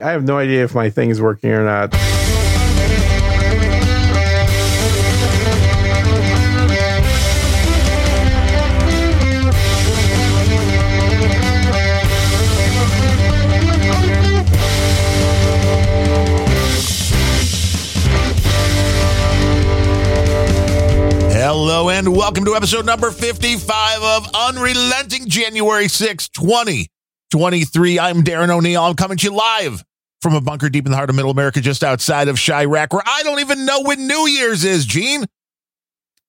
[0.00, 1.92] I have no idea if my thing is working or not.
[21.32, 27.98] Hello and welcome to episode number 55 of Unrelenting January 6, 2023.
[27.98, 28.84] I'm Darren O'Neill.
[28.84, 29.82] I'm coming to you live
[30.20, 33.02] from a bunker deep in the heart of middle America, just outside of Chirac, where
[33.04, 35.24] I don't even know when New Year's is, Gene.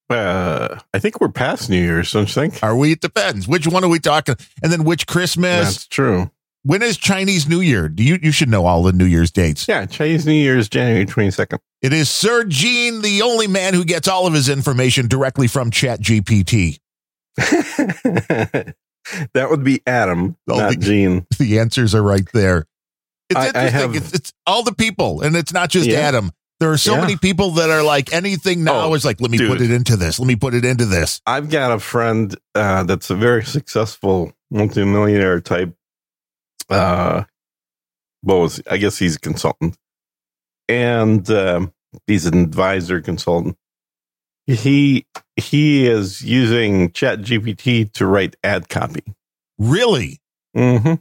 [0.09, 2.63] Uh, I think we're past New Year's, don't you think?
[2.63, 2.93] Are we?
[2.93, 3.47] It depends.
[3.47, 4.35] Which one are we talking?
[4.63, 5.65] And then which Christmas?
[5.67, 6.31] That's true.
[6.63, 7.87] When is Chinese New Year?
[7.87, 9.67] Do you you should know all the New Year's dates.
[9.67, 11.59] Yeah, Chinese New Year is January 22nd.
[11.81, 15.71] It is Sir Gene, the only man who gets all of his information directly from
[15.71, 16.79] Chat GPT.
[17.37, 18.75] that
[19.49, 21.25] would be Adam, not the- Gene.
[21.39, 22.65] The answers are right there.
[23.29, 23.71] It's I- I interesting.
[23.79, 25.99] have- it's, it's all the people, and it's not just Yeah.
[25.99, 26.31] Adam.
[26.59, 27.01] There are so Yeah.
[27.01, 29.95] many people that are like anything now Oh, is like, let me put it into
[29.95, 30.19] this.
[30.19, 31.21] Let me put it into this.
[31.25, 35.73] I've got a friend uh, that's a very successful multimillionaire type.
[36.69, 37.23] Uh,
[38.21, 39.77] what was I guess he's a consultant,
[40.67, 41.73] and um,
[42.07, 43.55] he's an advisor consultant.
[44.45, 45.05] He
[45.37, 49.03] he is using Chat GPT to write ad copy.
[49.57, 50.19] Really.
[50.57, 50.95] Mm-hmm.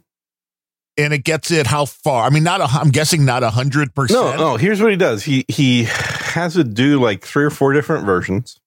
[0.99, 2.25] And it gets it how far?
[2.25, 4.21] I mean, not a, I'm guessing not a hundred percent.
[4.21, 4.35] no.
[4.35, 4.57] no.
[4.57, 5.23] Here's what he does.
[5.23, 8.59] He he has it do like three or four different versions,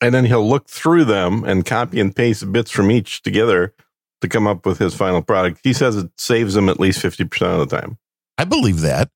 [0.00, 3.74] and then he'll look through them and copy and paste bits from each together
[4.20, 5.60] to come up with his final product.
[5.62, 7.98] He says it saves him at least fifty percent of the time.
[8.36, 9.10] I believe that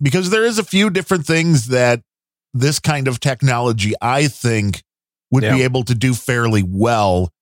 [0.00, 2.02] because there is a few different things that
[2.54, 4.82] this kind of technology, I think,
[5.30, 7.32] would be able to do fairly well.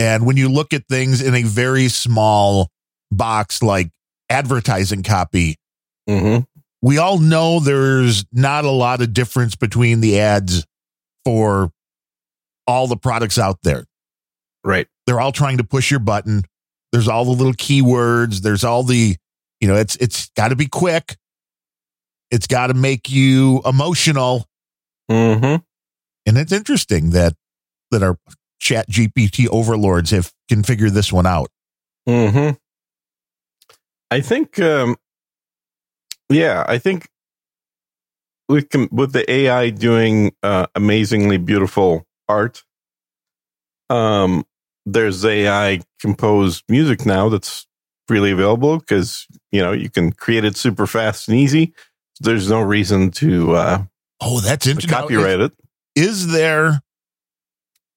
[0.00, 2.70] And when you look at things in a very small
[3.12, 3.90] box like
[4.28, 5.56] advertising copy,
[6.08, 6.42] Mm-hmm.
[6.82, 10.66] we all know there's not a lot of difference between the ads
[11.24, 11.70] for
[12.66, 13.84] all the products out there.
[14.64, 14.88] Right.
[15.06, 16.42] They're all trying to push your button.
[16.90, 18.40] There's all the little keywords.
[18.40, 19.14] There's all the,
[19.60, 21.16] you know, it's it's got to be quick.
[22.32, 24.46] It's got to make you emotional,
[25.10, 25.56] Mm-hmm.
[26.26, 27.34] and it's interesting that
[27.90, 28.16] that our
[28.60, 31.50] Chat GPT overlords have can figure this one out.
[32.08, 32.56] Mm-hmm.
[34.10, 34.58] I think.
[34.60, 34.96] Um,
[36.28, 37.08] yeah, I think
[38.48, 42.62] we can with the AI doing uh, amazingly beautiful art.
[43.88, 44.44] Um,
[44.86, 47.66] there's AI composed music now that's
[48.06, 51.72] freely available because you know you can create it super fast and easy.
[52.20, 53.84] There's no reason to uh,
[54.20, 54.90] Oh, that's interesting.
[54.90, 55.52] Copyright it.
[55.96, 56.82] Is there?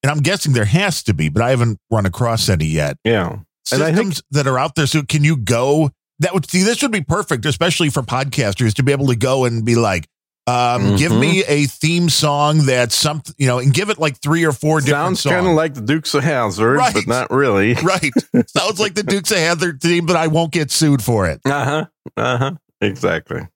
[0.03, 2.97] And I'm guessing there has to be, but I haven't run across any yet.
[3.05, 3.37] Yeah,
[3.71, 4.85] And I systems think- that are out there.
[4.87, 5.91] So can you go?
[6.19, 9.45] That would see this would be perfect, especially for podcasters to be able to go
[9.45, 10.07] and be like,
[10.45, 11.19] um, give Mhm.
[11.21, 14.81] me a theme song that's something, you know, and give it like three or four
[14.81, 16.93] different sounds kind of like the Dukes of Hazzard, Right.
[16.93, 17.73] but not really.
[17.83, 18.11] right.
[18.47, 21.39] Sounds like the Dukes of Hazzard theme, but I won't get sued for it.
[21.45, 21.85] Uh huh.
[22.17, 22.51] Uh huh.
[22.81, 23.47] Exactly.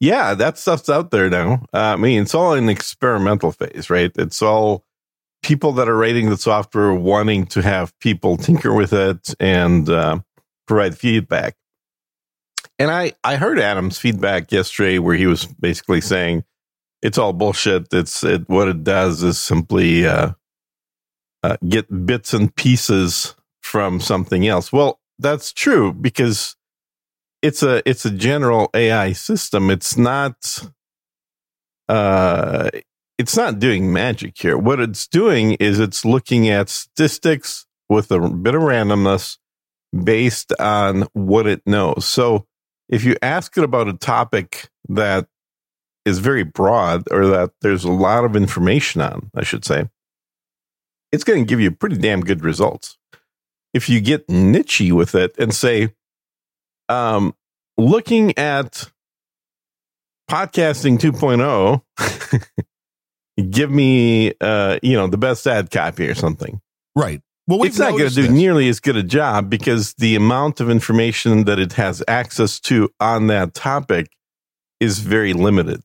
[0.00, 1.64] Yeah, that stuff's out there now.
[1.72, 4.10] Uh, I mean, it's all in experimental phase, right?
[4.16, 4.84] It's all
[5.44, 10.18] people that are writing the software wanting to have people tinker with it and uh,
[10.66, 11.56] provide feedback.
[12.78, 16.42] And I, I heard Adam's feedback yesterday where he was basically saying
[17.02, 17.86] it's all bullshit.
[17.92, 20.32] It's it, what it does is simply uh,
[21.44, 24.72] uh, get bits and pieces from something else.
[24.72, 26.56] Well, that's true because
[27.42, 29.70] it's a it's a general AI system.
[29.70, 30.68] It's not
[31.88, 32.70] uh
[33.18, 34.58] it's not doing magic here.
[34.58, 39.38] What it's doing is it's looking at statistics with a bit of randomness
[40.02, 42.04] based on what it knows.
[42.04, 42.46] So
[42.88, 45.28] if you ask it about a topic that
[46.04, 49.88] is very broad or that there's a lot of information on, I should say,
[51.12, 52.98] it's going to give you pretty damn good results.
[53.72, 55.94] If you get nichey with it and say,
[56.88, 57.34] um,
[57.78, 58.90] looking at
[60.30, 61.82] podcasting 2.0,
[63.50, 66.60] give me, uh, you know, the best ad copy or something.
[66.96, 67.20] Right.
[67.46, 68.30] Well, we've it's not going to do this.
[68.30, 72.88] nearly as good a job because the amount of information that it has access to
[73.00, 74.08] on that topic
[74.80, 75.82] is very limited.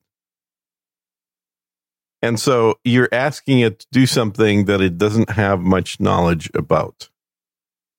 [2.22, 7.10] And so you're asking it to do something that it doesn't have much knowledge about.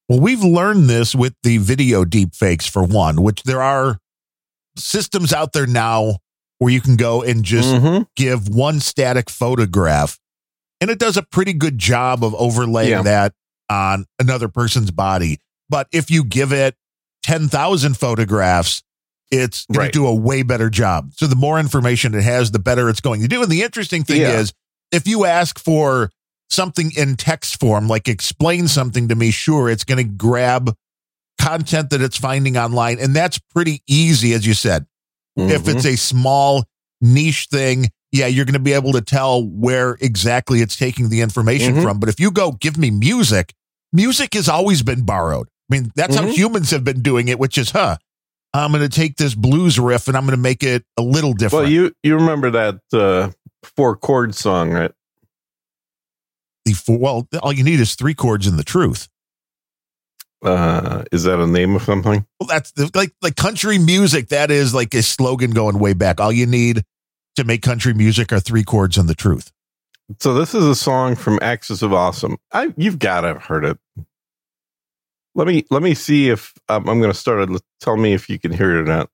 [0.09, 3.99] Well, we've learned this with the video deepfakes for one, which there are
[4.77, 6.19] systems out there now
[6.61, 8.07] where you can go and just Mhm.
[8.17, 10.19] give one static photograph
[10.81, 13.03] and it does a pretty good job of overlaying Yeah.
[13.03, 13.35] that
[13.69, 15.39] on another person's body.
[15.69, 16.77] But if you give it
[17.23, 18.83] 10,000 photographs,
[19.31, 19.93] it's going Right.
[19.93, 21.13] to do a way better job.
[21.17, 23.43] So the more information it has, the better it's going to do.
[23.43, 24.39] And the interesting thing Yeah.
[24.39, 24.53] is,
[24.93, 26.11] if you ask for
[26.51, 30.75] something in text form, like explain something to me, sure, it's going to grab
[31.41, 32.99] content that it's finding online.
[32.99, 34.87] And that's pretty easy, as you said.
[35.37, 35.75] If Mhm.
[35.75, 36.65] it's a small
[37.01, 41.21] niche thing, yeah, you're going to be able to tell where exactly it's taking the
[41.21, 41.83] information Mhm.
[41.83, 41.99] from.
[42.01, 43.55] But if you go, give me music,
[43.93, 45.49] music has always been borrowed.
[45.71, 46.33] I mean, that's how Mhm.
[46.33, 47.97] humans have been doing it, which is, huh,
[48.53, 51.33] I'm going to take this blues riff and I'm going to make it a little
[51.33, 51.63] different.
[51.65, 53.31] well, you you remember that uh,
[53.77, 54.91] four chord song, right?
[56.65, 59.09] The four, well, all you need is three chords in the truth.
[60.43, 62.25] Uh, is that a name of something?
[62.39, 64.29] Well, that's the, like like country music.
[64.29, 66.21] That is like a slogan going way back.
[66.21, 66.83] All you need
[67.37, 69.53] to make country music are three chords and the truth.
[70.19, 72.37] So this is a song from Axis of Awesome.
[72.53, 73.79] I you've got to have heard it.
[75.35, 77.63] Let me let me see if um, I'm going to start it.
[77.81, 79.11] Tell me if you can hear it or not.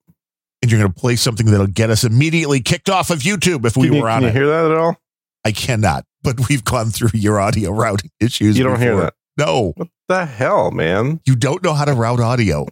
[0.61, 3.77] and you're going to play something that'll get us immediately kicked off of YouTube if
[3.77, 4.97] we you, were can on you hear that at all?
[5.45, 8.57] I cannot, but we've gone through your audio routing issues.
[8.57, 9.13] You don't hear that.
[9.37, 11.19] No, What the hell, man?
[11.25, 12.65] you don't know how to route audio.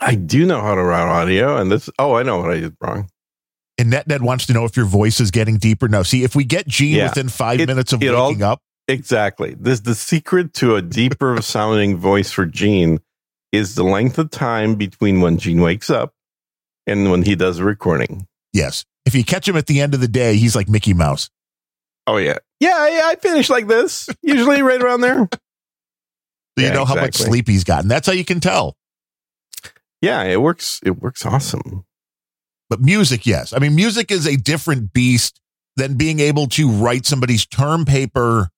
[0.00, 1.88] I do know how to route audio, and this.
[1.98, 3.08] Oh, I know what I did wrong.
[3.78, 5.88] And NetNet wants to know if your voice is getting deeper.
[5.88, 7.08] No, see, if we get Gene Yeah.
[7.08, 9.54] within five It- minutes of it all- waking up, Exactly.
[9.58, 12.98] This the secret to a deeper sounding voice for Gene
[13.50, 16.12] is the length of time between when Gene wakes up
[16.86, 18.26] and when he does a recording.
[18.52, 18.84] yes.
[19.06, 21.28] If you catch him at the end of the day, he's like Mickey Mouse.
[22.06, 23.02] Oh yeah, yeah, yeah.
[23.04, 25.28] I finish like this usually right around there.
[26.56, 27.88] So you Yeah, know how much sleep he's gotten.
[27.88, 28.76] That's how you can tell.
[30.00, 30.80] Yeah, it works.
[30.84, 31.84] It works awesome.
[32.70, 33.52] But music, yes.
[33.52, 35.40] I mean, music is a different beast
[35.76, 38.48] than being able to write somebody's term paper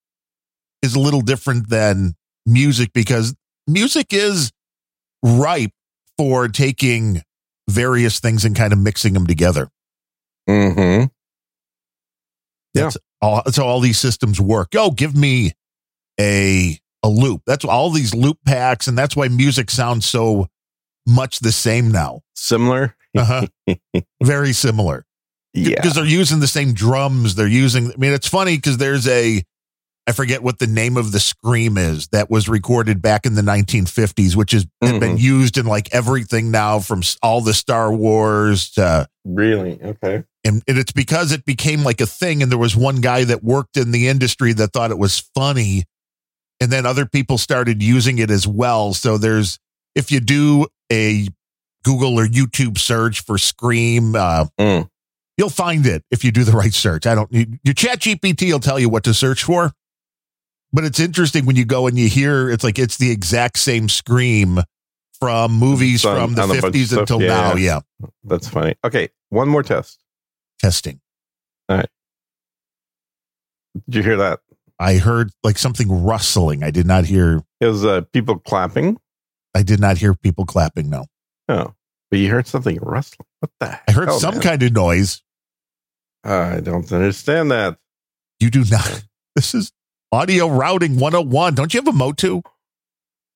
[0.82, 2.14] is a little different than
[2.44, 3.34] music because
[3.66, 4.52] music is
[5.22, 5.72] ripe
[6.18, 7.22] for taking
[7.68, 9.68] various things and kind of mixing them together.
[10.48, 11.06] Mm-hmm.
[12.74, 12.82] Yeah.
[12.82, 14.68] That's all that's how all these systems work.
[14.74, 15.52] Oh, give me
[16.20, 17.42] a a loop.
[17.46, 20.48] That's all these loop packs, and that's why music sounds so
[21.06, 22.20] much the same now.
[22.34, 22.96] Similar.
[23.16, 23.46] Uh-huh.
[24.22, 25.04] Very similar.
[25.54, 25.76] Yeah.
[25.76, 27.34] because they're using the same drums.
[27.34, 27.90] They're using.
[27.90, 29.42] I mean, it's funny because there's a,
[30.06, 33.42] I forget what the name of the scream is that was recorded back in the
[33.42, 38.70] 1950s, which has had been used in like everything now from all the Star Wars
[38.72, 39.80] to, Really?
[39.82, 40.24] Okay.
[40.44, 42.42] and, and it's because it became like a thing.
[42.42, 45.84] And there was one guy that worked in the industry that thought it was funny,
[46.60, 48.94] and then other people started using it as well.
[48.94, 49.58] So there's
[49.94, 51.28] if you do a
[51.86, 54.14] Google or YouTube search for scream.
[54.16, 54.88] Uh, Mm.
[55.38, 57.06] You'll find it if you do the right search.
[57.06, 57.30] I don't.
[57.30, 59.70] You, your Chat GPT will tell you what to search for,
[60.72, 63.90] but it's interesting when you go and you hear it's like it's the exact same
[63.90, 64.60] scream
[65.20, 67.28] from movies from the fifties until yeah.
[67.28, 67.54] now.
[67.54, 67.80] Yeah,
[68.24, 68.76] That's funny.
[68.82, 69.98] Okay, one more test.
[70.58, 71.00] testing.
[71.68, 71.88] All right.
[73.90, 74.40] Did you hear that?
[74.78, 76.62] I heard like something rustling.
[76.62, 77.42] I did not hear.
[77.60, 78.98] It was uh, people clapping.
[79.54, 80.90] I did not hear people clapping.
[80.90, 81.06] No,
[81.48, 81.72] Oh,
[82.10, 83.26] but you heard something rustling.
[83.40, 83.80] What the?
[83.88, 84.42] I heard some man?
[84.42, 85.22] kind of noise.
[86.24, 87.78] I don't understand that.
[88.40, 89.04] You do not.
[89.36, 89.70] This is
[90.12, 91.54] audio routing 101.
[91.54, 92.40] Don't you have a Motu?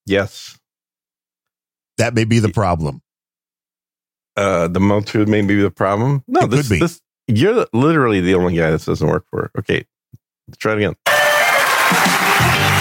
[0.07, 0.57] Yes,
[1.99, 3.01] That may be the problem.
[4.35, 6.23] uh, the Motu may be the problem.
[6.27, 6.79] No, It this, could be.
[6.79, 9.51] this you're literally the only guy this doesn't work for.
[9.59, 9.85] Okay,
[10.47, 10.95] let's try it again.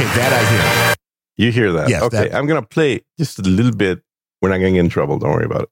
[0.01, 0.95] Okay, that I hear.
[1.37, 1.91] You hear that?
[1.91, 4.01] Yes, okay, that- I'm gonna play just a little bit.
[4.41, 5.19] We're not gonna get in trouble.
[5.19, 5.69] Don't worry about it.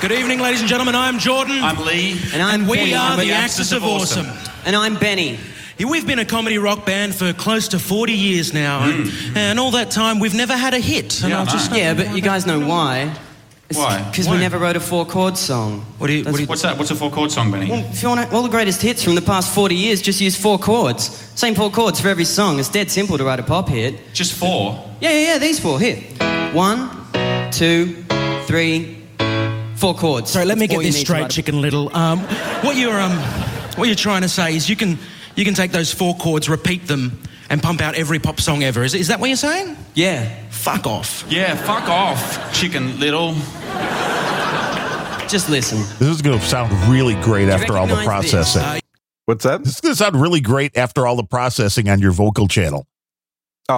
[0.00, 0.94] Good evening, ladies and gentlemen.
[0.94, 1.62] I'm Jordan.
[1.62, 2.18] I'm Lee.
[2.32, 2.94] And I'm and we Benny.
[2.94, 4.26] are I'm the Axis of Awesome.
[4.64, 5.38] And I'm Benny.
[5.78, 9.60] Yeah, We've been a comedy rock band for close to 40 years now, and, and
[9.60, 11.20] all that time we've never had a hit.
[11.22, 13.14] And Yeah, I'll just Yeah, but you guys know why.
[13.76, 14.02] Why?
[14.10, 14.34] Because Why?
[14.34, 15.84] we never wrote a four chord song.
[15.98, 16.78] What do you- what do you- What's that?
[16.78, 17.70] What's a four chord song, Benny?
[17.70, 20.36] Well, if you want all the greatest hits from the past 40 years, just use
[20.36, 21.10] four chords.
[21.34, 22.58] Same four chords for every song.
[22.58, 24.12] It's dead simple to write a pop hit.
[24.14, 24.78] Just four.
[25.00, 25.78] Yeah, yeah, yeah, these four.
[25.80, 25.96] Here.
[26.52, 26.90] One,
[27.50, 28.04] two,
[28.46, 28.98] three,
[29.76, 30.30] four chords.
[30.30, 31.94] Sorry, let me That's get all you this need to straight, write a- Chicken Little.
[31.96, 32.20] Um,
[32.62, 33.12] what you're um,
[33.76, 34.98] what you're trying to say is you can
[35.34, 37.18] you can take those four chords, repeat them,
[37.52, 38.82] and pump out every pop song ever.
[38.82, 39.76] Is, is that what you're saying?
[39.94, 40.28] Yeah.
[40.50, 41.24] Fuck off.
[41.28, 43.34] Yeah, fuck off, chicken little.
[45.28, 45.78] Just listen.
[45.98, 48.32] This is going to sound really great after all the recognize this?
[48.32, 48.62] processing.
[48.62, 48.78] Uh,
[49.26, 49.62] What's that?
[49.64, 52.86] This is going to sound really great after all the processing on your vocal channel.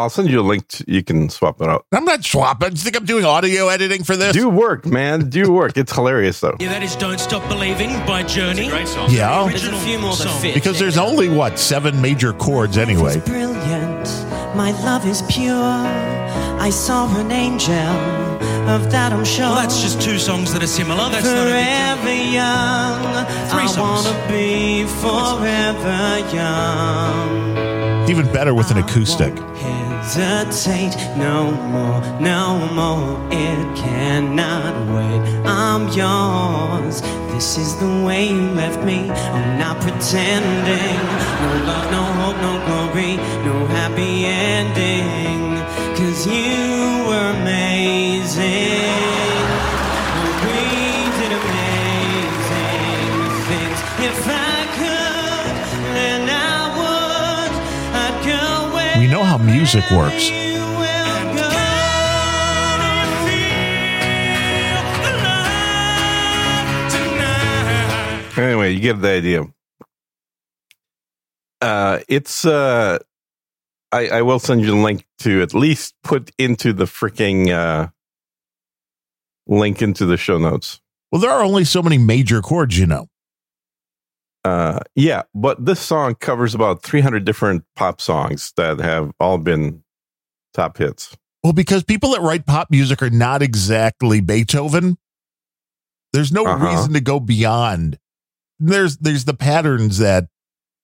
[0.02, 0.66] I'll send you a link.
[0.68, 1.86] To, you can swap it out.
[1.92, 2.70] I'm not swapping.
[2.70, 4.32] Do you think I'm doing audio editing for this?
[4.34, 5.28] Do work, man.
[5.30, 5.76] Do work.
[5.76, 6.56] It's hilarious though.
[6.60, 8.68] yeah, that is "Don't Stop Believing" by Journey.
[8.68, 9.08] Great song.
[9.10, 9.46] yeah.
[9.48, 10.40] There's a few more that song.
[10.40, 10.54] fit.
[10.54, 13.18] Because there's only, what, seven major chords anyway.
[13.20, 14.06] brilliant.
[14.56, 15.54] My love is pure.
[15.54, 17.74] I saw an angel,
[18.70, 19.46] of that I'm sure.
[19.46, 21.10] Well, that's just two songs that are similar.
[21.10, 21.96] That's not a big deal.
[22.00, 23.26] forever young.
[23.50, 24.06] Three I songs.
[24.06, 28.08] wanna be forever young.
[28.08, 29.34] Even better with an acoustic.
[30.04, 33.16] Hesitate no more, no more.
[33.32, 35.20] It cannot wait.
[35.46, 37.00] I'm yours.
[37.32, 39.10] This is the way you left me.
[39.10, 41.00] I'm not pretending.
[41.40, 45.56] No love, no hope, no glory, no happy ending.
[45.96, 49.23] Cause you were amazing.
[59.38, 60.30] How music works.
[60.30, 60.84] you will
[68.36, 68.42] go.
[68.42, 69.44] Anyway, you get the idea.
[71.60, 72.98] Uh, it's uh,
[73.90, 77.88] I, I will send you the link to at least put into the freaking uh,
[79.46, 80.80] link into the show notes.
[81.10, 83.08] Well, there are only so many major chords, you know.
[84.44, 89.82] Uh, yeah, but this song covers about 300 different pop songs that have all been
[90.52, 91.16] top hits.
[91.42, 94.98] Well, because people that write pop music are not exactly Beethoven.
[96.12, 96.64] There's no Uh-huh.
[96.66, 97.98] reason to go beyond.
[98.58, 100.28] There's there's the patterns that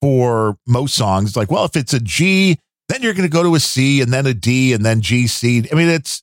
[0.02, 3.54] for most songs, like, well, if it's a G, then you're going to go to
[3.54, 5.64] a C and then a D and then G C.
[5.70, 6.22] I mean, it's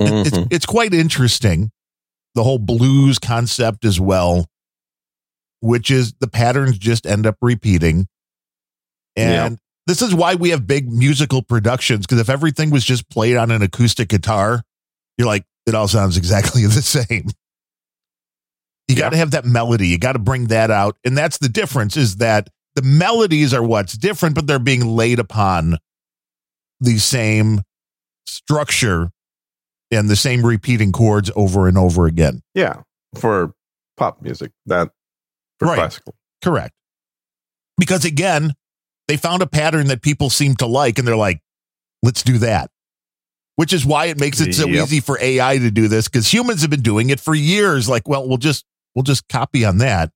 [0.00, 1.70] it- it's it's quite interesting.
[2.34, 4.46] The whole blues concept as well,
[5.64, 8.06] which is the patterns just end up repeating.
[9.16, 9.56] And Yeah.
[9.86, 13.50] this is why we have big musical productions because if everything was just played on
[13.50, 14.62] an acoustic guitar,
[15.16, 17.28] you're like, it all sounds exactly the same.
[18.88, 19.88] You got to have that melody.
[19.88, 20.98] You got to bring that out.
[21.04, 25.18] And that's the difference is that the melodies are what's different, but they're being laid
[25.18, 25.78] upon
[26.80, 27.62] the same
[28.26, 29.10] structure
[29.90, 32.42] and the same repeating chords over and over again.
[32.52, 32.82] Yeah,
[33.18, 33.54] for
[33.96, 34.90] pop music, that
[35.58, 35.76] for Right.
[35.78, 36.14] classical.
[36.42, 36.74] Correct.
[37.78, 38.54] Because again,
[39.08, 41.40] they found a pattern that people seem to like and they're like,
[42.02, 42.70] let's do that.
[43.56, 44.82] Which is why it makes it so Yep.
[44.84, 47.88] easy for AI to do this because humans have been doing it for years.
[47.88, 50.10] Like, well, we'll just we'll just copy on that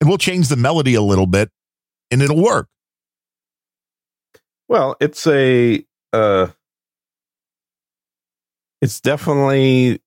[0.00, 1.50] and we'll change the melody a little bit
[2.10, 2.68] and it'll work.
[4.68, 6.48] Well, it's a uh
[8.80, 10.00] it's definitely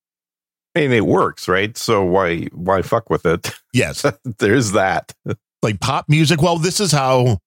[0.75, 1.77] mean it works, right?
[1.77, 3.51] So why why fuck with it?
[3.73, 4.05] Yes.
[4.39, 5.13] There's that.
[5.61, 6.41] like pop music.
[6.41, 7.39] Well, this is how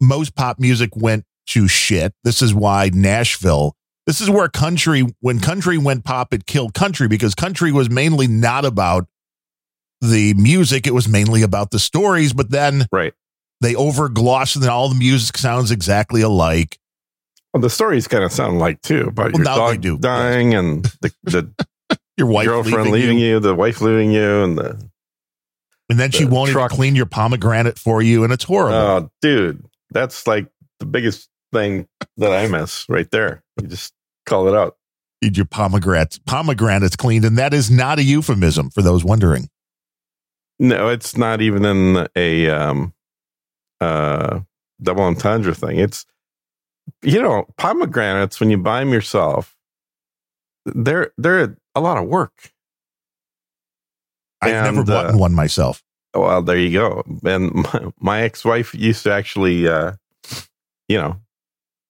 [0.00, 2.12] most pop music went to shit.
[2.24, 3.74] This is why Nashville,
[4.06, 8.26] this is where country, when country went pop, it killed country because country was mainly
[8.26, 9.06] not about
[10.00, 10.86] the music.
[10.86, 13.12] It was mainly about the stories, but then Right.
[13.60, 16.78] they over gloss and then all the music sounds exactly alike.
[17.52, 20.84] Well, the stories kind of sound like too about Well, your dog do, dying and
[21.00, 21.66] the, the
[22.16, 23.40] Your wife girlfriend leaving, leaving you, you.
[23.40, 24.90] the wife leaving you, and the
[25.90, 26.70] and then she the won't truck.
[26.70, 28.76] even clean your pomegranate for you, and it's horrible.
[28.78, 30.46] oh, dude, that's like
[30.78, 33.42] the biggest thing that I miss right there.
[33.60, 33.92] You just
[34.26, 34.76] call it out.
[35.22, 39.48] Need your pomegranates, pomegranates cleaned, and that is not a euphemism for those wondering.
[40.58, 42.94] No, it's not even in a um
[43.80, 44.40] uh
[44.80, 45.78] double entendre thing.
[45.78, 46.06] It's
[47.02, 49.53] you know, pomegranates when you buy them yourself,
[50.66, 52.52] they're they're a lot of work.
[54.40, 55.82] I've never And, bought uh, one myself.
[56.14, 57.02] Well, there you go.
[57.24, 59.92] And my, my ex-wife used to actually uh
[60.88, 61.16] you know,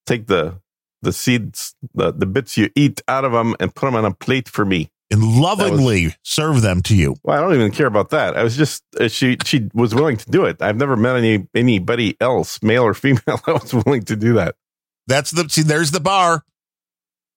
[0.05, 0.59] take the
[1.01, 4.13] the seeds, the the bits you eat out of them and put them on a
[4.13, 4.89] plate for me.
[5.11, 7.15] and lovingly serve them to you.
[7.23, 8.35] Well, I don't even care about that.
[8.35, 10.61] I was just uh, she she was willing to do it.
[10.61, 14.55] I've never met any anybody else, male or female, that was willing to do that.
[15.07, 15.61] That's the see.
[15.61, 16.43] There's the bar.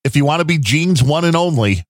[0.05, 1.85] If you want to be Gene's one and only,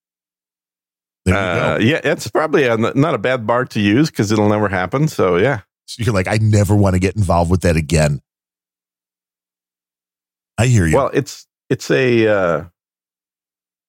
[1.24, 1.84] there you Uh, go.
[1.84, 5.08] yeah, it's probably a, not a bad bar to use because it'll never happen.
[5.08, 8.20] So yeah, So you're like, I never want to get involved with that again.
[10.56, 10.96] I hear you.
[10.96, 12.64] well, it's it's a uh,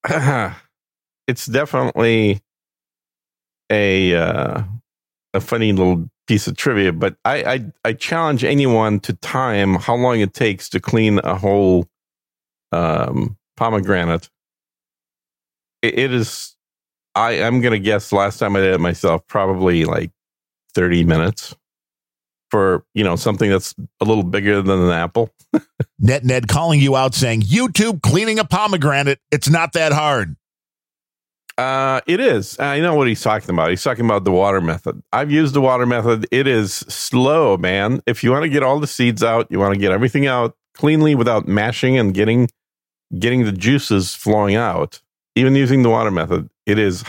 [1.26, 2.40] it's definitely
[3.70, 4.62] a uh,
[5.34, 6.92] a funny little piece of trivia.
[6.92, 11.34] But I, I I challenge anyone to time how long it takes to clean a
[11.34, 11.88] whole
[12.70, 14.30] um, pomegranate.
[15.82, 16.56] It, it is.
[17.14, 18.10] I am gonna guess.
[18.10, 20.10] Last time I did it myself, probably like
[20.74, 21.54] thirty minutes
[22.50, 25.30] for you know something that's a little bigger than an apple.
[25.98, 29.20] Net Ned calling you out saying, YouTube cleaning a pomegranate.
[29.30, 30.36] It's not that hard.
[31.58, 32.58] Uh, it is.
[32.58, 33.68] I know what he's talking about.
[33.68, 35.02] He's talking about the water method.
[35.12, 36.26] I've used the water method.
[36.30, 38.00] It is slow, man.
[38.06, 40.56] If you want to get all the seeds out, you want to get everything out
[40.72, 42.48] cleanly without mashing and getting
[43.18, 45.00] getting the juices flowing out,
[45.34, 47.04] even using the water method, it is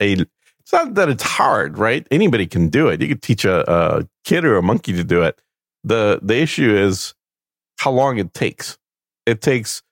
[0.00, 0.16] a.
[0.60, 2.06] It's not that it's hard, right?
[2.10, 3.02] Anybody can do it.
[3.02, 5.38] You could teach a, a kid or a monkey to do it.
[5.82, 7.14] the The issue is
[7.78, 8.78] how long it takes.
[9.26, 9.82] It takes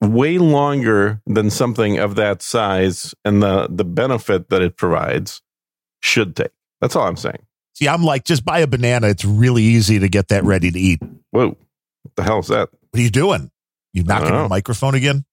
[0.00, 5.42] way longer than something of that size, and the the benefit that it provides
[6.00, 6.50] should take.
[6.80, 7.46] That's all I'm saying.
[7.74, 9.08] See, I'm like, just buy a banana.
[9.08, 11.00] It's really easy to get that ready to eat.
[11.30, 11.48] Whoa,
[12.02, 12.70] what the hell is that?
[12.90, 13.50] What are you doing?
[13.92, 15.24] You knocking the microphone again?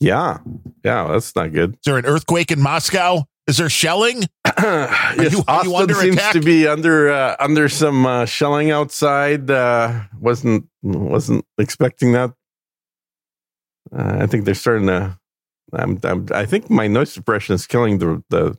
[0.00, 0.38] Yeah,
[0.84, 1.74] yeah, that's not good.
[1.74, 3.24] Is there an earthquake in Moscow?
[3.46, 4.22] Is there shelling?
[4.58, 6.32] yes, you- are you Austin under seems attack?
[6.34, 9.50] to be under uh, under some uh, shelling outside.
[9.50, 12.32] Uh, wasn't wasn't expecting that.
[13.94, 15.18] Uh, I think they're starting to.
[15.72, 18.56] I'm, I'm, I think my noise suppression is killing the the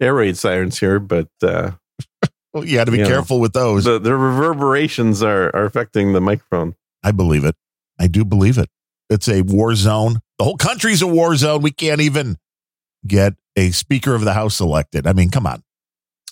[0.00, 1.72] air raid sirens here, but uh,
[2.54, 3.84] Well, you got to be careful with those.
[3.84, 6.76] the the reverberations are are affecting the microphone.
[7.02, 7.56] I believe it.
[7.98, 8.68] I do believe it.
[9.10, 10.20] It's a war zone.
[10.38, 11.62] The whole country's a war zone.
[11.62, 12.36] We can't even
[13.06, 15.06] get a Speaker of the House elected.
[15.06, 15.62] I mean, come on.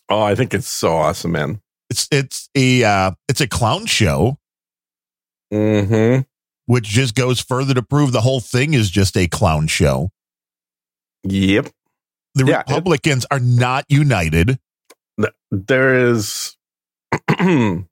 [0.09, 1.61] Oh, I think it's so awesome, man.
[1.91, 4.39] It's it's a uh, it's a clown show,
[5.53, 6.19] hmm
[6.69, 10.11] which just goes further to prove the whole thing is just a clown show.
[11.23, 11.69] Yep.
[12.35, 14.59] The Yeah, it- Republicans are not united.
[15.53, 16.57] There is.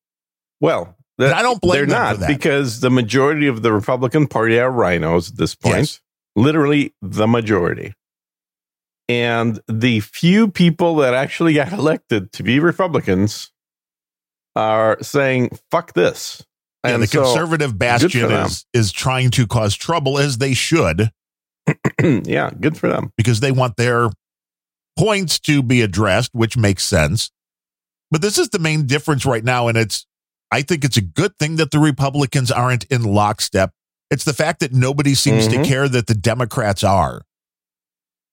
[0.61, 1.89] well, And I don't blame them.
[1.91, 2.29] they're not for that.
[2.29, 5.77] because the majority of the Republican Party are RINOs at this point.
[5.77, 6.01] Yes.
[6.37, 7.95] Literally the majority.
[9.09, 13.53] And the few people that actually got elected to be Republicans
[14.57, 16.45] are saying, fuck this.
[16.83, 21.11] And the so- conservative bastion is is trying to cause trouble as they should
[22.03, 23.11] yeah, good for them.
[23.17, 24.11] because they want their
[24.99, 27.31] points to be addressed, which makes sense.
[28.11, 30.07] But this is the main difference right now, and it's
[30.55, 33.73] I think it's a good thing that the Republicans aren't in lockstep.
[34.09, 35.65] It's the fact that nobody seems to Mhm.
[35.65, 37.23] care that the Democrats are.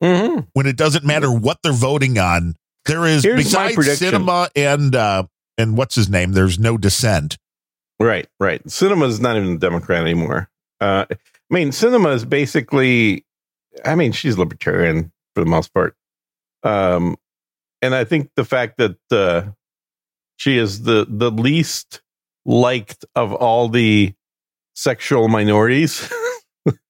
[0.04, 4.96] hmm When it doesn't matter what they're voting on, there is Here's besides Sinema and
[4.96, 5.24] uh
[5.58, 7.38] and what's his name, there's no dissent.
[8.00, 8.64] Right, right.
[8.66, 10.50] Sinema is not even a Democrat anymore.
[10.80, 11.16] Uh, I
[11.52, 13.26] mean, Sinema is basically,
[13.86, 15.96] I mean, she's libertarian for the most part.
[16.64, 17.16] Um,
[17.82, 19.52] and I think the fact that uh,
[20.38, 22.02] she is the the least
[22.46, 24.14] liked of all the
[24.76, 26.12] sexual minorities,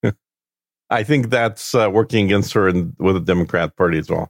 [0.89, 4.29] I think that's uh, working against her in, with the Democrat Party as well.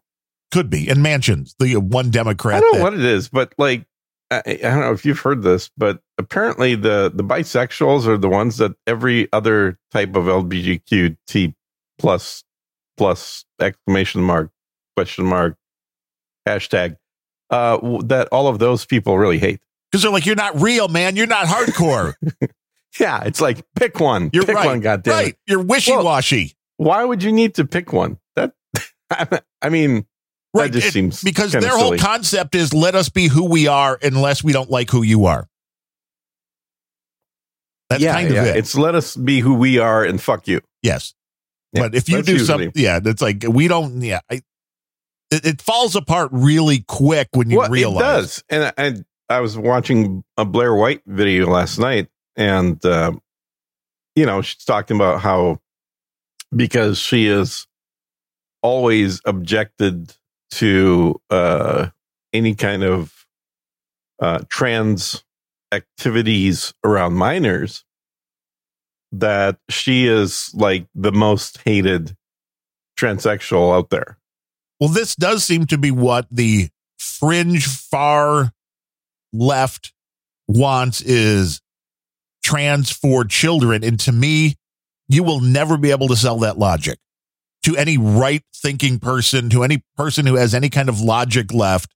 [0.52, 0.90] Could be.
[0.90, 2.58] And Manchin's, the one Democrat.
[2.58, 3.86] I don't know what it is, but like
[4.32, 8.30] I, I don't know if you've heard this, but apparently the the bisexuals are the
[8.30, 11.54] ones that every other type of LGBTQ
[12.00, 12.44] plus
[12.98, 14.50] plus exclamation mark
[14.96, 15.56] question mark
[16.48, 16.98] hashtag
[17.50, 19.60] uh that all of those people really hate.
[19.92, 21.16] Because they're like, you're not real, man.
[21.16, 22.14] You're not hardcore.
[23.00, 24.30] Yeah, it's like pick one.
[24.34, 24.66] You're pick right.
[24.66, 24.82] one.
[24.82, 25.28] Goddamn right.
[25.30, 25.38] it!
[25.48, 26.58] You're wishy washy.
[26.76, 28.18] Why would you need to pick one?
[28.36, 28.52] That
[29.62, 30.06] I mean,
[30.54, 30.70] Right.
[30.70, 33.98] that just It- seems because their whole concept is let us be who we are
[34.04, 35.48] unless we don't like who you are.
[37.90, 38.46] That's yeah, kind of yeah.
[38.46, 38.58] it.
[38.58, 40.60] It's let us be who we are and fuck you.
[40.82, 41.14] yes.
[41.74, 44.42] Yeah, but if you do usually- something, yeah, it's like we don't, yeah, I,
[45.32, 48.02] it, it falls apart really quick when you well, realize.
[48.02, 48.44] it does.
[48.50, 53.14] And I, I, was watching a Blair White video last night, and uh,
[54.16, 55.60] you know she's talking about how
[56.56, 57.68] because she is
[58.62, 60.16] always objected
[60.52, 61.88] to uh,
[62.34, 63.26] any kind of
[64.20, 65.24] uh, trans
[65.72, 67.86] activities around minors,
[69.12, 72.16] that she is like the most hated
[73.00, 74.18] transsexual out there.
[74.80, 78.52] Well, this does seem to be what the fringe far
[79.34, 79.94] left
[80.48, 81.62] wants is
[82.44, 83.84] trans for children.
[83.84, 84.56] And to me,
[85.08, 87.00] you will never be able to sell that logic
[87.64, 91.92] to any right thinking person, to any person who has any kind of logic left.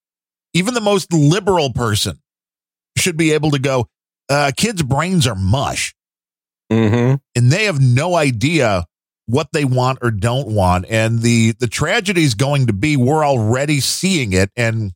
[0.53, 2.19] Even the most liberal person
[2.97, 3.87] should be able to go,
[4.29, 5.93] uh, kids' brains are mush
[6.71, 7.15] Mm-hmm.
[7.35, 8.85] and they have no idea
[9.27, 13.23] what they want or don't want and the the tragedy is going to be we're
[13.23, 14.91] already seeing it and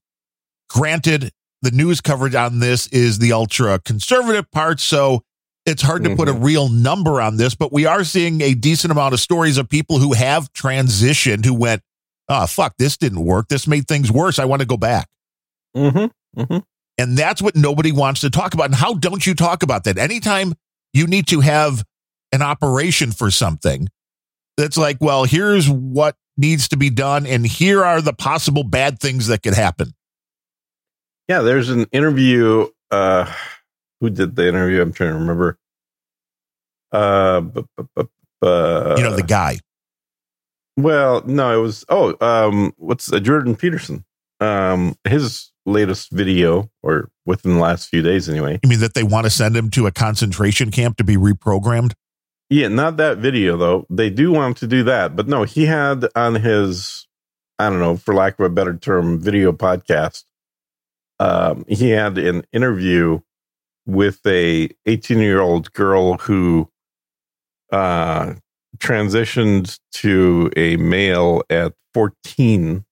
[0.67, 5.21] granted the news coverage on this is the ultra conservative part so
[5.65, 6.43] it's hard to put a mm-hmm.
[6.43, 9.99] real number on this but we are seeing a decent amount of stories of people
[9.99, 11.81] who have transitioned who went
[12.29, 15.07] oh fuck this didn't work this made things worse i want to go back
[15.75, 16.39] mm-hmm.
[16.39, 16.57] mm-hmm.
[16.97, 18.67] and that's what nobody wants to talk about.
[18.67, 19.97] And how don't you talk about that?
[19.97, 20.53] Anytime
[20.93, 21.83] you need to have
[22.31, 23.87] an operation for something,
[24.57, 28.99] that's like, well, here's what needs to be done, and here are the possible bad
[28.99, 29.91] things that could happen.
[31.29, 32.67] Yeah, there's an interview.
[32.89, 33.31] Uh,
[34.01, 34.81] who did the interview?
[34.81, 35.59] I'm trying to remember.
[36.91, 38.07] Uh, bu- bu-
[38.41, 39.59] bu- you know, the guy.
[40.75, 41.85] Well, no, it was.
[41.87, 44.03] Oh, um, what's uh, Jordan Peterson?
[44.39, 48.59] Um, his latest video, or within the last few days, anyway.
[48.63, 51.93] You mean that they want to send him to a concentration camp to be reprogrammed?
[52.49, 53.85] Yeah, not that video though.
[53.91, 57.07] They do want to do that, but no, he had on his,
[57.59, 60.23] I don't know, for lack of a better term, video podcast.
[61.19, 63.19] Um, he had an interview
[63.85, 66.69] with a 18 year old girl who
[67.71, 68.33] uh
[68.77, 72.85] transitioned to a male at 14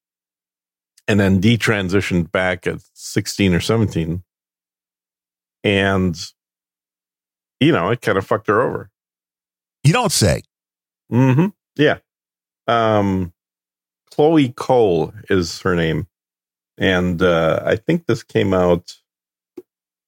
[1.07, 4.23] and then detransitioned back at 16 or 17
[5.63, 6.31] and
[7.59, 8.89] you know it kind of fucked her over.
[9.83, 10.41] You don't say.
[11.11, 11.47] mm-hmm.
[11.75, 11.99] Yeah.
[12.67, 13.33] Um
[14.11, 16.07] chloe cole is her name
[16.77, 18.93] and uh i think this came out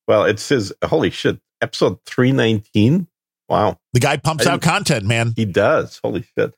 [0.08, 3.08] well it says holy shit episode 319
[3.48, 5.34] wow The guy pumps I out content, man.
[5.36, 6.54] he does holy shit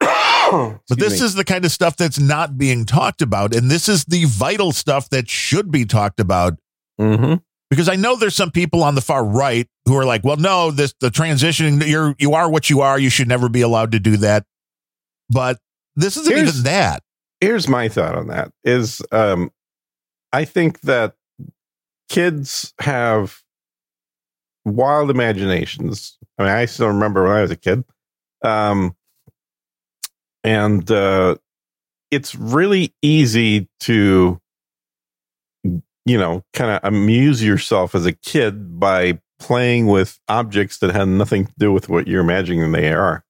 [0.88, 3.52] But this is the kind of stuff that's not being talked about.
[3.52, 6.54] And this is the vital stuff that should be talked about
[7.00, 7.34] mm-hmm.
[7.68, 10.70] because I know there's some people on the far right who are like, well, no,
[10.70, 12.96] this the transitioning, you're you are what you are.
[12.96, 14.44] You should never be allowed to do that.
[15.28, 15.58] But
[15.96, 17.02] this isn't Here's- even that.
[17.40, 19.50] Here's my thought on that is um
[20.32, 21.14] i think that
[22.08, 23.42] kids have
[24.64, 26.18] wild imaginations.
[26.38, 27.84] I mean i still remember when i was a kid
[28.42, 28.96] um
[30.44, 31.36] and uh
[32.10, 34.40] it's really easy to
[35.64, 41.08] you know kind of amuse yourself as a kid by playing with objects that have
[41.08, 43.24] nothing to do with what you're imagining they are.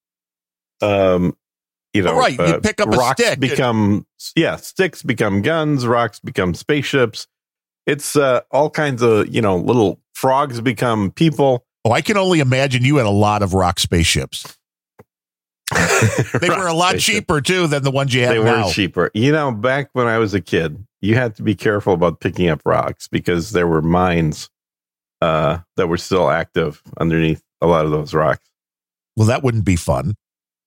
[0.80, 1.36] Um
[1.96, 3.40] you know, Oh, right, you pick up a rocks stick.
[3.40, 4.06] become
[4.36, 7.26] yeah, sticks become guns, rocks become spaceships.
[7.86, 11.64] It's uh, all kinds of you know little frogs become people.
[11.84, 14.56] Oh, I can only imagine you had a lot of rock spaceships.
[16.40, 17.14] They were a lot Spaceship.
[17.14, 18.66] cheaper too than the ones you have They now.
[18.66, 19.10] were cheaper.
[19.14, 22.48] You know, back when I was a kid, you had to be careful about picking
[22.48, 24.48] up rocks because there were mines
[25.20, 28.48] uh, that were still active underneath a lot of those rocks.
[29.16, 30.14] Well, that wouldn't be fun.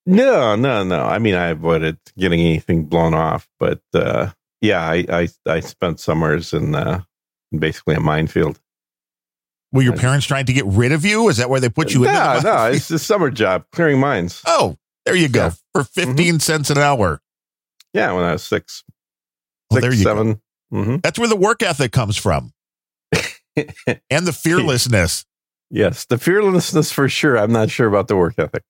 [0.06, 1.04] No, no, no.
[1.04, 6.00] I mean, I avoided getting anything blown off, but uh, yeah, I, I I spent
[6.00, 7.02] summers in uh,
[7.56, 8.60] basically a minefield.
[9.72, 11.28] Were your parents trying to get rid of you?
[11.28, 12.12] Is that where they put you in?
[12.12, 14.42] no, no, it's a summer job clearing mines.
[14.44, 15.44] Oh, there you go.
[15.44, 15.52] Yeah.
[15.72, 17.20] For 15 cents an hour.
[17.94, 18.82] Yeah, when I was six,
[19.70, 20.10] Well, six, there you go.
[20.10, 20.40] 7
[20.72, 22.52] hmm That's where the work ethic comes from.
[23.56, 25.24] and the fearlessness.
[25.70, 27.38] Yes, the fearlessness for sure.
[27.38, 28.64] I'm not sure about the work ethic.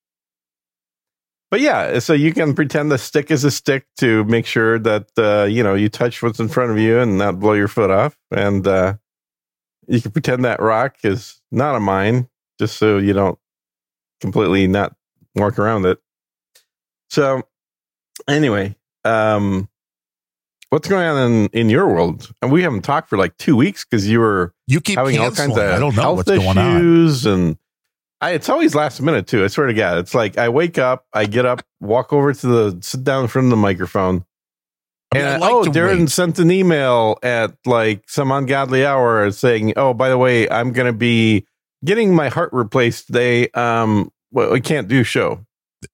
[1.50, 5.08] But yeah, so you can pretend the stick is a stick to make sure that
[5.18, 7.90] uh, you know you touch what's in front of you and not blow your foot
[7.90, 8.94] off, and uh,
[9.88, 12.28] you can pretend that rock is not a mine,
[12.60, 13.38] just so you don't
[14.20, 14.94] completely not
[15.34, 15.98] walk around it.
[17.08, 17.42] So,
[18.28, 19.68] anyway, um,
[20.68, 22.30] what's going on in in your world?
[22.40, 25.32] And we haven't talked for like two weeks because you were You keep having all
[25.32, 26.76] kinds of I don't know health what's going on.
[26.76, 27.58] issues and
[28.20, 29.44] I, it's always last minute too.
[29.44, 32.46] I swear to God, it's like I wake up, I get up, walk over to
[32.46, 34.24] the sit down in front of the microphone,
[35.12, 36.11] I mean, and like oh, Darren wait.
[36.11, 40.87] sent an email at like some ungodly hour saying, "Oh, by the way, I'm going
[40.87, 41.46] to be
[41.85, 43.48] getting my heart replaced today.
[43.48, 45.44] Um, well, we can't do show."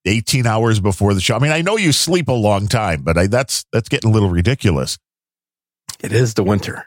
[0.05, 1.37] 18 hours before the show.
[1.37, 4.13] I mean, I know you sleep a long time, but I, that's that's getting a
[4.13, 4.99] little ridiculous.
[6.01, 6.87] It is the winter.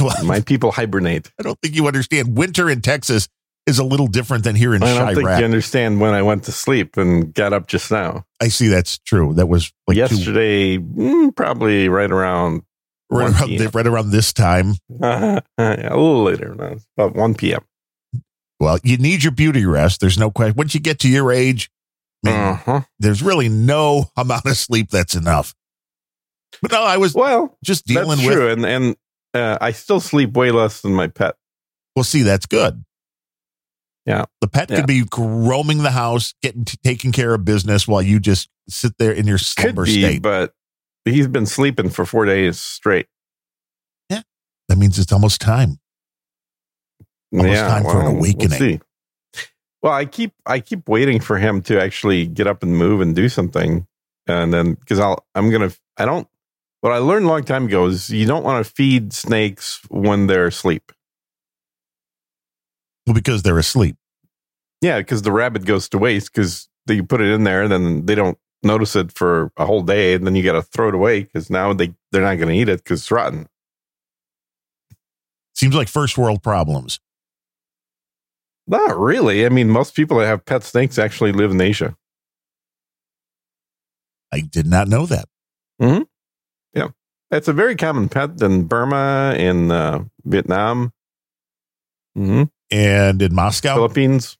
[0.00, 1.30] well, My people hibernate.
[1.38, 2.38] I don't think you understand.
[2.38, 3.28] Winter in Texas
[3.68, 6.44] is a little different than here in I don't think you understand when I went
[6.44, 8.24] to sleep and got up just now.
[8.40, 9.34] I see that's true.
[9.34, 12.62] That was like Yesterday, mm, probably right around
[13.10, 14.74] right, around, thi- right around this time.
[15.00, 17.60] Uh, yeah, a little later, no, about 1 p.m.
[18.60, 20.00] Well, you need your beauty rest.
[20.00, 20.56] There's no question.
[20.56, 21.70] Once you get to your age,
[22.24, 22.80] man, Uh-huh.
[22.98, 25.54] there's really no amount of sleep that's enough.
[26.62, 28.34] But no, I was Well, just dealing that's with.
[28.34, 28.48] true.
[28.50, 28.96] And, and
[29.34, 31.36] uh, I still sleep way less than my pet.
[31.94, 32.82] Well, see, that's good.
[34.08, 34.24] Yeah.
[34.40, 34.76] the pet Yeah.
[34.76, 39.12] could be roaming the house, getting taking care of business while you just sit there
[39.12, 40.22] in your Could slumber be, state.
[40.22, 40.54] but
[41.04, 43.06] he's been sleeping for four days straight.
[44.08, 44.22] Yeah.
[44.68, 45.78] That means it's almost time.
[47.32, 48.58] Almost time for an awakening.
[48.58, 48.80] see.
[49.82, 53.14] Well, I keep I keep waiting for him to actually get up and move and
[53.14, 53.86] do something,
[54.26, 56.26] and then because I'll I'm gonna I don't.
[56.80, 60.26] What I learned a long time ago is you don't want to feed snakes when
[60.28, 60.90] they're asleep.
[63.08, 63.96] Well, because they're asleep.
[64.82, 68.04] Yeah, because the rabbit goes to waste because you put it in there, and then
[68.04, 70.94] they don't notice it for a whole day, and then you got to throw it
[70.94, 73.48] away because now they they're not going to eat it because it's rotten.
[75.54, 77.00] Seems like first world problems.
[78.66, 79.46] Not really.
[79.46, 81.96] I mean, most people that have pet snakes actually live in Asia.
[84.30, 85.30] I did not know that.
[85.80, 86.02] Hmm.
[86.74, 86.88] Yeah,
[87.30, 90.92] it's a very common pet in Burma, in uh, Vietnam,
[92.14, 94.36] hmm And in Moscow, Philippines.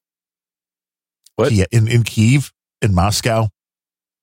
[1.36, 1.50] What?
[1.50, 3.48] Ki- in, in Kiev, in Moscow,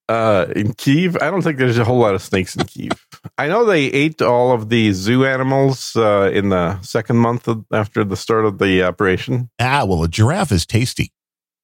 [0.08, 2.92] Uh, in Kiev, I don't think there's a whole lot of snakes in Kiev.
[3.40, 7.66] I know they ate all of the zoo animals uh, in the second month of,
[7.72, 9.50] after the start of the operation.
[9.60, 11.12] ah, well, a giraffe is tasty.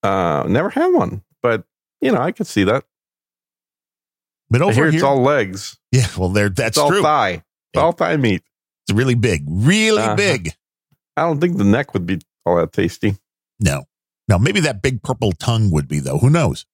[0.02, 1.66] Uh, never had one, but
[2.02, 2.84] you know, I could see that.
[4.50, 5.78] But over here, it's all legs.
[5.92, 7.02] yeah, well, there, that's it's all true.
[7.04, 7.30] thigh.
[7.30, 7.44] It's
[7.76, 7.82] Yeah.
[7.82, 8.42] all thigh meat.
[8.88, 10.16] It's really big, really Uh-huh.
[10.16, 10.54] big.
[11.16, 13.16] I don't think the neck would be all that tasty.
[13.60, 13.86] No,
[14.28, 16.18] no, maybe that big purple tongue would be though.
[16.18, 16.66] Who knows?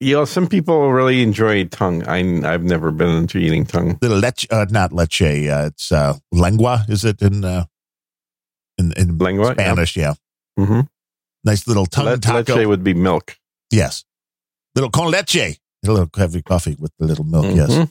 [0.00, 2.02] You know, some people really enjoy tongue.
[2.08, 2.18] I,
[2.52, 3.98] I've never been into eating tongue.
[4.00, 5.22] The leche, uh, not leche.
[5.22, 6.84] Uh, it's uh, lengua.
[6.88, 7.66] Is it in uh,
[8.78, 9.52] in in Lengua.
[9.52, 9.96] Spanish?
[9.96, 10.14] Yeah.
[10.58, 10.80] Mm-hmm.
[11.44, 12.54] nice little tongue Le- taco.
[12.56, 13.36] leche would be milk.
[13.70, 14.04] yes,
[14.74, 15.58] little con leche.
[15.84, 17.46] A little heavy coffee with the little milk.
[17.56, 17.88] Yes.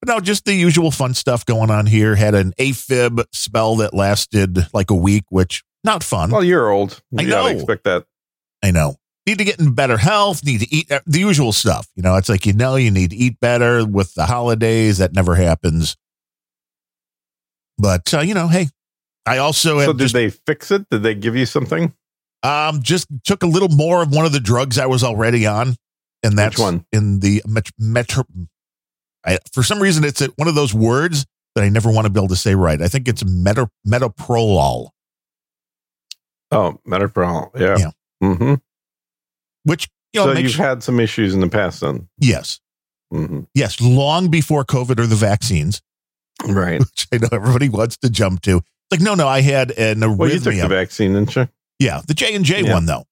[0.00, 2.14] But no, just the usual fun stuff going on here.
[2.16, 6.30] Had an AFib spell that lasted like a week, which not fun.
[6.30, 7.00] Well, you're old.
[7.18, 7.46] I You know.
[7.46, 8.04] expect that.
[8.62, 8.96] I know.
[9.26, 11.88] Need to get in better health, need to eat the usual stuff.
[11.96, 14.98] You know, it's like, you know, you need to eat better with the holidays.
[14.98, 15.96] That never happens.
[17.78, 18.68] But, uh, you know, hey,
[19.26, 20.88] I also So did just, they fix it?
[20.90, 21.92] Did they give you something?
[22.42, 25.74] um, just took a little more of one of the drugs I was already on.
[26.22, 26.86] And that's one?
[26.92, 28.24] in the met- metro.
[29.26, 32.10] I, for some reason, it's a, one of those words that I never want to
[32.12, 32.80] be able to say right.
[32.80, 34.90] I think it's meta, metaprolol,
[36.52, 37.50] Oh, metoprolol.
[37.58, 37.76] Yeah.
[37.78, 37.90] Yeah.
[38.22, 38.54] Mm-hmm.
[39.64, 42.08] which, you know, so you've had some issues in the past then.
[42.18, 42.60] yes,
[43.10, 45.82] hmm yes, long before COVID or the vaccines.
[46.46, 46.78] Right.
[46.80, 48.58] which I know everybody wants to jump to.
[48.58, 50.16] It's like, no, no, I had an arrhythmia.
[50.18, 51.48] Well, you took the vaccine, didn't you?
[51.78, 52.72] yeah, the J and J Yeah.
[52.72, 53.04] one though,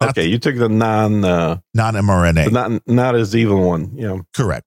[0.00, 2.52] Not Okay, you took the non, uh, non mRNA.
[2.52, 3.90] not not as evil one.
[3.96, 4.18] Yeah.
[4.34, 4.64] Correct.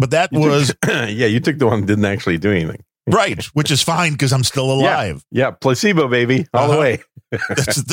[0.00, 2.82] But that You was took- yeah, you took the one that didn't actually do anything.
[3.06, 5.22] right, which is fine because I'm still alive.
[5.30, 6.72] Yeah, placebo, baby, all Uh-huh.
[6.74, 6.98] the way.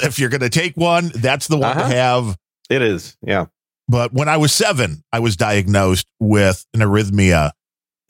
[0.03, 1.91] If you're going to take one, that's the one to Uh-huh.
[1.91, 2.37] have.
[2.69, 3.17] It is.
[3.21, 3.45] Yeah.
[3.89, 7.51] But when I was seven, I was diagnosed with an arrhythmia.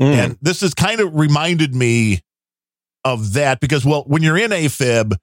[0.02, 0.14] Mm.
[0.14, 2.22] And this has kind of reminded me
[3.04, 5.16] of that because, well, when you're in AFib,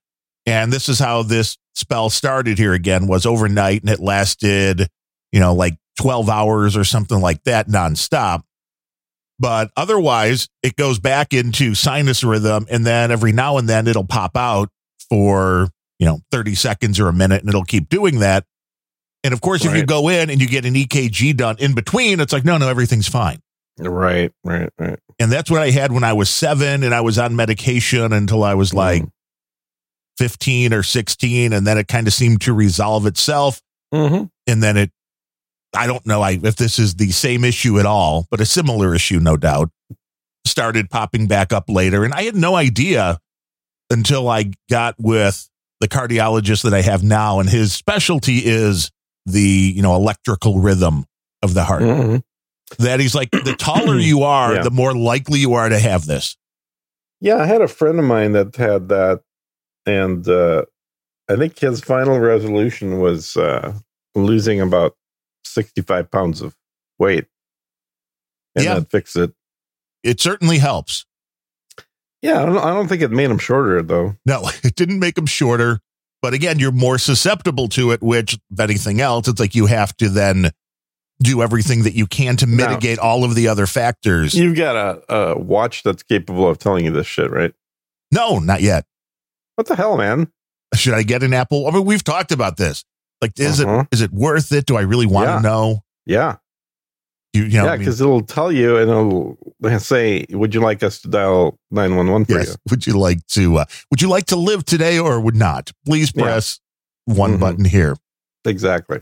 [0.47, 4.87] and this is how this spell started here again, was overnight and it lasted,
[5.33, 8.43] you know, like 12 hours or something like that nonstop.
[9.39, 12.67] But otherwise, it goes back into sinus rhythm.
[12.71, 14.69] And then every now and then it'll pop out
[15.09, 15.69] for,
[15.99, 18.45] you know, 30 seconds or a minute and it'll keep doing that.
[19.25, 22.21] And of course, if you go in and you get an EKG done in between,
[22.21, 23.41] it's like, no, no, everything's fine.
[23.79, 24.99] right, right, right.
[25.19, 28.45] And that's what I had when I was seven and I was on medication until
[28.45, 29.11] I was like Mm.
[30.19, 31.53] 15 or 16.
[31.53, 33.61] And then it kind of seemed to resolve itself.
[33.93, 34.31] Mhm.
[34.47, 34.91] And then it,
[35.77, 39.19] I don't know if this is the same issue at all, but a similar issue,
[39.21, 39.71] no doubt,
[40.47, 42.05] started popping back up later.
[42.05, 43.19] And I had no idea
[43.91, 45.49] until I got with
[45.81, 47.41] the cardiologist that I have now.
[47.41, 48.91] And his specialty is
[49.27, 49.41] the,
[49.75, 51.05] you know, electrical rhythm
[51.43, 51.83] of the heart.
[51.83, 52.23] Mhm.
[52.79, 54.63] That he's like, the taller you are, Yeah.
[54.63, 56.37] the more likely you are to have this.
[57.21, 59.23] Yeah, I had a friend of mine that had that,
[59.87, 60.65] and uh,
[61.29, 63.73] I think his final resolution was uh,
[64.15, 64.95] losing about
[65.45, 66.55] sixty-five pounds of
[66.99, 67.27] weight,
[68.55, 68.75] and Yeah.
[68.81, 69.33] that fixed it.
[70.03, 71.07] It certainly helps.
[72.23, 74.17] Yeah, I don't, I don't think it made him shorter though.
[74.25, 75.81] No, it didn't make them shorter.
[76.23, 79.95] But again, you're more susceptible to it, which, if anything else, it's like you have
[79.99, 80.51] to then
[81.23, 84.35] do everything that you can to Now- mitigate all of the other factors.
[84.35, 87.53] You've got a, a watch that's capable of telling you this shit, right?
[88.11, 88.87] no, not yet.
[89.57, 90.33] What the hell, man?
[90.75, 91.67] Should I get an Apple?
[91.67, 92.85] I mean, we've talked about this.
[93.21, 93.81] Like, is Uh-huh.
[93.91, 94.67] it is it worth it?
[94.67, 95.37] Do I really want Yeah.
[95.37, 95.85] to know?
[96.07, 96.37] Yeah,
[97.33, 99.39] You, you know, yeah, I mean, because it'll tell you and it'll
[99.81, 102.57] say, "Would you like us to dial nine one one for yes.
[102.71, 103.59] Would you like to?
[103.59, 105.73] Uh, would you like to live today or would not?
[105.87, 106.23] Please Yeah.
[106.25, 106.61] press
[107.07, 107.41] one Mhm.
[107.41, 107.97] button here.
[108.45, 109.01] Exactly.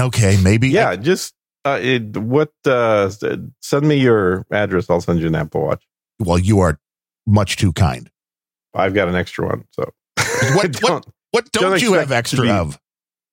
[0.00, 0.68] Okay, maybe.
[0.68, 2.50] Yeah, just uh, it, what?
[2.66, 3.08] Uh,
[3.62, 4.90] send me your address.
[4.90, 5.84] I'll send you an Apple Watch.
[6.18, 6.78] Well, you are
[7.26, 8.10] much too kind.
[8.74, 9.92] I've got an extra one, so
[10.56, 12.78] What- what- What don't, Don't you have extra be- of?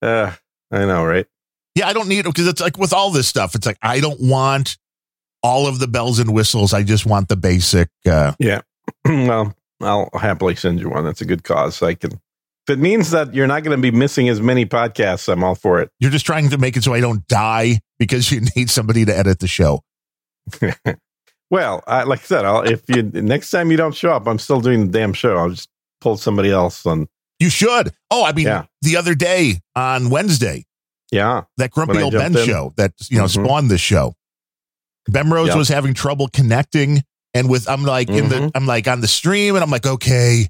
[0.01, 0.33] Uh,
[0.71, 1.27] I know, right?
[1.75, 3.99] Yeah, I don't need it because it's like with all this stuff, it's like I
[3.99, 4.77] don't want
[5.43, 6.73] all of the bells and whistles.
[6.73, 7.89] I just want the basic.
[8.05, 8.61] Uh, Yeah.
[9.05, 11.03] well, I'll happily send you one.
[11.05, 11.81] That's a good cause.
[11.81, 12.13] I can.
[12.67, 15.55] If it means that you're not going to be missing as many podcasts, I'm all
[15.55, 15.89] for it.
[15.99, 19.17] you're just trying to make it so I don't die because you need somebody to
[19.17, 19.81] edit the show.
[21.49, 24.39] Well, I, like I said, I'll, if you next time you don't show up, I'm
[24.39, 25.35] still doing the damn show.
[25.35, 25.67] I'll just
[25.99, 27.09] pull somebody else, and
[27.41, 27.91] You should.
[28.11, 28.65] Oh, I mean, Yeah.
[28.83, 30.63] the other day on Wednesday,
[31.11, 31.41] Yeah.
[31.57, 32.45] that grumpy old Ben in.
[32.45, 33.43] show that you know Mhm.
[33.45, 34.13] spawned this show.
[35.07, 35.57] Ben Rose Yep.
[35.57, 37.01] was having trouble connecting,
[37.33, 38.51] and with I'm like in the Mhm.
[38.53, 40.47] I'm like on the stream, and I'm like, okay,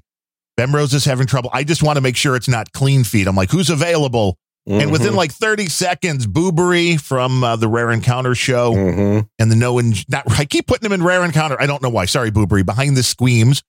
[0.58, 1.48] Ben Rose is having trouble.
[1.54, 3.26] I just want to make sure it's not clean feed.
[3.26, 4.36] I'm like, who's available?
[4.66, 9.26] And within like 30 seconds, Boobery from uh, the Rare Encounter show Mhm.
[9.38, 11.56] and the Noah, not I keep putting him in Rare Encounter.
[11.60, 12.04] I don't know why.
[12.04, 12.64] Sorry, Boobery.
[12.66, 13.62] Behind the Squeams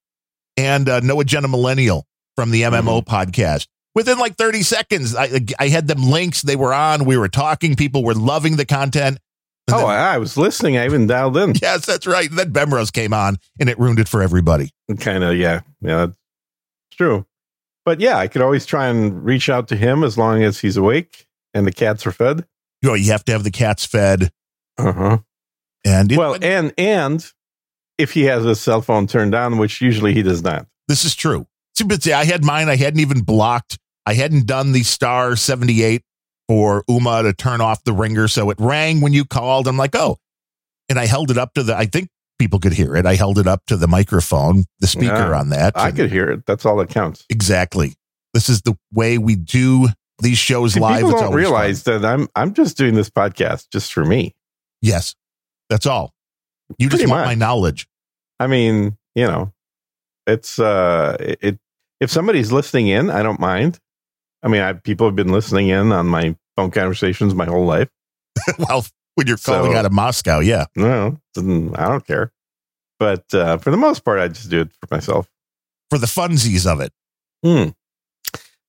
[0.58, 2.06] and uh, Noah Jenna Millennial
[2.36, 3.14] from the MMO Mm-hmm.
[3.16, 3.68] podcast.
[3.96, 6.42] Within like 30 seconds, I, I had them links.
[6.42, 7.06] They were on.
[7.06, 7.76] We were talking.
[7.76, 9.20] People were loving the content.
[9.68, 10.78] And Oh, then- I was listening.
[10.78, 11.54] I even dialed in.
[11.62, 12.28] yes, that's right.
[12.30, 14.72] And then Bemrose came on and it ruined it for everybody.
[15.00, 15.62] Kind of, yeah.
[15.82, 16.18] Yeah, that's
[16.94, 17.26] true.
[17.86, 20.76] But yeah, I could always try and reach out to him as long as he's
[20.78, 22.46] awake and the cats are fed.
[22.82, 24.32] You know, you have to have the cats fed.
[24.78, 25.18] Uh huh.
[25.86, 27.26] And it- Well, and and
[28.00, 30.66] if he has his cell phone turned on, which usually he does not.
[30.88, 31.46] This is true.
[31.76, 32.70] See, but see, I had mine.
[32.70, 33.78] I hadn't even blocked.
[34.06, 36.02] I hadn't done the star 78
[36.48, 38.28] for Uma to turn off the ringer.
[38.28, 39.68] So it rang when you called.
[39.68, 40.18] I'm like, oh.
[40.90, 43.06] And I held it up to the, I think people could hear it.
[43.06, 45.40] I held it up to the microphone, the speaker Yeah.
[45.40, 45.78] on that.
[45.78, 46.46] I could hear it.
[46.46, 47.26] That's all that counts.
[47.30, 47.96] Exactly.
[48.34, 49.88] This is the way we do
[50.20, 50.98] these shows See, live.
[50.98, 52.02] people It's don't realize fun.
[52.02, 54.36] that I'm I'm just doing this podcast just for me.
[54.82, 55.16] Yes.
[55.70, 56.14] That's all.
[56.78, 57.26] You just want much.
[57.28, 57.88] my knowledge.
[58.40, 59.54] I mean, you know,
[60.28, 61.60] it's uh, it.
[62.00, 63.80] If somebody's listening in, I don't mind.
[64.42, 67.90] I mean, I, people have been listening in on my phone conversations my whole life.
[68.60, 70.66] well, when you're calling So- out of Moscow, yeah.
[70.76, 72.32] No, I don't care.
[73.00, 75.30] But uh, for the most part, I just do it for myself.
[75.90, 76.92] For the funsies of it.
[77.44, 77.70] Hmm.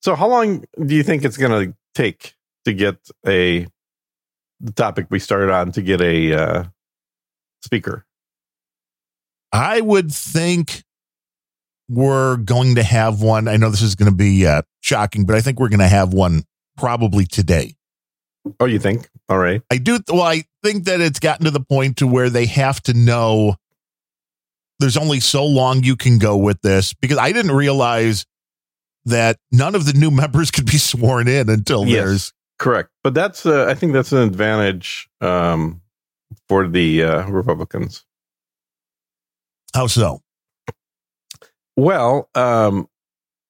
[0.03, 2.35] So, how long do you think it's going to take
[2.65, 3.67] to get a
[4.61, 6.65] the topic we started on to get a uh,
[7.63, 8.05] speaker?
[9.53, 10.83] I would think
[11.89, 13.49] we're going to have one.
[13.49, 15.89] I know this is going to be uh, shocking, but I think we're going to
[15.89, 16.45] have one
[16.77, 17.75] probably today.
[18.61, 19.09] Oh, you think?
[19.29, 19.63] All right.
[19.71, 19.99] I do.
[20.09, 23.57] Well, I think that it's gotten to the point to where they have to know
[24.81, 28.27] there's only so long you can go with this because I didn't realize
[29.07, 32.05] that none of the new members could be sworn in until Yes.
[32.05, 32.91] there's Correct.
[33.03, 35.81] But that's uh, I think that's an advantage um,
[36.49, 38.05] for the uh, Republicans.
[39.75, 40.21] how so.
[41.77, 42.89] Well, um,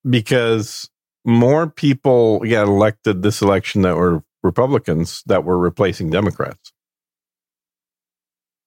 [0.08, 0.90] because
[1.24, 6.72] more people got elected this election that were Republicans that were replacing Democrats.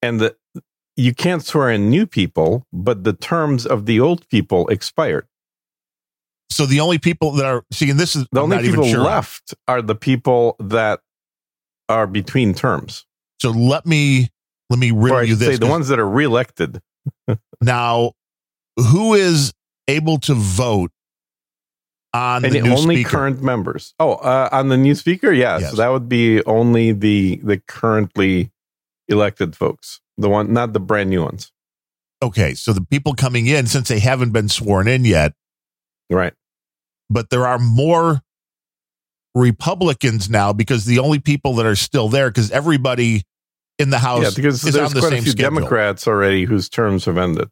[0.02, 0.36] And the,
[0.96, 5.28] you can't swear in new people, but the terms of the old people expired.
[6.50, 9.04] So the only people that are seeing this is The I'm only people sure.
[9.04, 11.02] left are the people that
[11.90, 13.06] are between terms.
[13.40, 14.30] So let me
[14.70, 15.50] let me riddle you this.
[15.50, 16.82] say the ones that are reelected.
[17.62, 18.12] Now,
[18.78, 19.54] who is
[19.88, 20.92] able to vote
[22.14, 23.10] on and the new only speaker?
[23.10, 23.94] current members.
[24.00, 25.32] Oh, uh, on the new speaker.
[25.32, 25.70] Yes.
[25.70, 28.52] So that would be only the the currently
[29.08, 31.52] elected folks, the one, not the brand new ones,
[32.22, 35.34] okay, so the people coming in since they haven't been sworn in yet,
[36.10, 36.34] right?
[37.10, 38.22] but there are more
[39.36, 43.24] Republicans now because the only people that are still there because everybody
[43.78, 45.56] in the House yeah, because is there's on the quite a same few schedule.
[45.56, 47.50] Democrats already whose terms have ended.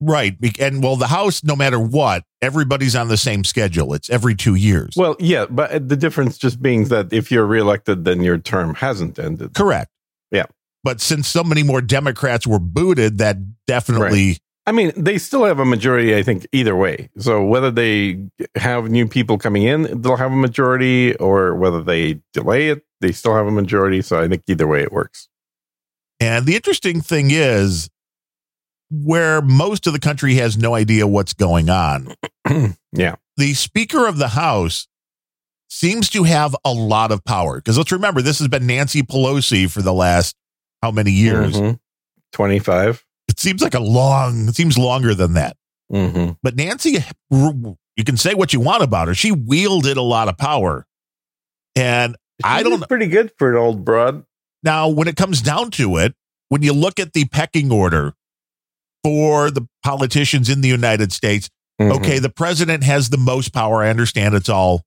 [0.00, 0.36] Right?
[0.58, 3.94] And well, the House, no matter what, everybody's on the same schedule.
[3.94, 4.94] It's every two years.
[4.96, 8.74] Well, yeah, but uh, the difference just being that if you're reelected, then your term
[8.74, 9.54] hasn't ended.
[9.54, 9.90] Correct.
[10.30, 10.46] Yeah.
[10.82, 13.36] But since so many more Democrats were booted, that
[13.66, 17.08] definitely I mean, they still have a majority, I think, either way.
[17.18, 22.20] So whether they have new people coming in, they'll have a majority, or whether they
[22.32, 24.02] delay it, they still have a majority.
[24.02, 25.28] So I think either way it works.
[26.20, 27.88] And the interesting thing is,
[28.90, 32.14] where most of the country has no idea what's going on,
[32.92, 33.16] Yeah.
[33.36, 34.86] the Speaker of the House
[35.68, 37.56] seems to have a lot of power.
[37.56, 40.34] Because let's remember, this has been Nancy Pelosi for the last
[40.82, 41.54] how many years?
[41.56, 41.78] Mhm.
[42.32, 43.04] 25.
[43.28, 45.56] It seems like a long, it seems longer than that.
[45.92, 46.32] Mm-hmm.
[46.42, 46.98] But Nancy,
[47.30, 49.14] you can say what you want about her.
[49.14, 50.86] She wielded a lot of power.
[51.76, 52.86] And I don't.
[52.88, 54.24] Pretty good for an old broad.
[54.62, 56.14] Now, when it comes down to it,
[56.48, 58.14] when you look at the pecking order
[59.04, 61.48] for the politicians in the United States,
[61.80, 61.92] Mm-hmm.
[61.92, 63.82] okay, the president has the most power.
[63.82, 64.82] I understand it's all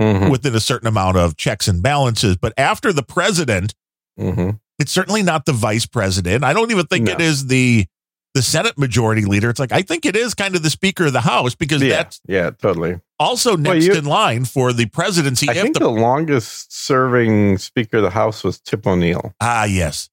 [0.00, 0.28] Mhm.
[0.28, 2.36] within a certain amount of checks and balances.
[2.36, 3.74] But after the president,
[4.18, 4.58] Mhm.
[4.80, 6.42] it's certainly not the vice president.
[6.42, 7.12] I don't even think No.
[7.12, 7.86] it is the
[8.34, 9.48] the Senate majority leader.
[9.48, 11.88] It's like I think it is kind of the Speaker of the House because Yeah.
[11.90, 12.50] that's Yeah.
[12.50, 13.00] Totally.
[13.20, 15.48] also next you- in line for the presidency.
[15.48, 19.32] I think the- the longest serving Speaker of the House was Tip O'Neill.
[19.40, 20.10] ah yes,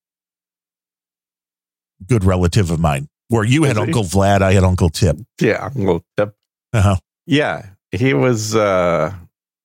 [2.08, 3.10] good relative of mine.
[3.34, 5.18] Where you had Uncle Vlad, I had Uncle Tip.
[5.42, 5.72] Yeah.
[5.76, 6.36] Uncle Tip.
[6.72, 6.98] Uh-huh.
[7.26, 7.66] Yeah.
[7.92, 8.56] he was.
[8.56, 9.14] Uh,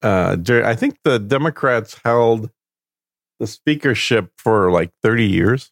[0.02, 2.50] uh, I think the Democrats held
[3.40, 5.70] the speakership for like thirty years.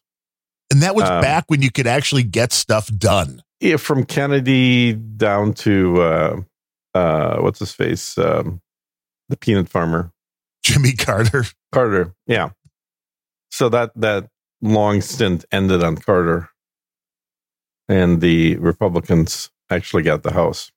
[0.71, 3.41] And that was Um, back when you could actually get stuff done.
[3.61, 6.41] Yeah, from Kennedy down to uh,
[6.93, 8.61] uh, what's his face, um,
[9.29, 10.11] the peanut farmer
[10.63, 11.45] Jimmy Carter.
[11.71, 12.13] Carter.
[12.27, 12.49] Yeah.
[13.49, 14.27] So that that
[14.61, 16.49] long stint ended on Carter,
[17.87, 20.71] and the Republicans actually got the House.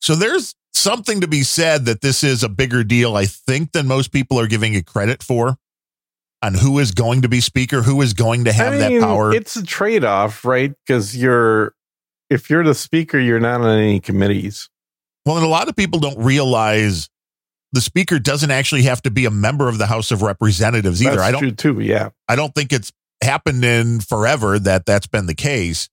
[0.00, 3.86] So there's something to be said that this is a bigger deal, I think, than
[3.86, 5.56] most people are giving it credit for
[6.42, 9.06] on who is going to be speaker, who is going to have I mean, that
[9.06, 9.34] power.
[9.34, 10.72] It's a trade off, right?
[10.86, 11.74] Because you're
[12.28, 14.68] if you're the speaker, you're not on any committees.
[15.24, 17.08] Well, and a lot of people don't realize
[17.72, 21.16] the speaker doesn't actually have to be a member of the House of Representatives either.
[21.16, 21.80] That's I don't true too.
[21.80, 22.10] Yeah.
[22.28, 22.92] I don't think it's
[23.22, 25.88] happened in forever that that's been the case.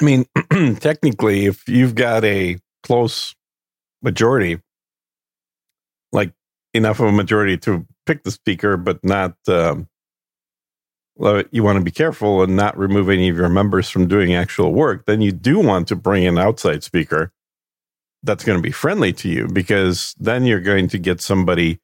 [0.00, 0.26] I mean,
[0.76, 3.34] technically, if you've got a close
[4.02, 4.60] majority,
[6.12, 6.32] like
[6.74, 9.88] enough of a majority to pick the speaker, but not, um,
[11.50, 14.72] you want to be careful and not remove any of your members from doing actual
[14.72, 17.32] work, then you do want to bring an outside speaker
[18.22, 21.80] that's going to be friendly to you because then you're going to get somebody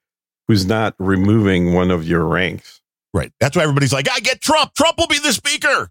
[0.48, 2.80] who's not removing one of your ranks.
[3.12, 3.32] Right.
[3.40, 4.74] That's why everybody's like, I get Trump.
[4.74, 5.90] Trump will be the speaker.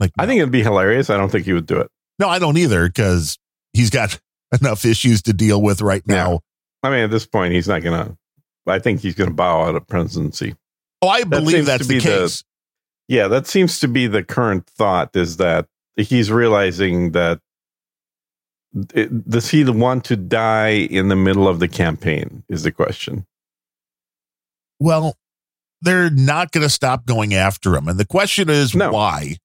[0.00, 1.10] Like, I think it'd be hilarious.
[1.10, 1.90] I don't think he would do it.
[2.18, 3.38] no, I don't either because
[3.74, 4.18] he's got
[4.60, 6.40] enough issues to deal with right now.
[6.82, 8.16] I mean, at this point, he's not going to.
[8.66, 10.54] I think he's going to bow out of presidency.
[11.02, 12.42] Oh, I believe that's the be the- case.
[13.08, 15.14] Yeah, that seems to be the current thought.
[15.16, 17.40] Is that he's realizing that
[18.94, 22.44] it, does he want to die in the middle of the campaign?
[22.48, 23.26] Is the question.
[24.78, 25.16] well,
[25.82, 27.88] they're not going to stop going after him.
[27.88, 28.92] And the question is No.
[28.92, 29.36] why?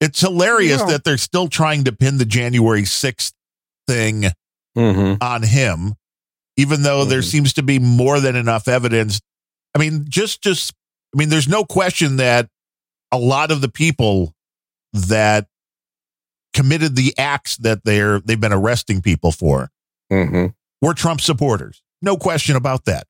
[0.00, 0.86] It's hilarious No.
[0.88, 3.32] that they're still trying to pin the January 6th
[3.86, 4.26] thing
[4.78, 5.22] Mm-hmm.
[5.22, 5.94] on him,
[6.56, 7.30] even though there Mhm.
[7.30, 9.20] seems to be more than enough evidence.
[9.74, 10.72] I mean, just, just,
[11.14, 12.48] I mean, there's no question that
[13.10, 14.32] a lot of the people
[14.92, 15.48] that
[16.54, 19.70] committed the acts that they're, they've been arresting people for
[20.12, 20.46] Mm-hmm.
[20.84, 21.82] were Trump supporters.
[22.02, 23.06] No question about that.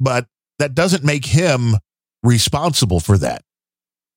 [0.00, 0.26] But
[0.58, 1.76] that doesn't make him
[2.22, 3.42] responsible for that.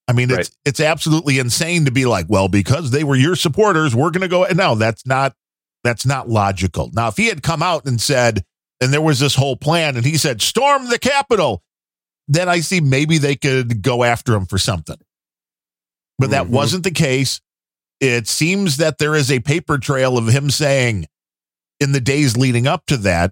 [0.07, 3.93] I mean, it's it's absolutely insane to be like, well, because they were your supporters,
[3.95, 4.45] we're going to go.
[4.53, 5.33] No, that's not
[5.83, 6.89] that's not logical.
[6.93, 8.43] Now, if he had come out and said,
[8.81, 11.61] and there was this whole plan, and he said, storm the Capitol,
[12.27, 14.97] then I see maybe they could go after him for something.
[16.19, 16.51] But that Mhm.
[16.51, 17.41] wasn't the case.
[17.99, 21.07] It seems that there is a paper trail of him saying,
[21.79, 23.31] in the days leading up to that,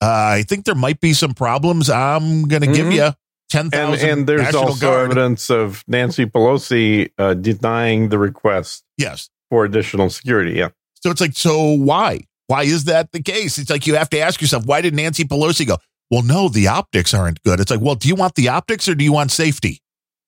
[0.00, 1.88] uh, I think there might be some problems.
[1.90, 2.94] I'm going to give Mhm.
[2.94, 3.14] you
[3.52, 5.04] ten And and there's National also Guard.
[5.12, 9.28] evidence of Nancy Pelosi uh, denying the request Yes.
[9.50, 10.54] for additional security.
[10.54, 10.68] Yeah.
[11.02, 12.20] So it's like, so why?
[12.46, 13.58] Why is that the case?
[13.58, 15.76] It's like you have to ask yourself, why did Nancy Pelosi go?
[16.10, 17.60] Well, no, the optics aren't good.
[17.60, 19.80] It's like, well, do you want the optics or do you want safety?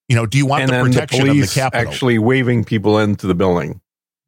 [0.09, 1.89] You know, do you want and the then the protection of the Capitol?
[1.93, 3.81] actually waving people into the building.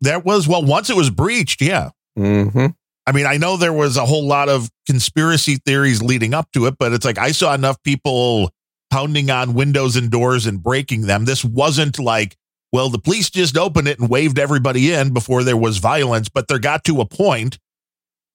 [0.02, 1.90] That was well, once it was breached, yeah.
[2.18, 2.66] Mm-hmm.
[3.06, 6.66] I mean, I know there was a whole lot of conspiracy theories leading up to
[6.66, 8.50] it, but it's like I saw enough people
[8.96, 11.26] pounding on windows and doors and breaking them.
[11.26, 12.34] This wasn't like,
[12.72, 16.48] well, the police just opened it and waved everybody in before there was violence, but
[16.48, 17.58] there got to a point,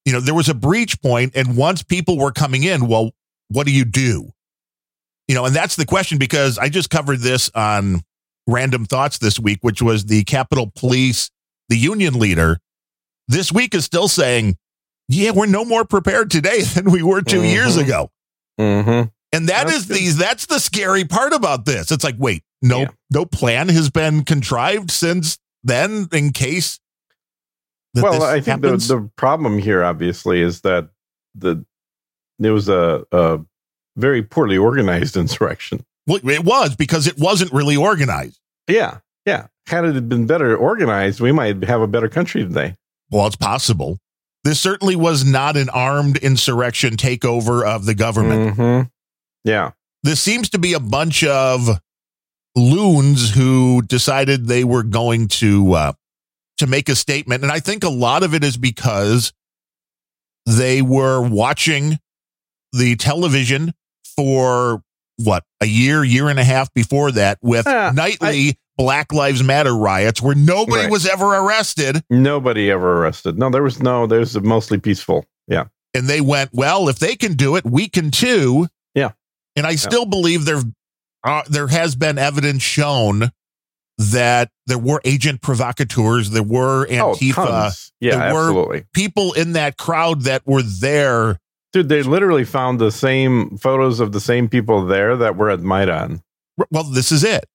[0.05, 3.09] you know, there was a breach point, and once people were coming in, well,
[3.47, 4.29] what do you do?
[5.27, 8.01] You know, and that's the question because I just covered this on
[8.47, 11.31] Random Thoughts this week, which was the Capitol Police,
[11.69, 12.59] the union leader,
[13.27, 14.57] this week is still saying,
[15.07, 17.83] yeah, we're no more prepared today than we were 2 years Mhm.
[17.83, 18.11] ago.
[18.59, 19.09] Mm-hmm.
[19.33, 19.97] And that That's is good.
[19.97, 21.91] the that's the scary part about this.
[21.91, 22.87] It's like, wait, no Yeah.
[23.11, 26.79] no plan has been contrived since then in case
[27.95, 28.87] Well, I think the, happens?
[28.87, 30.89] the problem here, obviously, is that
[31.35, 31.65] the
[32.39, 33.39] there was a, a
[33.97, 35.85] very poorly organized insurrection.
[36.07, 38.39] Well, it was because it wasn't really organized.
[38.67, 39.47] Yeah, yeah.
[39.67, 42.75] Had it been better organized, we might have a better country today.
[43.11, 43.99] Well, it's possible.
[44.43, 48.57] This certainly was not an armed insurrection takeover of the government.
[48.57, 48.89] Mhm.
[49.43, 49.71] Yeah,
[50.03, 51.69] this seems to be a bunch of
[52.55, 55.93] loons who decided they were going to uh,
[56.57, 59.33] to make a statement, and I think a lot of it is because
[60.45, 61.99] they were watching
[62.73, 63.73] the television
[64.15, 64.81] for
[65.17, 69.75] what a year, year and a half before that with Uh, nightly Black Lives Matter
[69.75, 70.91] riots where nobody Right.
[70.91, 72.03] was ever arrested.
[72.09, 73.37] nobody ever arrested.
[73.37, 74.07] No, there was no.
[74.07, 75.25] There's mostly peaceful.
[75.47, 78.67] Yeah, and they went, well, if they can do it, we can too.
[79.55, 80.61] And I still believe there,
[81.23, 83.31] uh, there has been evidence shown
[83.97, 87.91] that there were agent provocateurs, there were Oh, Antifa, tons.
[87.99, 88.83] Yeah, there were- absolutely.
[88.93, 91.37] people in that crowd that were there.
[91.73, 95.61] Dude, they literally found the same photos of the same people there that were at
[95.61, 96.21] Maidan.
[96.71, 97.45] Well, this is it.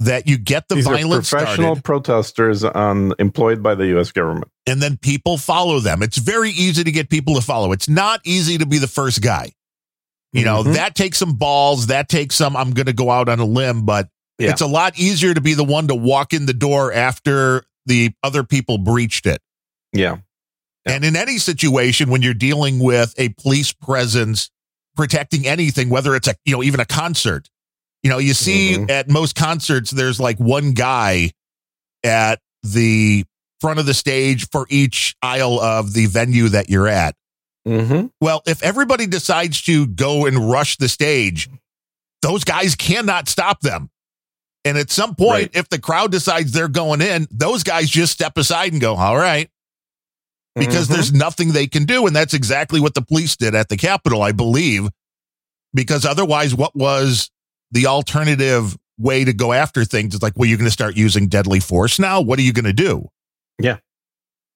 [0.00, 4.12] That you get the These violence professional started, protesters on, employed by the U.S.
[4.12, 4.48] government.
[4.66, 6.02] and then people follow them.
[6.02, 7.72] It's very easy to get people to follow.
[7.72, 9.52] It's not easy to be the first guy.
[10.32, 10.74] You know, Mhm.
[10.74, 11.86] that takes some balls.
[11.86, 14.08] That takes some, I'm going to go out on a limb, but
[14.38, 14.50] Yeah.
[14.50, 18.12] it's a lot easier to be the one to walk in the door after the
[18.22, 19.40] other people breached it.
[19.92, 20.16] Yeah.
[20.86, 20.92] Yeah.
[20.94, 24.50] And in any situation, when you're dealing with a police presence
[24.96, 27.48] protecting anything, whether it's a, you know, even a concert,
[28.02, 28.90] you know, you see Mhm.
[28.90, 31.32] at most concerts, there's like one guy
[32.04, 33.24] at the
[33.60, 37.14] front of the stage for each aisle of the venue that you're at.
[37.68, 38.06] Mm-hmm.
[38.20, 41.48] Well, if everybody decides to go and rush the stage,
[42.22, 43.90] those guys cannot stop them.
[44.64, 45.50] And at some point, Right.
[45.56, 49.16] if the crowd decides they're going in, those guys just step aside and go, all
[49.16, 49.50] right,
[50.54, 50.94] because Mhm.
[50.94, 52.06] there's nothing they can do.
[52.06, 54.88] And that's exactly what the police did at the Capitol, I believe.
[55.74, 57.30] Because otherwise, what was
[57.70, 60.14] the alternative way to go after things?
[60.14, 62.20] It's like, well, you're going to start using deadly force now.
[62.20, 63.08] What are you going to do?
[63.60, 63.76] Yeah.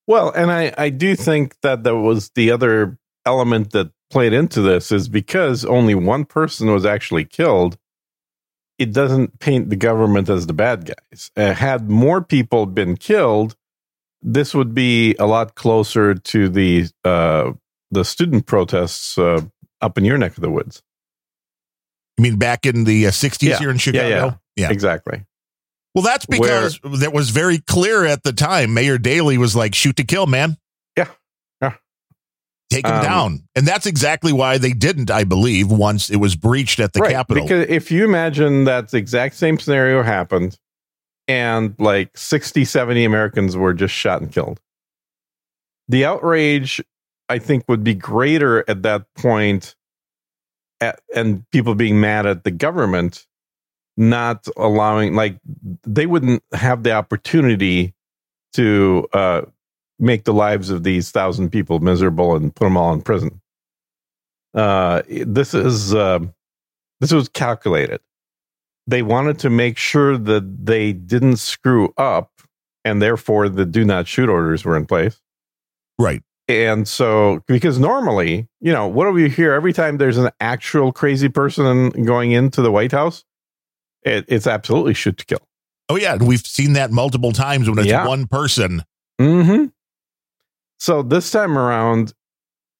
[0.09, 4.61] Well, and I, I do think that that was the other element that played into
[4.61, 7.79] this is because only one person was actually killed,
[8.79, 11.31] it doesn't paint the government as the bad guys.
[11.37, 13.57] Uh, had more people been killed,
[14.23, 17.53] this would be a lot closer to the uh,
[17.91, 19.41] the student protests uh,
[19.81, 20.83] up in your neck of the woods.
[22.19, 23.59] I mean, back in the uh, 60s Yeah.
[23.59, 24.41] here in Yeah, Chicago?
[24.57, 24.71] yeah.
[24.71, 25.25] Exactly.
[25.95, 28.73] Well, that's because that was very clear at the time.
[28.73, 30.57] Mayor Daley was like, shoot to kill, man.
[32.73, 33.43] Take him Um, down.
[33.55, 37.45] And that's exactly why they didn't, I believe, once it was breached at the Capitol.
[37.45, 40.59] Because if you imagine that the exact same scenario happened
[41.29, 44.61] and like 60, 70 Americans were just shot and killed,
[45.89, 46.81] the outrage,
[47.29, 49.75] I think, would be greater at that point
[50.81, 53.27] at, and people being mad at the government
[53.97, 55.39] not allowing, like,
[55.85, 57.95] they wouldn't have the opportunity
[58.55, 59.43] to uh,
[60.03, 63.41] make the lives of these thousand people miserable and put them all in prison.
[64.55, 65.95] Uh, this is.
[65.95, 66.19] Uh,
[67.01, 68.01] this was calculated.
[68.87, 72.31] They wanted to make sure that they didn't screw up,
[72.85, 75.21] and therefore the do not shoot orders were in place.
[75.99, 76.23] right.
[76.49, 80.93] And so, because normally, you know, what do we hear every time there's an actual
[80.93, 83.25] crazy person going into the White House?
[84.03, 85.39] It, it's absolutely shoot to kill.
[85.89, 86.15] Oh, yeah.
[86.15, 88.07] and We've seen that multiple times when it's Yeah.
[88.09, 88.83] one person.
[89.21, 89.67] Mm-hmm.
[90.83, 92.13] So this time around,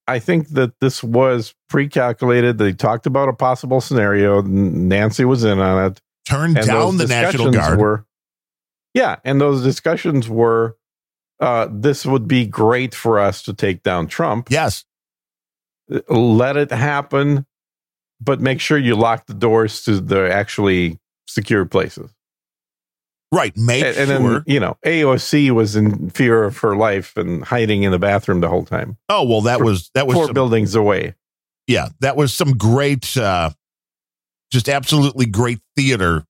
[0.09, 2.59] I think that this was pre-calculated.
[2.59, 4.43] They talked about a possible scenario.
[4.43, 6.01] Nancy was in on it.
[6.29, 7.79] Turned down the National Guard.
[7.79, 8.05] Were,
[8.93, 10.77] yeah, and those discussions were,
[11.39, 14.49] uh, this would be great for us to take down Trump.
[14.51, 14.85] yes.
[16.09, 17.47] Let it happen,
[18.21, 20.99] but make sure you lock the doors to the actually
[21.29, 22.11] secure places.
[23.33, 23.57] Right.
[23.57, 24.33] Make And, and sure.
[24.35, 28.41] then, you know, AOC was in fear of her life and hiding in the bathroom
[28.41, 31.15] the whole time, oh, well, that for- was, that was, four some, buildings away.
[31.67, 33.51] yeah, that was some great, uh,
[34.53, 36.25] just absolutely great theater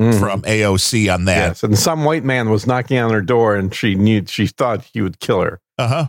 [0.00, 0.18] Mhm.
[0.20, 1.36] from AOC on that.
[1.48, 4.84] Yes, and some white man was knocking on her door, and she knew she thought
[4.92, 6.08] he would kill her Uh huh.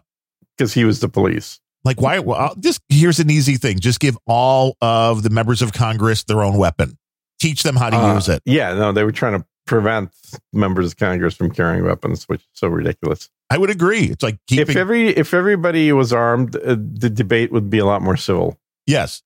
[0.57, 1.59] because he was the police.
[1.85, 2.19] Like, why?
[2.19, 6.41] Well, just here's an easy thing: just give all of the members of Congress their
[6.43, 6.97] own weapon.
[7.39, 8.41] Teach them how to Uh, use it.
[8.45, 10.11] Yeah, no, they were trying to prevent
[10.51, 13.29] members of Congress from carrying weapons, which is so ridiculous.
[13.49, 14.03] I would agree.
[14.05, 18.01] It's like if every if everybody was armed, uh, the debate would be a lot
[18.01, 18.57] more civil.
[18.87, 19.21] yes,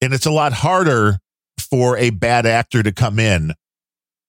[0.00, 1.18] and it's a lot harder
[1.70, 3.52] for a bad actor to come in.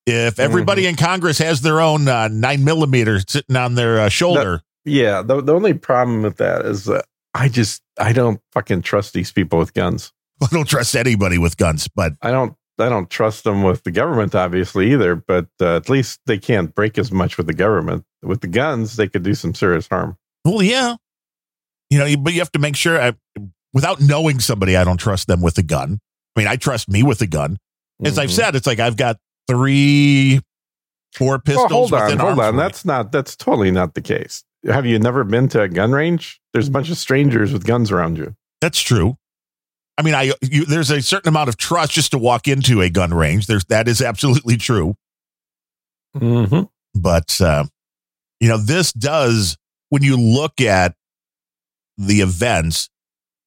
[0.05, 0.89] If everybody Mm-hmm.
[0.89, 5.41] in Congress has their own uh, nine millimeter sitting on their uh, shoulder, Yeah, the
[5.41, 9.59] the only problem with that is that I just I don't fucking trust these people
[9.59, 10.11] with guns.
[10.41, 11.87] I don't trust anybody with guns.
[11.87, 15.15] But I don't I don't trust them with the government, obviously either.
[15.15, 18.03] But uh, at least they can't break as much with the government.
[18.21, 20.17] With the guns, they could do some serious harm.
[20.45, 20.95] well, yeah,
[21.89, 23.01] you know, you- but you have to make sure.
[23.01, 23.13] I,
[23.73, 25.99] without knowing somebody, I don't trust them with a gun.
[26.35, 27.57] I mean, I trust me with a gun.
[28.03, 28.33] As I've Mhm.
[28.33, 29.17] said, it's like I've got
[29.47, 30.41] three,
[31.13, 31.69] four pistols.
[31.71, 32.55] hold on, hold on.
[32.55, 33.11] That's not.
[33.11, 34.43] That's totally not the case.
[34.65, 36.39] Have you never been to a gun range?
[36.53, 38.35] There's a bunch of strangers with guns around you.
[38.61, 39.17] That's true.
[39.99, 42.89] I mean, I you, there's a certain amount of trust just to walk into a
[42.89, 43.47] gun range.
[43.47, 44.95] There's that is absolutely true.
[46.15, 46.63] Mm-hmm.
[46.95, 47.65] But uh,
[48.39, 49.57] you know, this does
[49.89, 50.95] when you look at
[51.97, 52.89] the events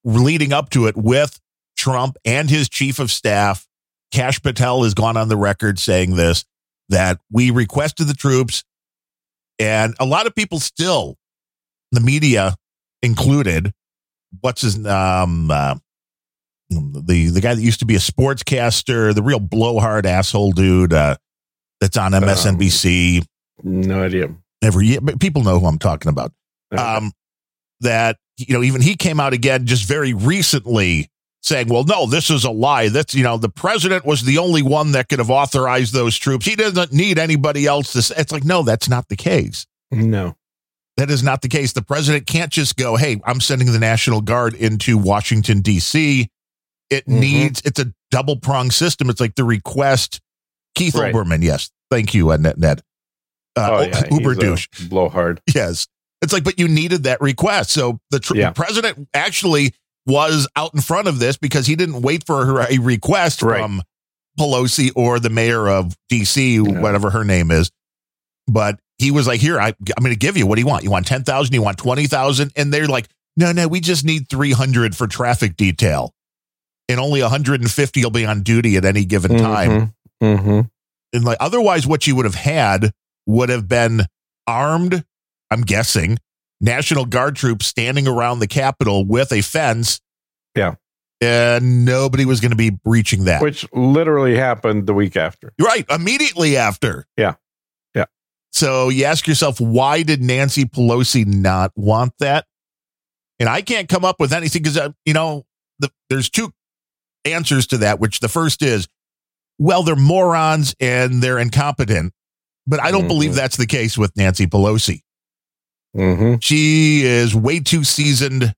[0.04, 1.40] leading up to it with
[1.74, 3.66] Trump and his chief of staff,
[4.10, 6.44] Kash Patel has gone on the record saying this
[6.90, 8.62] that we requested the troops,
[9.58, 11.16] and a lot of people still,
[11.92, 12.56] the media
[13.02, 13.72] included,
[14.42, 15.76] what's his um uh,
[17.06, 21.16] the the guy that used to be a sportscaster, the real blowhard asshole dude uh,
[21.80, 23.24] that's on MSNBC
[23.62, 24.34] No idea.
[24.62, 25.00] every year.
[25.00, 26.32] But people know who I'm talking about.
[26.76, 27.12] Um,
[27.80, 31.08] that you know, even he came out again just very recently
[31.42, 32.88] saying, "Well, no, this is a lie.
[32.88, 36.46] That's you know, the president was the only one that could have authorized those troops.
[36.46, 38.14] He doesn't need anybody else to." Say.
[38.18, 39.66] It's like, no, that's not the case.
[39.90, 40.34] no.
[40.98, 41.72] That is not the case.
[41.72, 46.28] The president can't just go, "Hey, I'm sending the National Guard into Washington D.C."
[46.92, 47.20] It Mhm.
[47.20, 49.08] needs it's a double prong system.
[49.10, 50.20] It's like the request.
[50.74, 51.14] Keith Right.
[51.14, 52.58] Olbermann, yes, thank you, uh, Ned.
[52.58, 52.82] Ned.
[53.56, 54.66] Uh, oh yeah, Uber douche.
[54.88, 55.40] blowhard.
[55.54, 55.86] Yes.
[56.22, 57.70] It's like, but you needed that request.
[57.70, 58.50] So the, tr- Yeah.
[58.50, 59.74] the president actually
[60.06, 63.58] was out in front of this because he didn't wait for a request Right.
[63.60, 63.82] from
[64.38, 67.70] Pelosi or the mayor of DC, whatever her name is.
[68.48, 70.84] But he was like, here, I, I'm going to give you what do you want?
[70.84, 71.52] You want 10,000?
[71.52, 72.52] You want 20,000?
[72.56, 76.14] And they're like, no, no, we just need 300 for traffic detail.
[76.88, 80.60] And only 150 will be on duty at any given time Mm-hmm.
[81.12, 82.92] and like otherwise what you would have had
[83.26, 84.02] would have been
[84.46, 85.04] armed
[85.50, 86.16] i'm guessing
[86.60, 90.00] national guard troops standing around the capitol with a fence
[90.54, 90.76] Yeah.
[91.20, 95.52] and nobody was going to be breaching that Which literally happened the week after.
[95.60, 97.34] Right immediately after Yeah.
[97.96, 98.04] Yeah.
[98.52, 102.46] so you ask yourself why did nancy pelosi not want that
[103.40, 105.44] and i can't come up with anything because uh, you know
[105.80, 106.52] the, there's two
[107.24, 108.88] answers to that which the first is
[109.58, 112.12] well they're morons and they're incompetent
[112.66, 113.08] but i don't Mhm.
[113.08, 115.00] believe that's the case with nancy pelosi
[115.96, 116.36] Mm-hmm.
[116.40, 118.54] she is way too seasoned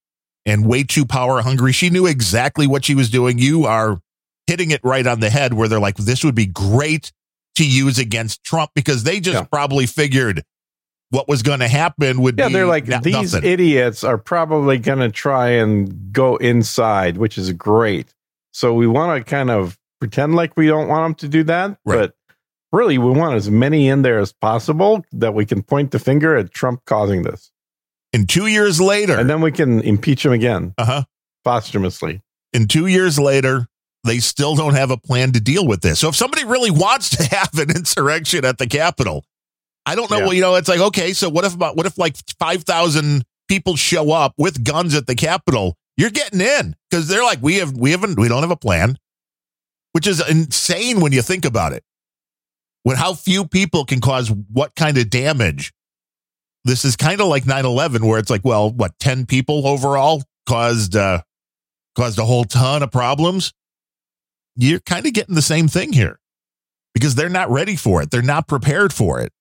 [0.47, 1.73] and way too power hungry.
[1.73, 3.39] She knew exactly what she was doing.
[3.39, 4.01] You are
[4.47, 7.11] hitting it right on the head where they're like, this would be great
[7.57, 9.45] to use against Trump because they just Yeah.
[9.51, 10.45] probably figured
[11.11, 13.43] what was going to happen would Yeah, be they're like these nothing.
[13.51, 18.14] idiots are probably going to try and go inside, which is great.
[18.55, 21.77] So we want to kind of pretend like we don't want them to do that,
[21.85, 21.99] Right.
[21.99, 22.15] but
[22.73, 26.37] really we want as many in there as possible that we can point the finger
[26.37, 27.51] at Trump causing this,
[28.13, 31.03] and two years later, and then we can impeach him again uh-huh,
[31.45, 32.23] posthumously.
[32.53, 33.67] and two years later,
[34.05, 35.99] they still don't have a plan to deal with this.
[35.99, 39.25] So if somebody really wants to have an insurrection at the Capitol,
[39.85, 40.19] I don't know.
[40.19, 40.25] Yeah.
[40.27, 43.25] Well, you know, it's like okay, so what if about what if like five thousand
[43.49, 45.77] people show up with guns at the Capitol?
[45.97, 48.99] You're getting in because they're like we have we haven't we don't have a plan,
[49.93, 51.85] which is insane when you think about it.
[52.83, 55.73] When how few people can cause what kind of damage.
[56.67, 60.97] This is kind of like 9-11 where it's like, well, what, 10 people overall caused
[60.97, 61.21] uh
[61.95, 63.53] caused a whole ton of problems.
[64.57, 66.19] You're kind of getting the same thing here
[66.95, 68.11] because they're not ready for it.
[68.11, 69.33] They're not prepared for it.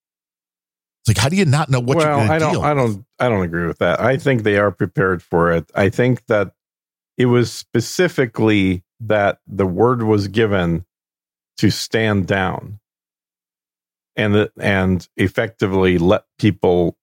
[1.05, 2.61] It's like, how do you not know what you're well, going to I don't, deal?
[2.61, 3.99] I don't, I don't agree with that.
[3.99, 5.69] I think they are prepared for it.
[5.75, 6.53] I think that
[7.17, 10.85] it was specifically that the word was given
[11.57, 12.79] to stand down
[14.15, 16.97] and and effectively let people.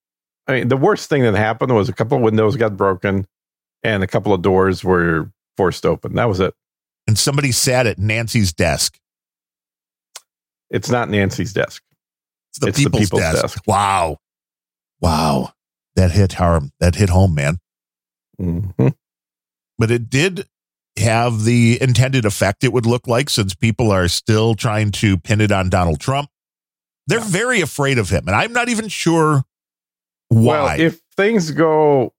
[0.47, 3.27] I mean, the worst thing that happened was a couple of windows got broken
[3.83, 6.15] and a couple of doors were forced open.
[6.15, 6.55] That was it.
[7.07, 8.97] and somebody sat at Nancy's desk.
[10.69, 11.83] It's not Nancy's desk.
[12.51, 13.41] It's the, It's the people's, people's desk.
[13.41, 13.63] desk.
[13.67, 14.17] Wow.
[14.99, 15.53] Wow.
[15.95, 16.63] That hit hard.
[16.79, 17.57] That hit home, man.
[18.39, 18.93] Mhm.
[19.77, 20.47] But it did
[20.97, 25.39] have the intended effect, it would look like, since people are still trying to pin
[25.41, 26.29] it on Donald Trump.
[27.07, 28.27] They're very afraid of him.
[28.27, 29.43] And I'm not even sure
[30.27, 30.75] why.
[30.77, 32.13] Well, if things go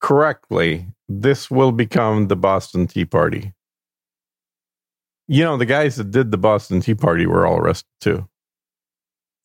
[0.00, 3.52] correctly, this will become the Boston Tea Party.
[5.26, 8.28] You know, the guys that did the Boston Tea Party were all arrested too.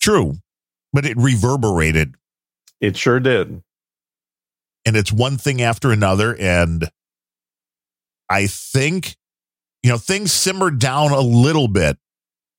[0.01, 0.35] True.
[0.93, 2.15] But it reverberated
[2.81, 3.61] It sure did.
[4.85, 6.35] and it's one thing after another.
[6.39, 6.89] And
[8.29, 9.15] I think,
[9.83, 11.97] you know, things simmered down a little bit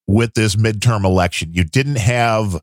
[0.06, 1.52] with this midterm election.
[1.54, 2.60] You didn't have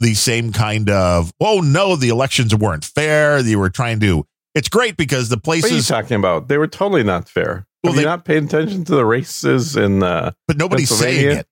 [0.00, 3.42] the same kind of, oh no, the elections weren't fair.
[3.42, 6.46] They were trying to, it's great because the What are you places, talking about?
[6.48, 7.66] They were totally not fair.
[7.82, 11.47] Well, Have they- not paid attention to the races in uh, but nobody's saying it.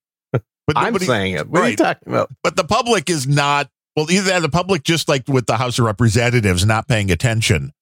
[0.67, 1.49] But I'm saying it.
[1.49, 2.31] What are you talking about?
[2.43, 5.79] but the public is not, well, either that, the public, just like with the House
[5.79, 7.73] of Representatives, not paying attention,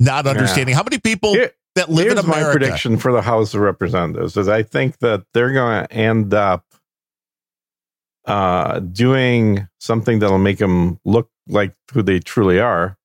[0.00, 3.52] not understanding how many people Here- that live in Here's my prediction for the House
[3.54, 6.64] of Representatives is I think that they're going to end up
[8.26, 12.96] uh, doing something that'll make them look like who they truly are,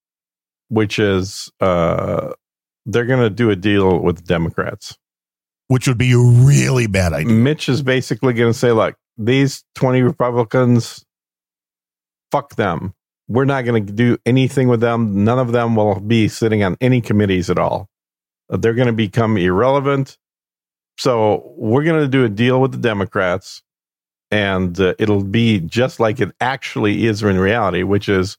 [0.69, 2.31] which is uh,
[2.85, 4.97] they're going to do a deal with Democrats.
[5.69, 7.33] Which would be a really bad idea.
[7.33, 11.05] Mitch is basically going to say, "Look, these 20 Republicans,
[12.31, 12.93] fuck them.
[13.27, 15.23] We're not going to do anything with them.
[15.23, 17.89] None of them will be sitting on any committees at all.
[18.49, 20.17] They're going to become irrelevant.
[20.97, 23.61] So we're going to do a deal with the Democrats,
[24.31, 28.37] and uh, it'll be just like it actually is in reality, which is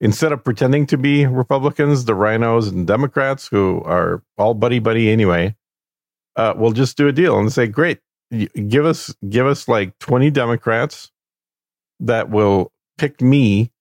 [0.00, 5.08] instead of pretending to be Republicans, the RINOs and Democrats, who are all buddy buddy
[5.10, 5.56] anyway,
[6.36, 7.98] uh, we'll just do a deal and say, great,
[8.30, 11.10] give us give us like twenty Democrats
[12.00, 13.72] that will pick me,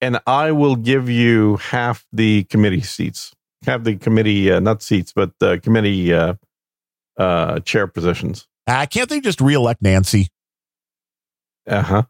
[0.00, 3.32] and I will give you half the committee seats,
[3.66, 6.34] have the committee uh, not seats, but the committee uh,
[7.16, 8.46] uh, chair positions.
[8.66, 10.28] Uh, can't they just reelect Nancy?
[11.66, 12.02] Uh huh.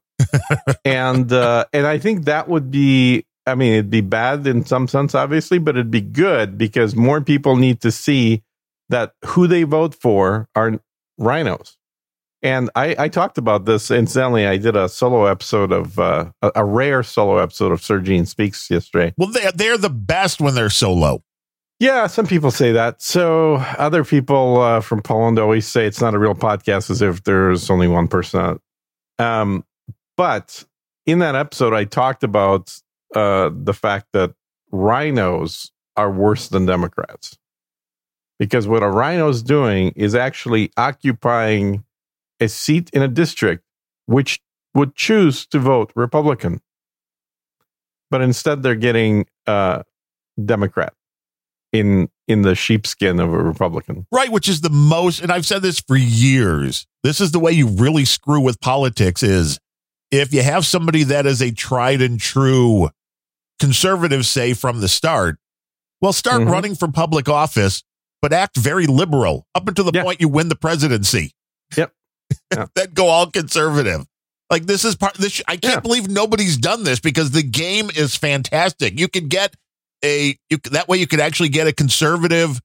[0.84, 3.24] and uh, and I think that would be.
[3.46, 7.22] I mean, it'd be bad in some sense, obviously, but it'd be good because more
[7.22, 8.42] people need to see
[8.90, 10.80] that who they vote for are
[11.18, 11.76] RINOs.
[12.42, 14.46] And I, I talked about this incidentally.
[14.46, 18.26] I did a solo episode of uh, a, a rare solo episode of Sir Gene
[18.26, 19.12] Speaks yesterday.
[19.16, 21.22] Well, they're, they're the best when they're solo.
[21.78, 23.00] Yeah, some people say that.
[23.00, 27.24] So other people uh, from Poland always say it's not a real podcast as if
[27.24, 29.22] there's only one person on it.
[29.22, 29.64] Um,
[30.16, 30.64] but
[31.06, 32.74] in that episode, I talked about
[33.14, 34.34] uh, the fact that
[34.72, 37.38] RINOs are worse than Democrats.
[38.40, 41.84] Because what a RINO is doing is actually occupying
[42.40, 43.62] a seat in a district
[44.06, 44.40] which
[44.74, 46.62] would choose to vote Republican.
[48.10, 49.82] But instead, they're getting uh,
[50.42, 50.94] Democrat
[51.72, 54.06] in in the sheepskin of a Republican.
[54.10, 56.86] Right, which is the most and I've said this for years.
[57.02, 59.58] This is the way you really screw with politics is
[60.10, 62.88] if you have somebody that is a tried and true
[63.58, 65.38] conservative say from the start,
[66.00, 66.50] well start Mhm.
[66.50, 67.82] running for public office
[68.22, 70.02] but act very liberal up until the Yeah.
[70.02, 71.32] point you win the presidency.
[71.76, 71.92] Yep.
[72.54, 72.66] Yeah.
[72.74, 74.04] then go all conservative.
[74.50, 75.80] Like this is part this I can't Yeah.
[75.80, 78.98] believe nobody's done this because the game is fantastic.
[78.98, 79.54] You could get
[80.04, 82.60] a you, that way you could actually get a conservative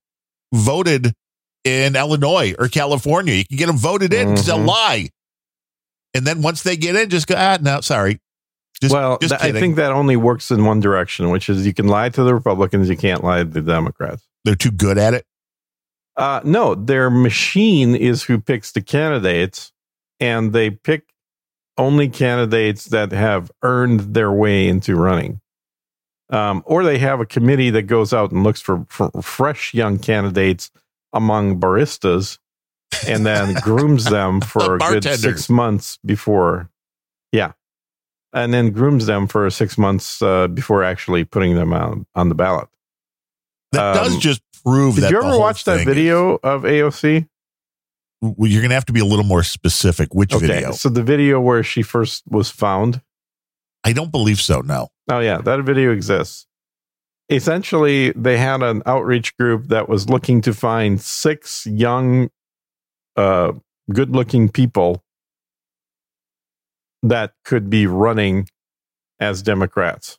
[0.53, 1.14] voted
[1.64, 3.34] in Illinois or California.
[3.36, 5.10] You can get them voted in because they'll lie.
[6.14, 8.20] And then once they get in, just go, ah, no, sorry.
[8.82, 11.74] Just, well, just th- I think that only works in one direction, which is you
[11.74, 14.24] can lie to the Republicans, you can't lie to the Democrats.
[14.45, 15.26] they're too good at it.
[16.18, 19.72] Uh, no, their machine is who picks the candidates,
[20.20, 21.13] and they pick
[21.78, 25.41] only candidates that have earned their way into running.
[26.30, 29.99] Um, or they have a committee that goes out and looks for, for fresh young
[29.99, 30.72] candidates
[31.13, 32.39] among baristas
[33.07, 36.70] and then grooms them for a good six months before.
[37.32, 37.51] Yeah.
[38.34, 42.36] And then grooms them for six months uh, before actually putting them on, on the
[42.36, 42.68] ballot.
[43.72, 47.28] That does Um, just prove Did you ever watch that video of AOC?
[48.22, 50.13] well, you're going to have to be a little more specific.
[50.13, 50.72] Which video?
[50.72, 53.01] So the video where she first was found.
[53.84, 54.61] I don't believe so.
[54.61, 54.89] No.
[55.09, 56.47] Oh yeah, that video exists.
[57.30, 62.30] Essentially, they had an outreach group that was looking to find six young,
[63.16, 63.51] uh,
[63.91, 65.03] good-looking people
[67.01, 68.47] that could be running
[69.20, 70.18] as Democrats.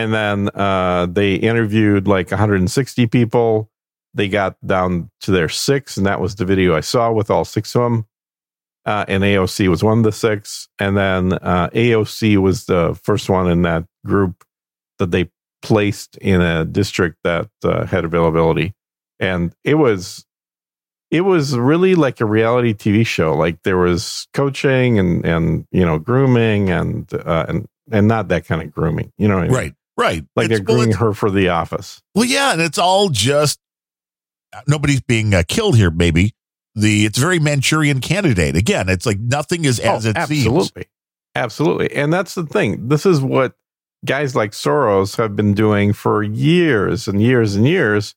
[0.00, 3.70] And then uh, they interviewed like 160 people.
[4.14, 7.44] They got down to their six, and that was the video I saw with all
[7.44, 8.06] six of them.
[8.86, 10.68] Uh, and AOC was one of the six.
[10.78, 14.42] And then uh, AOC was the first one in that group
[14.98, 15.30] that they
[15.60, 18.72] placed in a district that uh, had availability.
[19.18, 20.24] And it was
[21.10, 23.34] it was really like a reality TV show.
[23.34, 28.46] Like there was coaching and and you know grooming and uh, and and not that
[28.46, 29.12] kind of grooming.
[29.18, 29.56] You know, what I mean?
[30.00, 30.24] Right.
[30.34, 32.00] Like It's- they're grooming her for the office.
[32.14, 33.58] Well, yeah, and it's all just
[34.66, 36.32] nobody's being uh, killed here, baby.
[36.74, 38.56] The it's very Manchurian candidate.
[38.56, 40.64] Again, it's like nothing is as Oh, it absolutely.
[40.82, 40.86] seems.
[41.34, 41.92] Absolutely.
[41.94, 42.88] And that's the thing.
[42.88, 43.54] This is what
[44.04, 48.14] guys like Soros have been doing for years and years and years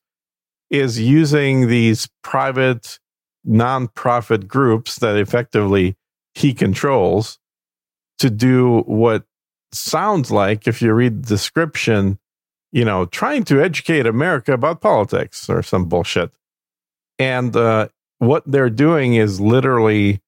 [0.70, 2.98] is using these private
[3.46, 5.96] nonprofit groups that effectively
[6.34, 7.38] he controls
[8.18, 9.24] to do what
[9.74, 12.18] sounds like if you read the description,
[12.72, 16.30] you know, trying to educate America about politics or some bullshit.
[17.18, 20.20] And uh, what they're doing is literally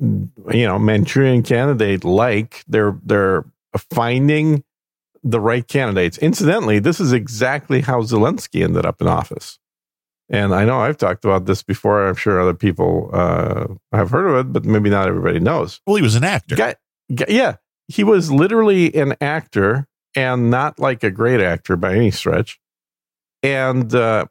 [0.00, 3.44] you know Manchurian candidate like they're they're
[3.92, 4.64] finding
[5.24, 6.18] the right candidates.
[6.18, 9.58] Incidentally, this is exactly how Zelensky ended up in office.
[10.30, 12.06] And I know I've talked about this before.
[12.06, 15.80] I'm sure other people uh, have heard of it, but maybe not everybody knows.
[15.86, 16.54] Well, he was an actor.
[16.54, 16.76] Guy,
[17.12, 17.56] guy- yeah,
[17.88, 22.60] he was literally an actor and not like a great actor by any stretch.
[23.42, 24.26] And uh,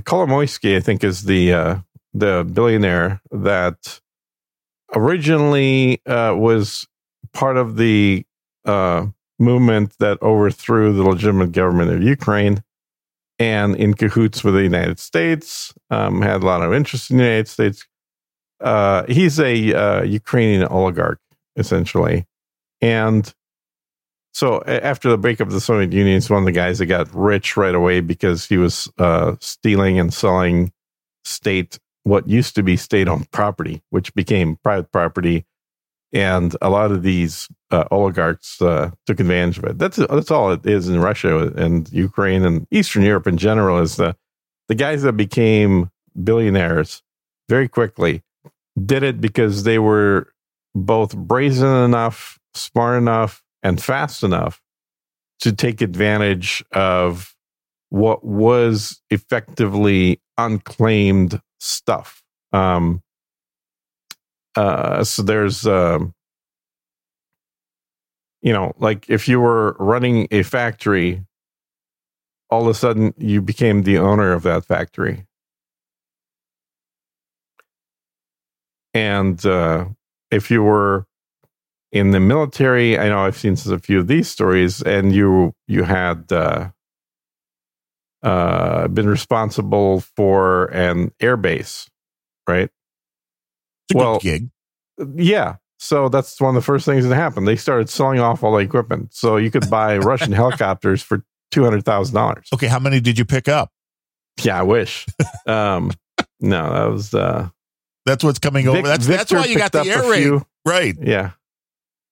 [0.00, 1.76] Kolomoisky, I think, is the uh,
[2.12, 4.00] the billionaire that
[4.94, 6.86] originally uh, was
[7.32, 8.24] part of the
[8.64, 9.06] uh,
[9.38, 12.62] movement that overthrew the legitimate government of Ukraine
[13.38, 17.24] and in cahoots with the United States, um, had a lot of interest in the
[17.24, 17.86] United States.
[18.60, 21.20] Uh, he's a uh, Ukrainian oligarch,
[21.56, 22.26] essentially.
[22.80, 23.32] And
[24.32, 27.12] so after the breakup of the Soviet Union, he's one of the guys that got
[27.14, 30.72] rich right away because he was uh, stealing and selling
[31.24, 35.44] state, what used to be state owned property, which became private property.
[36.12, 39.78] And a lot of these uh, oligarchs uh, took advantage of it.
[39.78, 43.78] That's that's all it is in Russia and Ukraine and Eastern Europe in general.
[43.78, 44.16] Is the
[44.68, 45.90] the guys that became
[46.24, 47.02] billionaires
[47.48, 48.22] very quickly
[48.86, 50.32] did it because they were
[50.74, 54.60] both brazen enough, smart enough, and fast enough
[55.40, 57.34] to take advantage of
[57.88, 62.22] what was effectively unclaimed stuff.
[62.52, 63.02] Um,
[64.56, 66.14] uh, so there's, um,
[68.42, 71.24] you know, like if you were running a factory,
[72.48, 75.26] all of a sudden you became the owner of that factory.
[78.92, 79.86] And uh,
[80.30, 81.06] if you were
[81.92, 85.82] in the military, I know I've seen a few of these stories, and you you
[85.82, 86.70] had uh,
[88.22, 91.88] uh, been responsible for an air base,
[92.48, 92.70] right?
[93.94, 94.50] Well- good
[94.98, 95.16] gig.
[95.16, 95.56] Yeah.
[95.82, 97.48] So that's one of the first things that happened.
[97.48, 101.64] They started selling off all the equipment, so you could buy Russian helicopters for two
[101.64, 102.48] hundred thousand dollars.
[102.52, 103.70] Okay, how many did you pick up?
[104.42, 105.06] Yeah, I wish.
[105.46, 105.90] um,
[106.38, 107.48] no, that was uh,
[108.06, 108.78] That's what's coming over.
[108.78, 110.94] Vic- that's that's Victor why you got the air raid, right?
[111.00, 111.32] Yeah.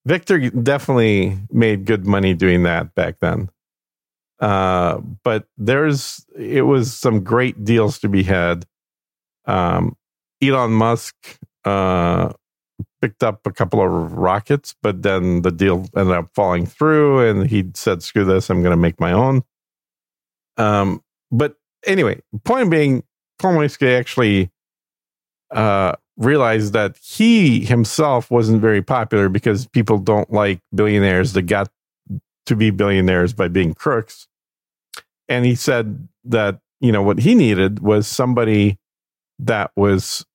[0.05, 3.49] Victor definitely made good money doing that back then.
[4.39, 8.65] Uh, but there's, it was some great deals to be had.
[9.45, 9.97] Um,
[10.41, 11.15] Elon Musk,
[11.65, 12.31] uh,
[13.01, 17.47] picked up a couple of rockets, but then the deal ended up falling through and
[17.49, 19.43] he said, screw this, I'm going to make my own.
[20.57, 23.03] Um, but anyway, point being,
[23.41, 24.49] Kolomoisky actually,
[25.51, 31.69] uh, realized that he himself wasn't very popular because people don't like billionaires that got
[32.45, 34.27] to be billionaires by being crooks.
[35.27, 38.77] And he said that, you know, what he needed was somebody
[39.39, 40.25] that was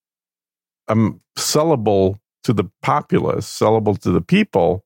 [0.89, 4.85] um, sellable to the populace, sellable to the people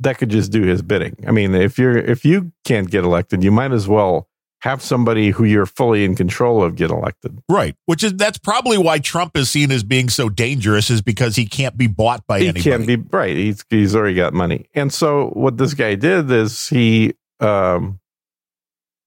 [0.00, 1.16] that could just do his bidding.
[1.26, 4.28] I mean, if you're if you can't get elected, you might as well
[4.62, 7.36] have somebody who you're fully in control of get elected.
[7.48, 7.74] Right.
[7.86, 11.46] Which is that's probably why Trump is seen as being so dangerous is because he
[11.46, 12.60] can't be bought by anybody.
[12.60, 12.96] he anybody.
[12.96, 13.36] can't be right.
[13.36, 17.98] He's he's already got money, and so what this guy did is he, um,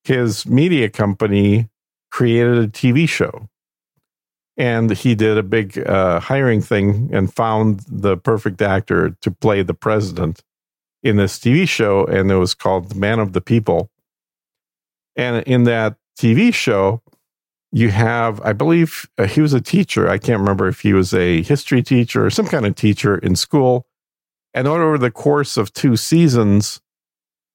[0.04, 1.70] his media company
[2.12, 3.48] created a TV show,
[4.58, 9.64] and he did a big uh, hiring thing and found the perfect actor to play
[9.64, 10.44] the president
[11.02, 13.90] in this TV show, and it was called The Man of the People.
[15.16, 17.02] And in that TV show,
[17.72, 20.08] you have, I believe uh, he was a teacher.
[20.08, 23.36] I can't remember if he was a history teacher or some kind of teacher in
[23.36, 23.86] school.
[24.54, 26.80] And over the course of two seasons,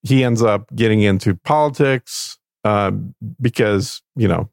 [0.03, 2.93] he ends up getting into politics uh,
[3.41, 4.51] because, you know,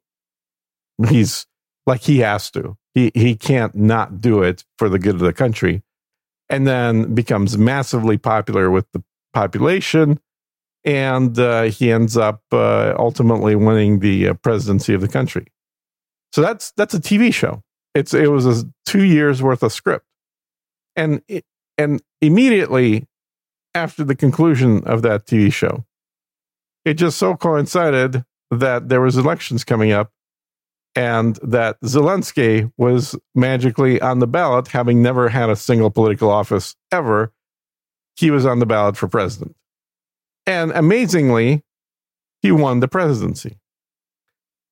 [1.09, 1.45] he's
[1.85, 2.77] like he has to.
[2.93, 5.83] He, he can't not do it for the good of the country.
[6.49, 9.03] And then becomes massively popular with the
[9.33, 10.19] population
[10.87, 15.45] and uh, he ends up uh, ultimately winning the uh, presidency of the country.
[16.31, 17.61] So that's that's a TV show.
[17.93, 20.05] It's it was a two years worth of script,
[20.95, 21.43] and it,
[21.77, 23.05] and immediately
[23.75, 25.85] after the conclusion of that TV show,
[26.85, 30.11] it just so coincided that there was elections coming up,
[30.95, 36.77] and that Zelensky was magically on the ballot, having never had a single political office
[36.93, 37.33] ever.
[38.15, 39.57] He was on the ballot for president.
[40.47, 41.63] And amazingly,
[42.41, 43.59] he won the presidency.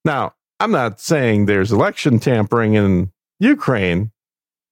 [0.05, 4.11] Now, I'm not saying there's election tampering in Ukraine.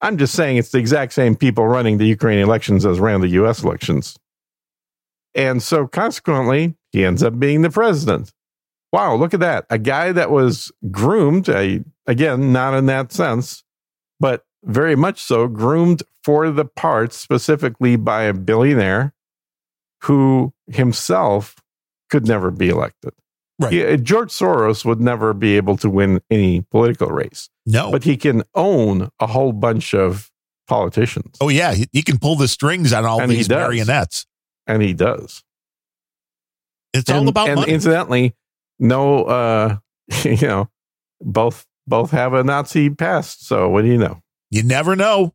[0.02, 3.30] I'm just saying it's the exact same people running the Ukrainian elections as ran the
[3.30, 4.18] US elections.
[5.36, 8.32] And so consequently, he ends up being the president.
[8.94, 9.66] Wow, look at that.
[9.70, 13.64] A guy that was groomed, uh, again, not in that sense,
[14.20, 19.14] but very much so, groomed for the part specifically by a billionaire
[20.04, 21.56] who himself
[22.10, 23.12] could never be elected.
[23.60, 23.74] Right.
[23.74, 27.92] Yeah, George Soros would never be able to win any political race, No.
[27.92, 30.32] but he can own a whole bunch of
[30.68, 34.26] politicians, oh yeah, he, he can pull the strings on all And these marionettes.
[34.66, 35.44] and he does.
[36.94, 37.72] It's and, all about and money.
[37.74, 38.36] incidentally,
[38.80, 39.78] no, uh,
[40.24, 40.70] you know,
[41.22, 43.46] both both have a Nazi past.
[43.46, 44.22] So what do you know?
[44.52, 45.34] you never know.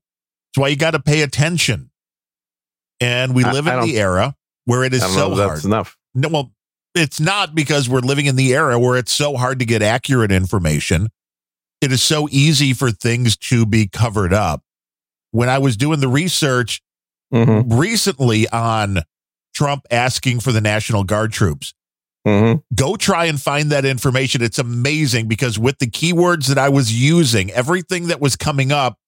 [0.55, 1.91] That's why you got to pay attention.
[3.01, 4.35] And we live I in the era
[4.69, 5.51] where it is so hard.
[5.51, 5.97] that's enough.
[6.15, 6.53] No, well,
[6.95, 10.31] it's not because we're living in the era where it's so hard to get accurate
[10.31, 11.09] information.
[11.81, 14.63] It is so easy for things to be covered up.
[15.31, 16.83] When I was doing the research
[17.33, 18.99] hmm recently on
[19.55, 21.73] Trump asking for the National Guard troops,
[22.27, 24.43] hmm go try and find that information.
[24.43, 28.99] It's amazing because with the keywords that I was using, everything that was coming up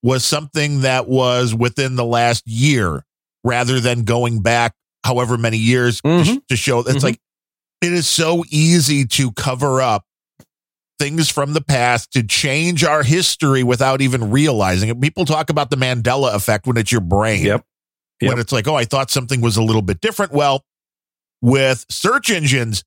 [0.00, 3.02] was something that was within the last year
[3.42, 4.74] rather than going back
[5.04, 6.46] however many years to, sh- Mhm.
[6.48, 6.80] to show.
[6.80, 7.02] It's Mhm.
[7.02, 7.20] like
[7.80, 10.04] it is so easy to cover up
[10.98, 15.00] things from the past to change our history without even realizing it.
[15.00, 17.64] People talk about the Mandela effect when it's your brain Yep.
[18.20, 20.32] when it's like, oh, I thought something was a little bit different.
[20.32, 20.64] Well,
[21.40, 22.82] with search engines,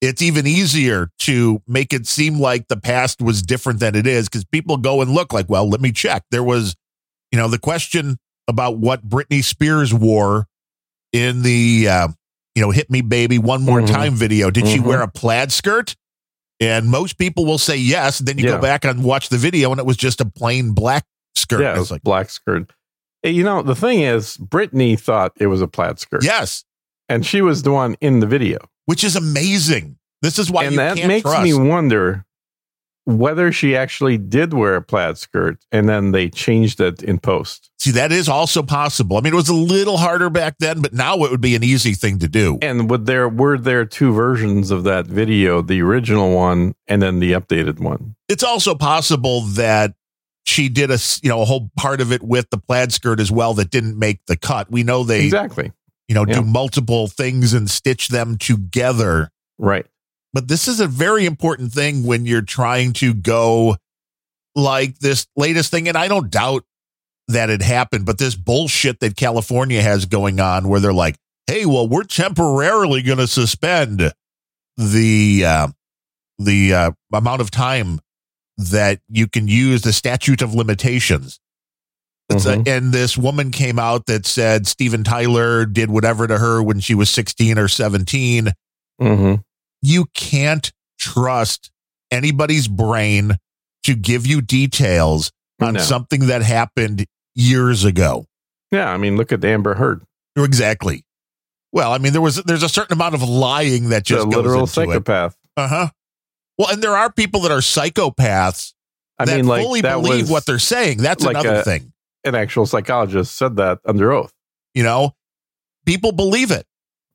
[0.00, 4.28] it's even easier to make it seem like the past was different than it is
[4.28, 6.24] because people go and look like, well, let me check.
[6.32, 6.74] There was,
[7.30, 10.48] you know, the question about what Britney Spears wore
[11.12, 12.08] in the, uh,
[12.54, 13.88] you know, Hit Me Baby One More Mhm.
[13.90, 14.50] Time video.
[14.50, 14.84] Did she Mhm.
[14.84, 15.94] wear a plaid skirt?
[16.60, 18.18] And most people will say yes.
[18.18, 18.52] Then you Yeah.
[18.52, 21.04] go back and watch the video and it was just a plain black
[21.34, 21.60] skirt.
[21.62, 22.72] Yeah, it was like, black skirt.
[23.24, 26.24] You know, the thing is, Britney thought it was a plaid skirt.
[26.24, 26.64] yes.
[27.08, 28.58] And she was the one in the video.
[28.86, 29.96] which is amazing.
[30.22, 31.42] This is why and that makes trust.
[31.44, 32.24] me wonder
[33.04, 37.70] whether she actually did wear a plaid skirt and then they changed it in post.
[37.78, 39.16] See, that is also possible.
[39.16, 41.64] I mean, it was a little harder back then, but now it would be an
[41.64, 42.58] easy thing to do.
[42.62, 47.18] And would there were there two versions of that video, the original one and then
[47.18, 48.14] the updated one?
[48.28, 49.94] It's also possible that
[50.44, 53.30] she did a you know a whole part of it with the plaid skirt as
[53.32, 54.70] well that didn't make the cut.
[54.70, 55.72] We know they exactly.
[56.08, 56.34] you know Yeah.
[56.36, 59.30] do multiple things and stitch them together.
[59.58, 59.86] Right.
[60.32, 63.76] But this is a very important thing when you're trying to go
[64.54, 66.64] like this latest thing, and I don't doubt
[67.28, 71.16] that it happened, but this bullshit that California has going on where they're like,
[71.46, 74.12] hey, well, we're temporarily going to suspend
[74.76, 75.68] the uh,
[76.38, 78.00] the uh, amount of time
[78.56, 81.38] that you can use the statute of limitations.
[82.30, 86.62] It's a- and this woman came out that said Steven Tyler did whatever to her
[86.62, 88.52] when she was 16 or 17
[88.98, 89.34] hmm
[89.82, 91.70] you can't trust
[92.10, 93.36] anybody's brain
[93.84, 95.80] to give you details on No.
[95.80, 98.26] something that happened years ago.
[98.70, 100.02] Yeah, I mean, look at Amber Heard,
[100.36, 101.04] Exactly.
[101.72, 104.66] Well, I mean, there was there's a certain amount of lying that just goes literal
[104.66, 105.34] psychopath.
[105.56, 105.88] Uh huh.
[106.58, 108.74] Well, and there are people that are psychopaths
[109.18, 110.98] I that mean, like fully that believe what they're saying.
[110.98, 111.92] That's like another a- thing.
[112.24, 114.32] an actual psychologist said that under oath.
[114.74, 115.14] You know,
[115.86, 116.66] people believe it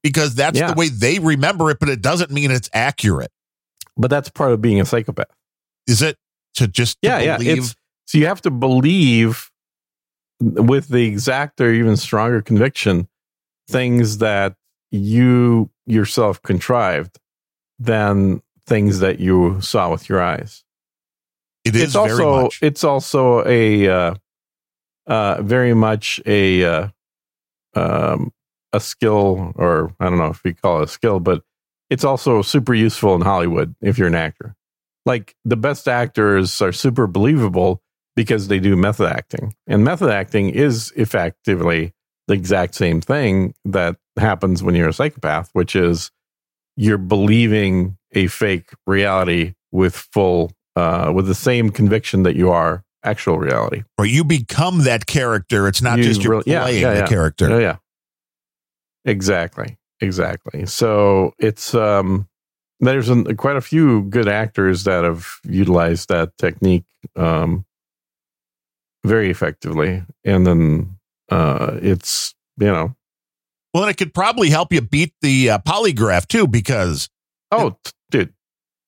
[0.08, 0.68] because that's Yeah.
[0.72, 3.30] the way they remember it, but it doesn't mean it's accurate.
[3.97, 5.28] But that's part of being a psychopath.
[5.86, 6.18] Is it
[6.55, 7.38] to just to yeah, yeah.
[7.38, 7.58] believe?
[7.58, 9.51] It's so you have to believe
[10.39, 13.10] with the exact or even stronger conviction
[13.68, 14.55] things that
[14.91, 17.20] you yourself contrived
[17.80, 20.64] than things that you saw with your eyes.
[21.66, 22.60] it is it's very also much.
[22.62, 24.14] it's also a uh,
[25.08, 26.88] uh, very much a uh,
[27.76, 28.32] um,
[28.78, 31.43] a skill, or I don't know if you call it a skill, but
[31.89, 34.55] it's also super useful in Hollywood if you're an actor.
[35.05, 37.82] Like the best actors are super believable
[38.15, 41.93] because they do method acting, and method acting is effectively
[42.28, 46.11] the exact same thing that happens when you're a psychopath, which is
[46.75, 52.84] you're believing a fake reality with full uh, with the same conviction that you are
[53.03, 53.84] actual reality.
[53.97, 55.67] or you become that character.
[55.67, 57.07] It's not You just you're really- yeah, playing yeah, the yeah.
[57.07, 57.49] character.
[57.49, 57.75] Yeah, yeah.
[59.08, 59.78] Exactly.
[60.01, 60.66] Exactly.
[60.68, 62.28] So it's um
[62.80, 66.86] there's an, quite a few good actors that have utilized that technique
[67.16, 67.66] um
[69.03, 70.99] very effectively and then
[71.32, 72.95] uh it's you know
[73.74, 77.10] Well, and it could probably help you beat the uh, polygraph too, because
[77.51, 78.34] oh t- dude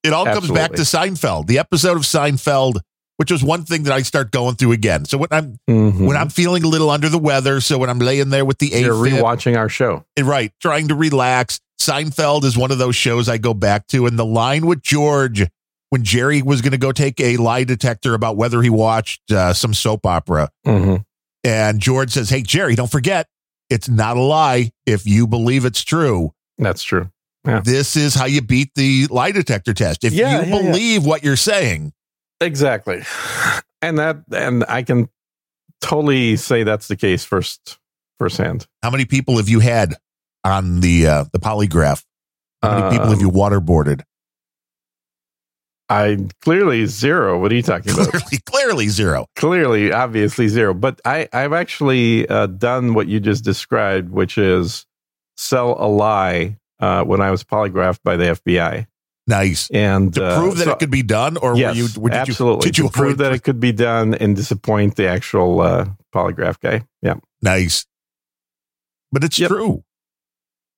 [0.03, 2.79] it all comes back to Seinfeld, the episode of Seinfeld,
[3.19, 5.03] which was one thing that I start going through again.
[5.03, 6.07] So when I'm mhm.
[6.07, 8.67] when I'm feeling a little under the weather, so when I'm laying there with the
[8.67, 13.27] you're AFib, rewatching our show right, trying to relax, Seinfeld is one of those shows
[13.27, 15.45] I go back to, and the line with George
[15.89, 19.53] when Jerry was going to go take a lie detector about whether he watched uh,
[19.53, 20.49] some soap opera.
[20.65, 21.03] Mhm.
[21.43, 23.27] And George says, Hey, Jerry, don't forget,
[23.69, 26.31] it's not a lie if you believe it's true.
[26.57, 27.09] that's true
[27.45, 27.61] Yeah.
[27.61, 30.03] This is how you beat the lie detector test.
[30.03, 30.61] If Yeah, you yeah.
[30.61, 31.93] believe what you're saying,
[32.41, 33.01] exactly
[33.81, 35.09] and that and i can
[35.81, 37.77] totally say that's the case first
[38.17, 39.95] firsthand how many people have you had
[40.43, 42.03] on the uh, the polygraph?
[42.61, 44.01] How many people have Um, you waterboarded?
[45.89, 47.39] I clearly zero.
[47.39, 48.09] What are you talking about?
[48.09, 49.25] Clearly, clearly zero.
[49.35, 50.73] clearly, obviously zero.
[50.73, 54.85] But I, I've actually uh, done what you just described, which is
[55.35, 58.87] sell a lie uh, when I was polygraphed by the FBI.
[59.29, 59.69] Nice.
[59.71, 62.09] And To uh, prove that so- it could be done, or yes, were you were-
[62.09, 62.55] did absolutely.
[62.67, 65.85] you did you to prove that it could be done and disappoint the actual uh,
[66.13, 66.81] polygraph guy?
[67.03, 67.85] Yeah, nice?
[69.11, 69.49] But it's Yep.
[69.49, 69.83] true.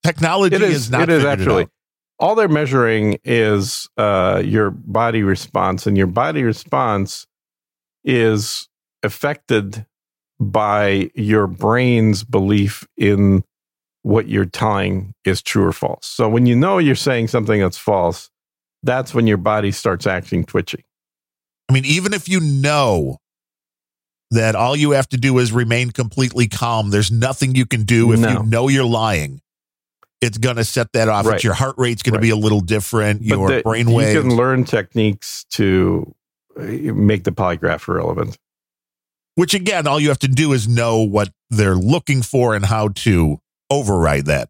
[0.04, 0.76] Technology it is.
[0.76, 1.64] is not it is actually.
[1.64, 1.70] out.
[2.20, 7.26] All they're measuring is uh, your body response, and your body response
[8.04, 8.68] is
[9.04, 9.86] affected
[10.40, 13.44] by your brain's belief in
[14.04, 16.08] what you're telling is true or false.
[16.08, 18.31] So when you know you're saying something that's false,
[18.84, 20.86] that's when your body starts acting twitchy.
[21.70, 23.18] I mean, even if you know
[24.32, 28.12] that all you have to do is remain completely calm, there's nothing you can do
[28.14, 28.30] if No.
[28.32, 29.42] you know you're lying.
[30.22, 31.26] It's going to set that off.
[31.26, 31.44] Right.
[31.44, 32.20] Your heart rate's going Right.
[32.20, 33.24] to be a little different.
[33.24, 36.14] Your the- brain you can learn techniques to
[36.58, 38.38] uh, make the polygraph irrelevant.
[39.36, 42.90] which again, all you have to do is know what they're looking for and how
[42.90, 44.50] to override that.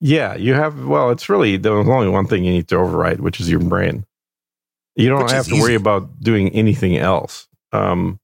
[0.00, 0.86] Yeah, you have.
[0.86, 4.04] Well, it's really there's only one thing you need to override, which is your brain.
[4.96, 7.48] You don't Which have to worry about doing anything else.
[7.72, 8.20] Um,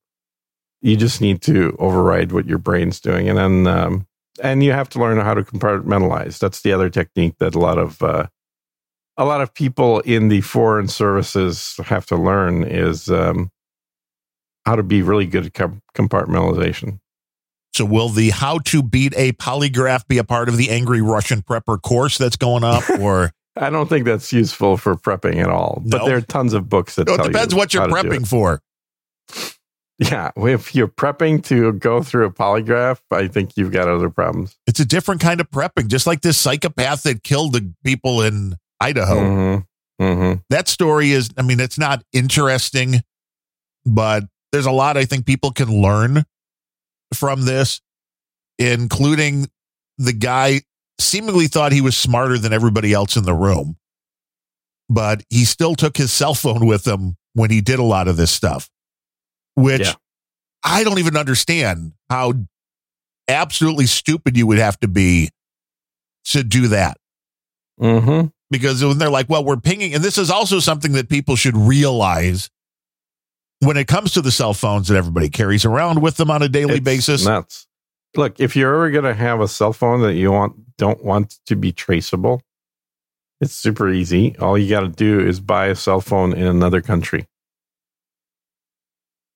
[0.83, 4.07] you just need to override what your brain's doing, and then um,
[4.43, 6.39] and you have to learn how to compartmentalize.
[6.39, 8.27] That's the other technique that a lot of uh,
[9.17, 13.51] a lot of people in the foreign services have to learn is um,
[14.65, 15.53] how to be really good at
[15.95, 17.01] compartmentalization.
[17.73, 21.43] So, will the how to beat a polygraph be a part of the Angry Russian
[21.43, 22.83] Prepper course that's going up?
[23.01, 26.07] Or I don't think that's useful for prepping at all, but No?
[26.07, 28.03] there are tons of books that No, it tell depends you what you're how to
[28.03, 28.21] do it.
[28.21, 28.61] prepping for.
[30.03, 34.57] Yeah, if you're prepping to go through a polygraph, I think you've got other problems.
[34.67, 38.55] It's a different kind of prepping, just like this psychopath that killed the people in
[38.81, 39.17] Idaho.
[39.17, 40.03] Mm-hmm.
[40.03, 40.41] Mm-hmm.
[40.49, 43.03] That story is, I mean, it's not interesting,
[43.85, 46.25] but there's a lot I think people can learn
[47.15, 47.81] from this,
[48.59, 49.49] including
[49.99, 50.61] the guy
[50.99, 53.77] seemingly thought he was smarter than everybody else in the room,
[54.89, 58.17] but he still took his cell phone with him when he did a lot of
[58.17, 58.69] this stuff,
[59.55, 59.95] which Yeah.
[60.65, 62.35] I don't even understand how
[63.29, 65.31] absolutely stupid you would have to be
[66.27, 66.99] to do that
[67.81, 68.27] Mm-hmm.
[68.51, 71.57] because when they're like, well, we're pinging, and this is also something that people should
[71.57, 72.51] realize
[73.61, 76.49] when it comes to the cell phones that everybody carries around with them on a
[76.49, 77.25] daily It's basis.
[77.25, 77.67] nuts.
[78.17, 81.39] Look, if you're ever going to have a cell phone that you want don't want
[81.47, 82.43] to be traceable,
[83.41, 84.37] it's super easy.
[84.39, 87.27] All you got to do is buy a cell phone in another country.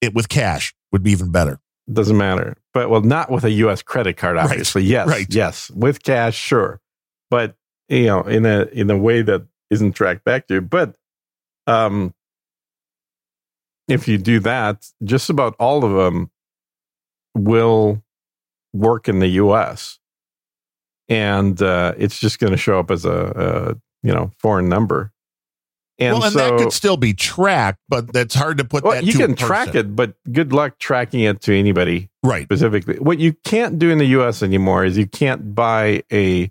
[0.00, 1.60] it with cash would be even better.
[1.92, 2.56] Doesn't matter.
[2.72, 4.82] But well, not with a US credit card, Right, obviously.
[4.84, 5.06] Yes.
[5.08, 5.26] right.
[5.28, 5.70] Yes.
[5.70, 6.80] With cash, sure.
[7.30, 7.56] But
[7.88, 10.60] you know, in a in a way that isn't tracked back to you.
[10.62, 10.96] But
[11.66, 12.14] um
[13.88, 16.30] if you do that, just about all of them
[17.34, 18.02] will
[18.72, 19.98] work in the US.
[21.08, 25.12] And uh, it's just going to show up as a, a you know foreign number.
[25.98, 28.94] And well, and so that could still be tracked, but that's hard to put well,
[28.94, 32.44] that you can track it, but good luck tracking it to anybody Right.
[32.44, 32.96] specifically.
[32.96, 36.50] What you can't do in the US anymore is you can't buy a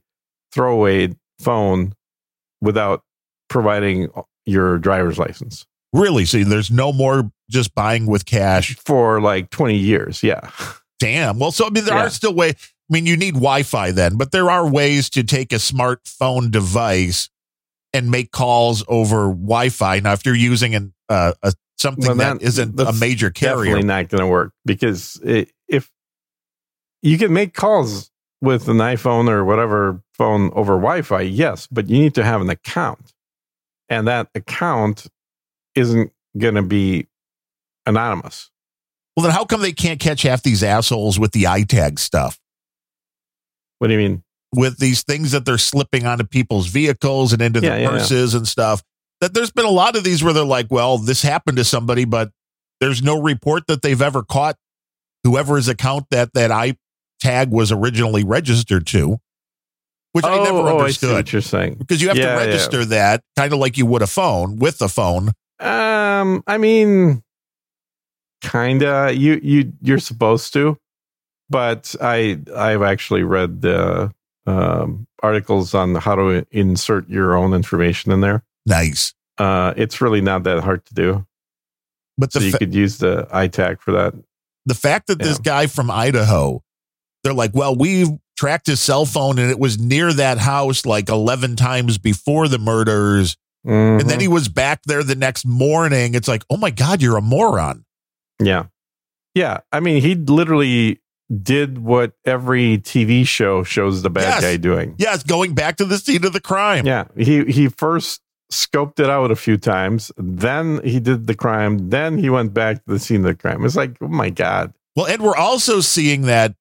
[0.53, 1.93] throwaway phone
[2.61, 3.03] without
[3.49, 4.07] providing
[4.45, 6.25] your driver's license Really.
[6.25, 8.75] See, there's no more just buying with cash.
[8.77, 10.23] for like 20 years.
[10.23, 10.49] Yeah.
[10.99, 11.37] Damn.
[11.39, 12.05] Well, so I mean, there Yeah.
[12.05, 12.55] are still ways.
[12.89, 16.51] I mean, you need Wi Fi then, but there are ways to take a smartphone
[16.51, 17.29] device
[17.93, 19.99] and make calls over Wi Fi.
[19.99, 23.65] Now, if you're using an, uh, a, something Well, that that- isn't a major carrier,
[23.75, 25.89] Definitely not going to work because it, if
[27.01, 28.09] you can make calls
[28.41, 32.41] with an iPhone or whatever phone over Wi Fi, yes, but you need to have
[32.41, 33.13] an account.
[33.89, 35.07] And that account
[35.75, 37.07] isn't going to be
[37.85, 38.49] anonymous.
[39.15, 42.39] well, then how come they can't catch half these assholes with the iTag stuff?
[43.79, 44.23] What do you mean?
[44.55, 47.97] with these things that they're slipping onto people's vehicles and into Yeah, their yeah, yeah.
[47.97, 48.83] purses and stuff.
[49.19, 52.05] That there's been a lot of these where they're like, well, this happened to somebody,
[52.05, 52.29] but
[52.79, 54.55] there's no report that they've ever caught
[55.23, 56.75] whoever's account that that I
[57.19, 59.17] tag was originally registered to,
[60.11, 61.73] which I never oh, oh, I see understood what you're saying.
[61.79, 62.45] because you have Yeah, to yeah.
[62.45, 65.31] register that kind of like you would a phone with a phone.
[65.63, 67.23] Um, I mean,
[68.41, 69.11] kinda.
[69.15, 70.77] You you you're supposed to,
[71.49, 74.11] but I I've actually read the
[74.45, 78.43] um, articles on how to insert your own information in there.
[78.65, 81.25] Nice, Uh, it's really not that hard to do.
[82.17, 84.13] but So you could use the iTag for that.
[84.65, 86.61] the fact that this guy from Idaho,
[87.23, 88.05] they're like, well, we
[88.37, 92.57] tracked his cell phone and it was near that house like 11 times before the
[92.59, 93.35] murders.
[93.65, 94.07] And Mhm.
[94.07, 96.15] then he was back there the next morning.
[96.15, 97.85] It's like, oh my God, you're a moron.
[98.41, 98.65] Yeah.
[99.33, 99.59] Yeah.
[99.71, 100.99] I mean, he literally
[101.41, 104.41] did what every TV show shows the bad Yes.
[104.41, 104.95] guy doing.
[104.97, 106.85] Yes, going back to the scene of the crime.
[106.85, 107.05] Yeah.
[107.17, 108.21] He he first
[108.51, 112.75] scoped it out a few times, then he did the crime, then he went back
[112.85, 113.65] to the scene of the crime.
[113.65, 114.73] It's like, oh my God.
[114.95, 116.53] Well, and we're also seeing that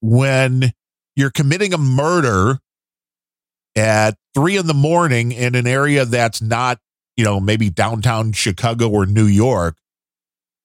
[0.00, 0.72] when
[1.16, 2.58] you're committing a murder
[3.76, 6.78] at three in the morning in an area that's not,
[7.16, 9.76] you know, maybe downtown Chicago or New York,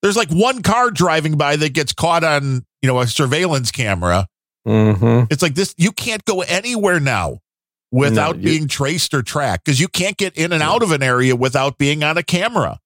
[0.01, 4.27] there's like one car driving by that gets caught on, you know, a surveillance camera.
[4.67, 5.25] Mm-hmm.
[5.31, 7.39] It's like this, you can't go anywhere now
[7.91, 11.03] without you- being traced or tracked because you can't get in and out of an
[11.03, 12.79] area without being on a camera.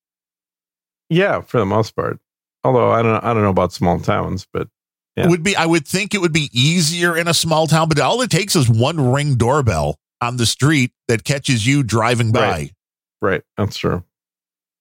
[1.10, 2.20] Yeah, for the most part.
[2.64, 4.70] Although I don't I don't know about small towns, but
[5.18, 5.26] Yeah.
[5.26, 8.00] It would be I would think it would be easier in a small town, but
[8.00, 12.40] all it takes is one ring doorbell on the street that catches you driving by.
[12.50, 12.74] Right.
[13.22, 14.04] right, that's true.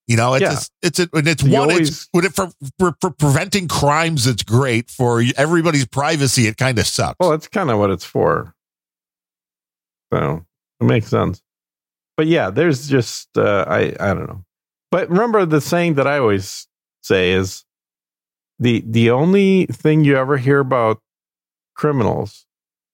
[0.09, 0.53] You know, it's Yeah.
[0.53, 4.43] a, it's a, and it's You one always- it's for, for for preventing crimes it's
[4.43, 7.17] great for everybody's privacy it kind of sucks.
[7.21, 8.55] Well, that's kind of what it's for.
[10.13, 10.45] So
[10.81, 11.41] it makes sense.
[12.17, 14.45] But yeah, there's just uh, I I don't know.
[14.91, 16.67] But remember the saying that I always
[17.03, 17.65] say is
[18.59, 21.01] the the only thing you ever hear about
[21.75, 22.45] criminals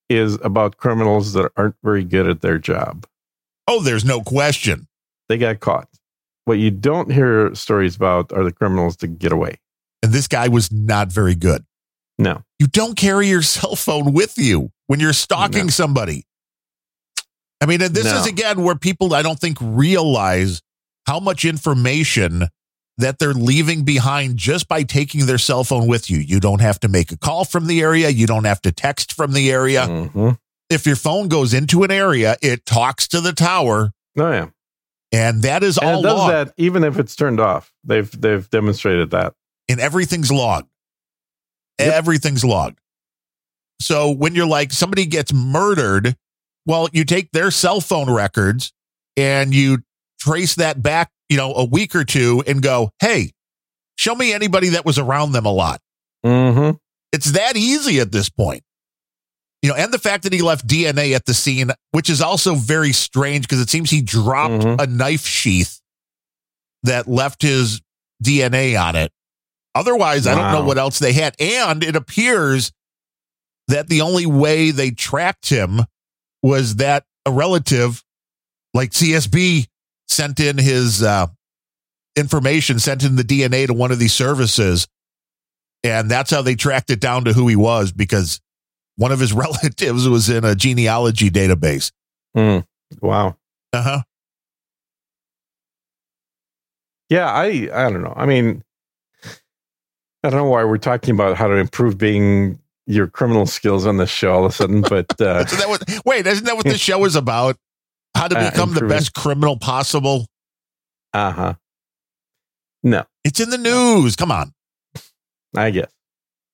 [0.08, 3.06] is about criminals that aren't very good at their job.
[3.70, 4.86] oh, there's no question.
[5.28, 5.88] They got caught.
[6.46, 9.58] What you don't hear stories about are the criminals to get away.
[10.02, 11.66] And this guy was not very good.
[12.18, 12.42] No.
[12.58, 15.70] You don't carry your cell phone with you when you're stalking No.
[15.70, 16.24] somebody.
[17.60, 18.18] I mean, and this No.
[18.20, 20.62] is again where people I don't think realize
[21.06, 22.48] how much information
[22.98, 26.18] that they're leaving behind just by taking their cell phone with you.
[26.18, 29.12] You don't have to make a call from the area, you don't have to text
[29.14, 29.86] from the area.
[29.86, 30.38] Mhm.
[30.68, 34.46] If your phone goes into an area, it talks to the tower, Oh yeah.
[35.12, 37.72] and that is And all it does logged, that even if it's turned off.
[37.84, 39.34] They've they've demonstrated that.
[39.70, 40.68] and everything's logged.
[41.78, 41.92] Yep.
[41.94, 42.80] Everything's logged.
[43.80, 46.16] So when you're like somebody gets murdered,
[46.66, 48.72] well, you take their cell phone records
[49.16, 49.78] and you
[50.20, 53.32] trace that back, you know, a week or two and go, hey,
[53.96, 55.80] show me anybody that was around them a lot.
[56.24, 56.76] Mm-hmm.
[57.12, 58.62] It's that easy at this point.
[59.62, 62.54] You know, and the fact that he left DNA at the scene, which is also
[62.54, 64.80] very strange because it seems he dropped Mhm.
[64.80, 65.80] a knife sheath
[66.84, 67.80] that left his
[68.22, 69.10] DNA on it.
[69.74, 71.34] Otherwise, I don't know what else they had.
[71.40, 72.72] And it appears
[73.66, 75.80] that the only way they tracked him
[76.42, 78.02] was that a relative
[78.74, 79.66] like CSB
[80.08, 81.26] sent in his uh,
[82.16, 84.86] information, sent in the DNA to one of these services.
[85.84, 88.40] And that's how they tracked it down to who he was because
[88.96, 91.92] one of his relatives was in a genealogy database.
[92.36, 92.64] Mm.
[93.00, 93.36] Wow.
[93.72, 94.02] Uh huh.
[97.10, 98.12] Yeah, I I don't know.
[98.16, 98.62] I mean,
[100.22, 103.98] I don't know why we're talking about how to improve being your criminal skills on
[103.98, 106.64] this show all of a sudden, but uh, So that was, wait, isn't that what
[106.64, 107.56] the show is about?
[108.18, 110.26] How to Uh, become the best criminal possible?
[111.14, 111.54] uh huh.
[112.82, 114.14] No, It's in the news.
[114.16, 114.52] Come on.
[115.56, 115.90] I guess.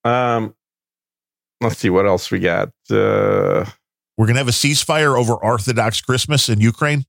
[0.04, 0.54] Um,
[1.60, 2.68] let's see what else we got.
[2.90, 3.64] Uh,
[4.16, 7.04] We're going to have a ceasefire over Orthodox Christmas in Ukraine.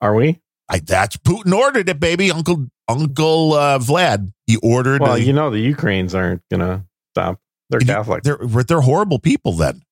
[0.00, 0.40] are we?
[0.68, 2.30] I, that's Putin ordered it, baby.
[2.30, 4.32] Uncle Uncle uh, Vlad.
[4.46, 5.00] He ordered.
[5.02, 6.84] Well, a- you know the Ukrainians aren't gonna
[7.14, 7.38] stop.
[7.70, 8.22] They're Catholic.
[8.24, 9.52] they're they're horrible people.
[9.52, 9.82] Then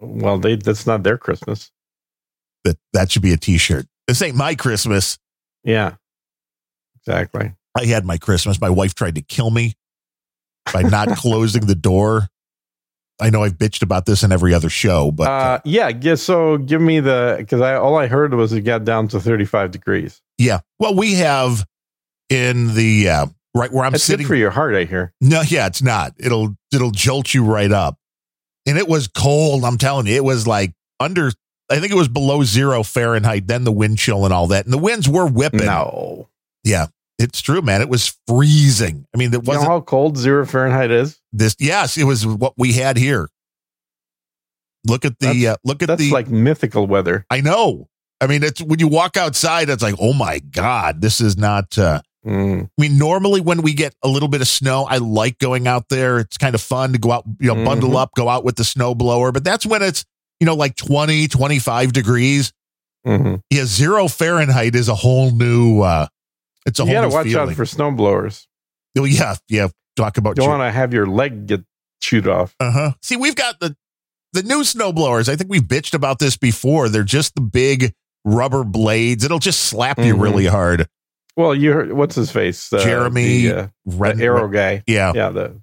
[0.00, 1.70] well, they that's not their Christmas.
[2.64, 3.86] that that should be a T-shirt.
[4.06, 5.18] This ain't my Christmas.
[5.64, 5.94] Yeah,
[7.00, 7.52] exactly.
[7.76, 8.60] I had my Christmas.
[8.60, 9.74] My wife tried to kill me
[10.72, 12.28] by not closing the door.
[13.20, 16.14] I know I've bitched about this in every other show, but uh, uh, yeah, yeah.
[16.14, 19.44] So give me the because I all I heard was it got down to thirty
[19.44, 20.20] five degrees.
[20.38, 20.60] yeah.
[20.78, 21.66] Well, we have
[22.30, 23.26] in the uh,
[23.56, 24.24] right where I'm That's sitting.
[24.24, 25.12] good for your heart, I hear.
[25.20, 26.12] No, yeah, it's not.
[26.18, 27.97] It'll it'll jolt you right up.
[28.68, 30.14] And it was cold, I'm telling you.
[30.14, 31.30] It was like under
[31.70, 34.64] I think it was below 0 Fahrenheit, then the wind chill and all that.
[34.64, 35.66] And the winds were whipping.
[35.66, 36.28] No,
[36.64, 36.86] Yeah.
[37.18, 37.80] It's true, man.
[37.80, 39.04] It was freezing.
[39.12, 41.18] I mean, it you know wasn't how cold zero Fahrenheit is.
[41.32, 43.28] this yes, it was what we had here.
[44.86, 47.26] Look at the uh, look at That's the like mythical weather.
[47.28, 47.88] I know.
[48.20, 51.76] I mean, it's when you walk outside, it's like, oh my God, this is not
[51.76, 55.38] uh Mm, I mean, normally when we get a little bit of snow, I like
[55.38, 56.18] going out there.
[56.18, 57.96] It's kind of fun to go out, you know, bundle Mhm.
[58.02, 59.30] up, go out with the snow blower.
[59.32, 60.04] But that's when it's,
[60.40, 62.52] you know, like 20, 25 degrees.
[63.06, 63.40] mhm.
[63.50, 66.08] Yeah, zero Fahrenheit is a whole new, uh,
[66.66, 67.48] it's a You whole got to new watch feeling.
[67.50, 68.46] out for snow blowers.
[68.98, 69.68] oh, yeah, yeah.
[69.96, 71.62] Talk about You don't want to have your leg get
[72.00, 72.54] chewed off.
[72.60, 72.92] Uh huh.
[73.02, 73.76] See, we've got the
[74.34, 75.28] the new snow blowers.
[75.28, 76.88] I think we've bitched about this before.
[76.90, 79.24] They're just the big rubber blades.
[79.24, 80.20] It'll just slap you Mhm.
[80.20, 80.86] really hard.
[81.38, 82.72] Well, you heard what's his face?
[82.72, 84.82] Uh, Jeremy the, uh, Ren- the arrow guy.
[84.88, 85.60] Yeah, Yeah, the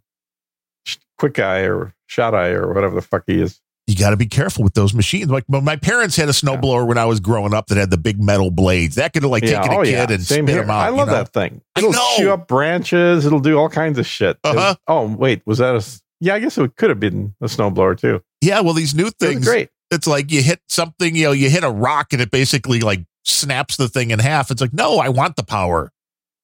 [1.18, 3.60] quick eye or shot eye or whatever the fuck he is.
[3.86, 5.30] you got to be careful with those machines.
[5.30, 8.24] Like my parents had a snowblower when I was growing up that had the big
[8.24, 8.96] metal blades.
[8.96, 10.62] That could have like yeah, taken a oh kid yeah, and same spit here.
[10.62, 10.80] them out.
[10.80, 11.14] I you love know?
[11.14, 11.62] that thing.
[11.78, 13.26] It'll chew up branches.
[13.26, 14.38] It'll do all kinds of shit.
[14.46, 14.76] Uh-huh.
[14.88, 16.02] oh wait, was that a?
[16.22, 18.24] Yeah, I guess it could have been a snowblower too.
[18.40, 19.70] Yeah, well, these new things, great.
[19.92, 23.02] it's like you hit something, you know, you hit a rock and it basically like
[23.26, 24.52] snaps the thing in half.
[24.52, 25.92] It's like, no, I want the power.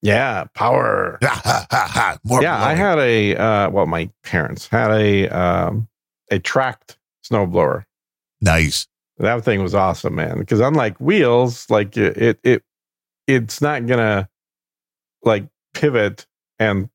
[0.01, 1.19] Yeah, power.
[1.21, 2.17] Ha, ha, ha, ha.
[2.23, 3.35] More yeah, I had a.
[3.35, 5.87] Uh, well, my parents had a um,
[6.31, 7.85] a tracked snowblower.
[8.41, 8.87] nice.
[9.19, 10.39] That thing was awesome, man.
[10.39, 12.63] Because unlike wheels, like it, it, it
[13.27, 14.27] it's not gonna
[15.23, 15.45] like
[15.75, 16.25] pivot
[16.57, 16.89] and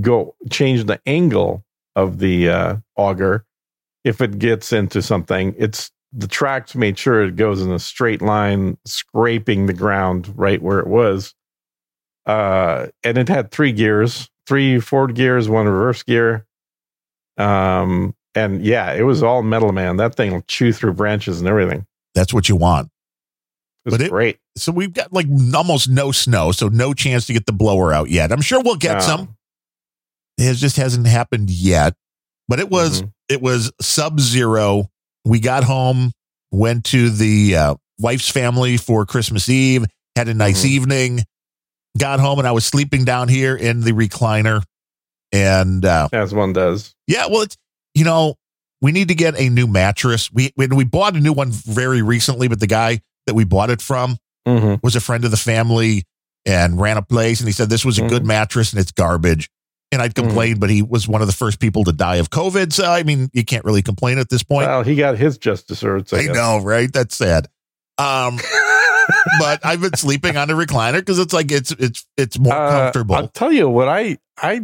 [0.00, 1.62] go change the angle
[1.94, 3.44] of the uh, auger
[4.04, 5.54] if it gets into something.
[5.58, 10.60] It's the tracks made sure it goes in a straight line, scraping the ground right
[10.62, 11.34] where it was.
[12.24, 16.46] Uh, and it had three gears, three forward gears, one reverse gear.
[17.38, 19.96] Um, and yeah, it was all metal, man.
[19.96, 21.86] That thing will chew through branches and everything.
[22.14, 22.88] That's what you want.
[23.84, 24.38] It was But it- great.
[24.56, 28.08] So we've got like almost no snow, so no chance to get the blower out
[28.10, 28.32] yet.
[28.32, 29.00] I'm sure we'll get No.
[29.00, 29.36] some.
[30.38, 31.94] It just hasn't happened yet.
[32.48, 33.12] But it was Mhm.
[33.28, 34.90] it was sub zero.
[35.26, 36.12] We got home,
[36.52, 39.84] went to the uh, wife's family for Christmas Eve,
[40.14, 40.68] had a nice Mhm.
[40.68, 41.20] evening,
[41.98, 44.62] got home, and I was sleeping down here in the recliner.
[45.32, 46.94] And uh, as one does.
[47.06, 47.56] yeah, well, it's
[47.94, 48.36] you know
[48.80, 50.30] we need to get a new mattress.
[50.32, 53.70] We when we bought a new one very recently, but the guy that we bought
[53.70, 54.16] it from
[54.46, 54.74] Mm-hmm.
[54.80, 56.04] was a friend of the family
[56.46, 59.50] and ran a place, and he said this was a good mattress and it's garbage.
[59.92, 60.26] And I'd Mhm.
[60.26, 62.72] complain, but he was one of the first people to die of COVID.
[62.72, 64.66] So I mean, you can't really complain at this point.
[64.66, 66.12] Well, he got his just desserts.
[66.12, 66.92] I, I know, right?
[66.92, 67.48] That's sad.
[67.98, 68.38] Um,
[69.38, 72.70] but I've been sleeping on a recliner because it's like it's it's it's more Uh,
[72.70, 73.14] comfortable.
[73.14, 74.62] I'll tell you what I I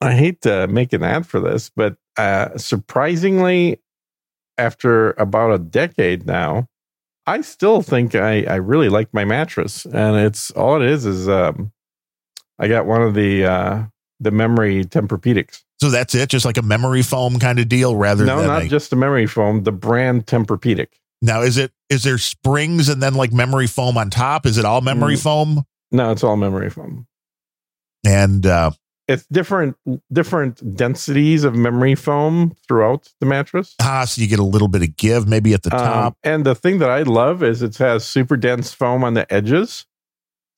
[0.00, 3.80] I hate to make an ad for this, but uh, surprisingly,
[4.56, 6.66] after about a decade now,
[7.26, 11.28] I still think I I really like my mattress, and it's all it is is
[11.28, 11.72] um,
[12.58, 13.82] I got one of the uh,
[14.20, 15.62] the memory Tempur-Pedics.
[15.80, 18.62] so that's it, just like a memory foam kind of deal, rather No, than not
[18.64, 20.88] a- just a memory foam, the brand Tempur-Pedic.
[21.22, 21.40] now.
[21.42, 24.46] Is it is there springs and then like memory foam on top?
[24.46, 25.22] Is it all memory Mm.
[25.22, 25.62] foam?
[25.90, 27.06] No, it's all memory foam.
[28.06, 28.70] And uh,
[29.08, 29.76] It's different
[30.12, 33.74] different densities of memory foam throughout the mattress.
[33.80, 36.16] ah, so you get a little bit of give, maybe at the Um, top.
[36.22, 39.86] and the thing that I love is it has super dense foam on the edges.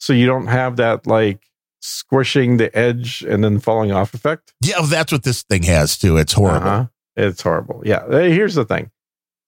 [0.00, 1.40] So you don't have that like
[1.82, 4.54] squishing the edge and then falling off effect.
[4.62, 6.16] Yeah, well, that's what this thing has too.
[6.16, 6.66] It's horrible.
[6.68, 6.86] Uh-huh.
[7.16, 7.82] It's horrible.
[7.84, 8.06] Yeah.
[8.08, 8.90] Here's the thing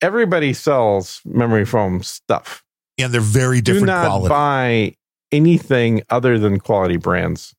[0.02, 2.62] everybody sells memory foam stuff.
[2.98, 4.28] And they're very different Do not quality.
[4.28, 4.96] buy
[5.32, 7.54] anything other than quality brands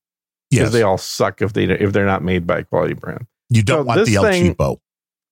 [0.51, 0.73] because yes.
[0.73, 3.25] they all suck if they if they're not made by a quality brand.
[3.49, 4.77] you don't so want the El thing- Cheapo.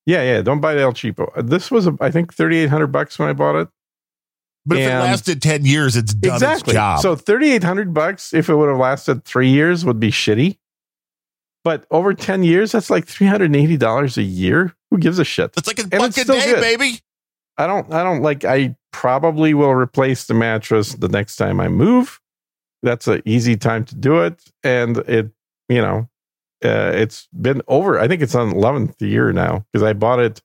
[0.06, 0.42] Yeah, yeah.
[0.42, 1.30] Don't buy the El Cheapo.
[1.48, 3.68] This was, I think, thirty eight hundred bucks when I bought it.
[4.66, 6.70] But if it lasted 10 years, it's done exactly.
[6.70, 7.00] its job.
[7.00, 10.58] So thirty eight hundred bucks, if it would have lasted three years, would be shitty.
[11.64, 14.74] But over ten years, that's like three hundred and eighty dollars a year.
[14.90, 15.52] Who gives a shit?
[15.52, 16.60] That's like a and buck a day, good.
[16.60, 17.00] baby.
[17.58, 17.92] I don't.
[17.92, 18.44] I don't like.
[18.44, 22.20] I probably will replace the mattress the next time I move.
[22.82, 25.30] That's an easy time to do it, and it.
[25.68, 26.08] You know,
[26.64, 27.98] uh, it's been over.
[27.98, 30.42] I think it's on eleventh year now because I bought it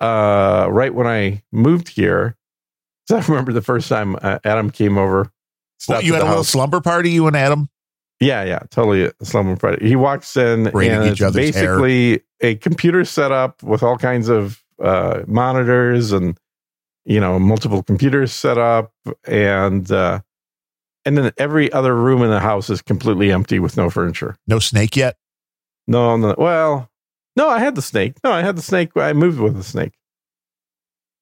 [0.00, 2.36] uh, right when I moved here.
[3.08, 5.30] So I remember the first time uh, Adam came over.
[5.78, 7.68] Stopped you had a the little slumber party, you and Adam?
[8.18, 9.86] Yeah, yeah, totally a slumber party.
[9.86, 11.78] He walks in Braiding and it's other's hair.
[11.78, 16.36] basically a computer setup with all kinds of uh, monitors and
[17.04, 18.92] you know multiple computers set up,
[19.24, 20.20] and uh,
[21.04, 24.36] and then every other room in the house is completely empty with no furniture.
[24.48, 25.16] No snake yet?
[25.86, 26.34] No, no.
[26.36, 26.90] Well,
[27.36, 28.16] no, I had the snake.
[28.24, 28.90] No, I had the snake.
[28.96, 29.92] I moved with the snake.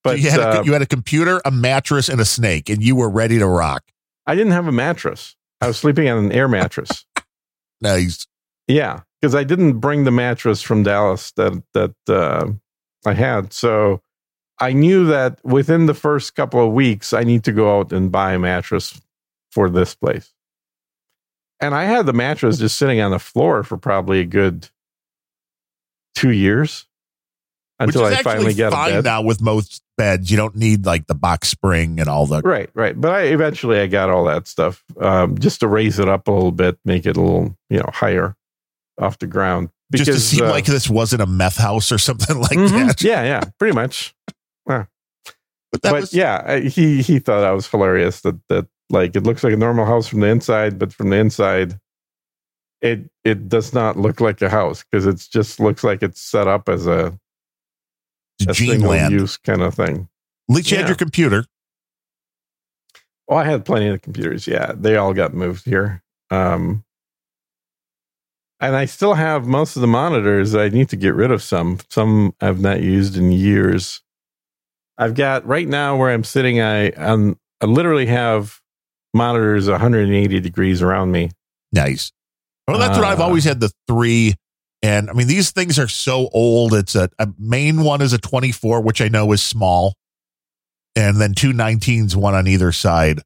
[0.07, 2.83] So you had, uh, a, you had a computer, a mattress, and a snake, and
[2.83, 3.85] you were ready to rock.
[4.27, 5.37] I didn't have a mattress.
[5.61, 7.05] I was sleeping on an air mattress.
[7.81, 8.27] Nice.
[8.67, 12.47] Yeah, because I didn't bring the mattress from Dallas that that uh,
[13.05, 14.01] I had, so
[14.59, 18.11] I knew that within the first couple of weeks, I need to go out and
[18.11, 18.99] buy a mattress
[19.51, 20.33] for this place.
[21.61, 24.71] And I had the mattress just sitting on the floor for probably a good
[26.15, 26.87] two years
[27.79, 30.31] until Which is I finally a fine now with most beds.
[30.31, 32.41] You don't need like the box spring and all the.
[32.43, 32.99] Right, right.
[33.01, 36.33] But I eventually I got all that stuff um, just to raise it up a
[36.33, 38.37] little bit, make it a little you know higher
[39.01, 39.71] off the ground.
[39.93, 42.87] just to seem uh, like this wasn't a meth house or something like Mhm.
[42.87, 43.03] that.
[43.03, 44.15] Yeah, yeah, pretty much.
[44.69, 44.85] Yeah.
[45.73, 49.17] But that but was yeah, I- he he thought I was hilarious that that like
[49.17, 51.79] it looks like a normal house from the inside, but from the inside,
[52.81, 56.47] it it does not look like a house because it just looks like it's set
[56.47, 57.19] up as a
[58.41, 59.13] Gene single Land.
[59.13, 60.09] use kind of thing.
[60.49, 61.45] At least you had your computer.
[63.29, 64.47] Oh, I had plenty of computers.
[64.47, 66.03] Yeah, they all got moved here.
[66.31, 66.85] Um,
[68.61, 70.55] and I still have most of the monitors.
[70.55, 71.79] I need to get rid of some.
[71.91, 74.03] Some I've not used in years.
[74.99, 76.61] I've got right now where I'm sitting.
[76.61, 78.61] I um, I literally have
[79.15, 81.31] monitors 180 degrees around me.
[81.73, 82.13] Nice.
[82.69, 84.35] Well, that's what I've Uh, always had the three.
[84.85, 86.75] And I mean, these things are so old.
[86.75, 89.95] It's a, a main one is a 24, which I know is small.
[90.95, 93.21] And then two 19s, one on either side.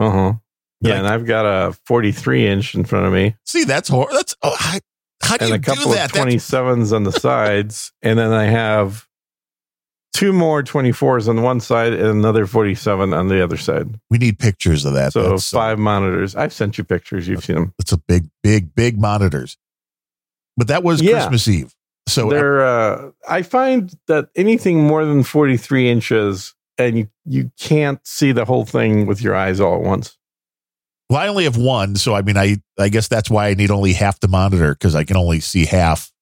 [0.00, 0.32] Uh huh.
[0.80, 4.08] Yeah, I- and I've got a 43 inch in front of me, See, that's hor
[4.10, 4.78] That's, oh, how,
[5.22, 6.16] how do and you a do that?
[6.16, 9.06] of 27s on the sides, and then I have
[10.12, 13.94] two more 24s on one side and another 47 on the other side.
[14.10, 15.12] we need pictures of that.
[15.12, 16.34] So That's, five monitors.
[16.34, 17.28] I've sent you pictures.
[17.28, 17.74] You've seen them.
[17.78, 19.56] It's a big, big, big monitors.
[20.60, 21.12] But that was Yeah.
[21.26, 21.74] Christmas Eve.
[22.06, 22.64] So They're.
[22.66, 28.44] Uh, I find that anything more than 43 inches, and you you can't see the
[28.44, 30.16] whole thing with your eyes all at once.
[31.08, 31.96] well, I only have one.
[31.96, 34.94] So I mean, I I guess that's why I need only half the monitor because
[34.94, 36.12] I can only see half.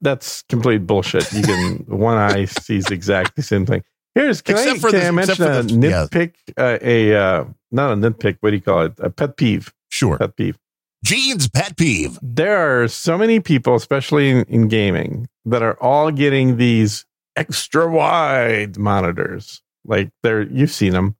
[0.00, 1.32] That's complete bullshit.
[1.32, 3.84] You can one eye sees exactly the same thing.
[4.16, 6.06] Here's can Except I, for can the- I mention a the- yeah.
[6.10, 6.32] nitpick?
[6.58, 8.38] Uh, a uh, not a nitpick.
[8.40, 8.94] What do you call it?
[8.98, 9.72] A pet peeve.
[9.90, 10.18] Sure.
[10.18, 10.58] Pet peeve.
[11.04, 12.18] Gene's pet peeve.
[12.22, 17.06] there are so many people, especially in, in gaming, that are all getting these
[17.36, 19.62] extra wide monitors.
[19.84, 21.16] Like they're, you've seen them.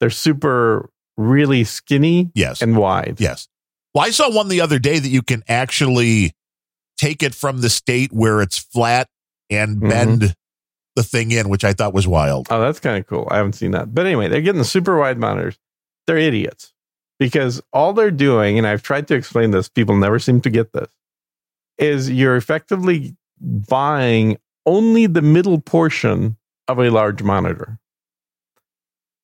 [0.00, 2.62] They're super, really skinny Yes.
[2.62, 3.16] and wide.
[3.18, 3.48] Yes.
[3.94, 6.32] Well, I saw one the other day that you can actually
[6.96, 9.08] take it from the state where it's flat
[9.50, 9.88] and Mhm.
[9.88, 10.34] bend
[10.96, 12.46] the thing in, which I thought was wild.
[12.50, 13.26] Oh, that's kind of cool.
[13.30, 13.92] I haven't seen that.
[13.94, 15.58] But anyway, they're getting the super wide monitors.
[16.06, 16.72] They're idiots
[17.18, 20.72] because all they're doing, and I've tried to explain this, people never seem to get
[20.72, 20.88] this,
[21.78, 24.36] is you're effectively buying
[24.66, 26.36] only the middle portion
[26.68, 27.78] of a large monitor.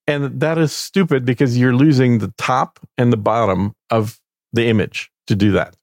[0.06, 4.18] And that is stupid because you're losing the top and the bottom of
[4.52, 5.76] the image to do that.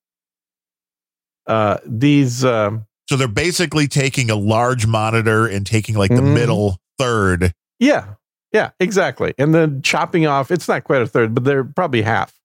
[1.45, 6.33] Uh, these, um, So they're basically taking a large monitor and taking like the Mhm.
[6.33, 7.53] middle third.
[7.79, 8.15] Yeah.
[8.53, 9.33] Yeah, exactly.
[9.37, 12.39] And then chopping off, it's not quite a third, but they're probably half.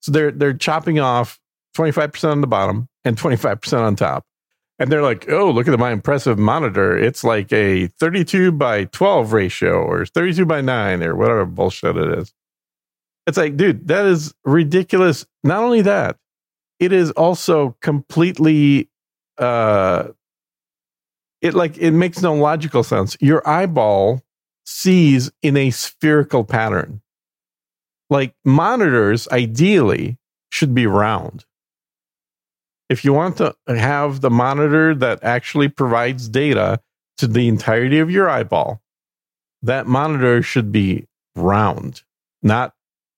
[0.00, 1.38] So they're they're chopping off
[1.76, 4.24] 25% on the bottom and 25% on top.
[4.78, 6.96] And they're like, "Oh, look at my impressive monitor.
[6.96, 12.18] It's like a 32 by 12 ratio or 32 by 9 or whatever bullshit it
[12.18, 12.32] is."
[13.26, 15.24] It's like, dude, that is ridiculous.
[15.44, 16.16] Not only that,
[16.80, 18.88] it is also completely
[19.38, 20.08] uh
[21.40, 23.16] it like it makes no logical sense.
[23.20, 24.22] Your eyeball
[24.64, 27.00] sees in a spherical pattern.
[28.10, 30.18] Like monitors, ideally,
[30.50, 31.44] should be round.
[32.88, 36.80] If you want to have the monitor that actually provides data
[37.18, 38.82] to the entirety of your eyeball,
[39.62, 42.02] that monitor should be round,
[42.42, 42.74] not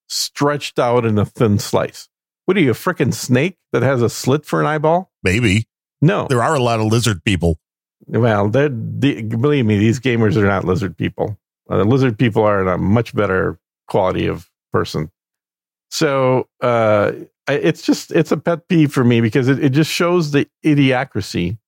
[0.09, 2.09] stretched out in a thin slice.
[2.45, 5.11] What are you, a freaking snake that has a slit for an eyeball?
[5.23, 5.67] Maybe
[6.01, 6.29] No.
[6.29, 7.59] there are a lot of lizard people.
[8.07, 11.39] Well, they're, the, believe me, these gamers are not lizard people.
[11.71, 13.59] Uh, lizard people are a much better
[13.89, 15.11] quality of person.
[15.91, 17.13] So uh,
[17.49, 21.59] it's just it's a pet peeve for me because it, it just shows the idiocracy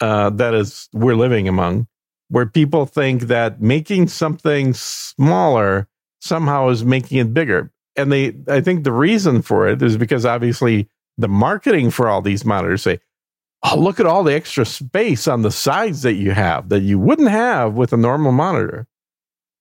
[0.00, 1.86] uh, that is we're living among,
[2.28, 5.88] where people think that making something smaller
[6.20, 10.26] somehow is making it bigger, and they I think the reason for it is because
[10.26, 13.00] obviously the marketing for all these monitors say
[13.72, 16.98] oh, look at all the extra space on the sides that you have that you
[16.98, 18.86] wouldn't have with a normal monitor.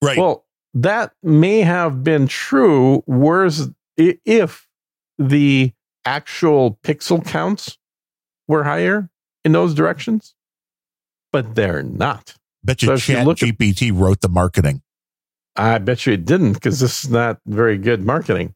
[0.02, 0.18] Right.
[0.18, 4.68] Well, that may have been true, whereas if
[5.18, 5.72] the
[6.06, 7.78] actual pixel counts
[8.48, 9.10] were higher
[9.44, 10.36] in those directions,
[11.32, 12.36] but they're not.
[12.64, 14.82] Bet you so if you Chat look at- GPT wrote the marketing.
[15.56, 18.55] I bet you it didn't because this is not very good marketing.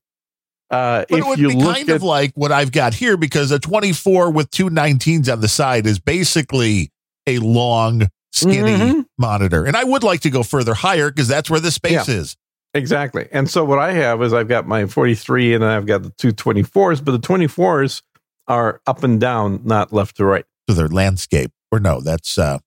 [0.72, 2.94] Uh, But if it would you be look kind at of like what I've got
[2.94, 6.92] here because a 24 with two 19s on the side is basically
[7.26, 9.06] a long, skinny Mhm.
[9.18, 9.66] monitor.
[9.66, 12.36] And I would like to go further higher because that's where the space is.
[12.76, 13.28] Exactly.
[13.32, 16.12] And so what I have is I've got my 43 and then I've got the
[16.12, 18.04] two 24s, but the 24s
[18.48, 20.46] are up and down, not left to right.
[20.70, 21.52] So they're landscape.
[21.72, 22.60] Or no, that's uh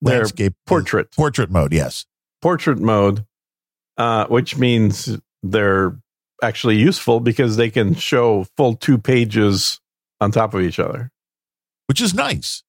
[0.00, 2.06] They're landscape portrait, portrait mode, yes.
[2.40, 3.24] portrait mode,
[3.96, 5.96] uh, which means they're
[6.42, 9.80] actually useful because they can show full two pages
[10.20, 11.10] on top of each other.
[11.86, 12.62] Which is nice.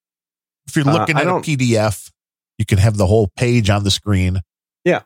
[0.68, 2.12] If you're Uh, looking I at a PDF,
[2.58, 4.40] you can have the whole page on the screen.
[4.86, 5.02] Yeah.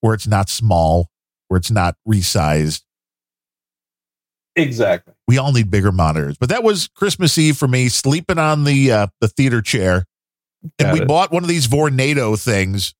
[0.00, 1.08] Where it's not small,
[1.48, 2.82] where it's not resized.
[4.56, 5.14] Exactly.
[5.28, 6.36] We all need bigger monitors.
[6.38, 10.04] But that was Christmas Eve for me, sleeping on the uh, the theater chair.
[10.78, 11.08] And we it.
[11.08, 12.94] bought one of these Vornado things.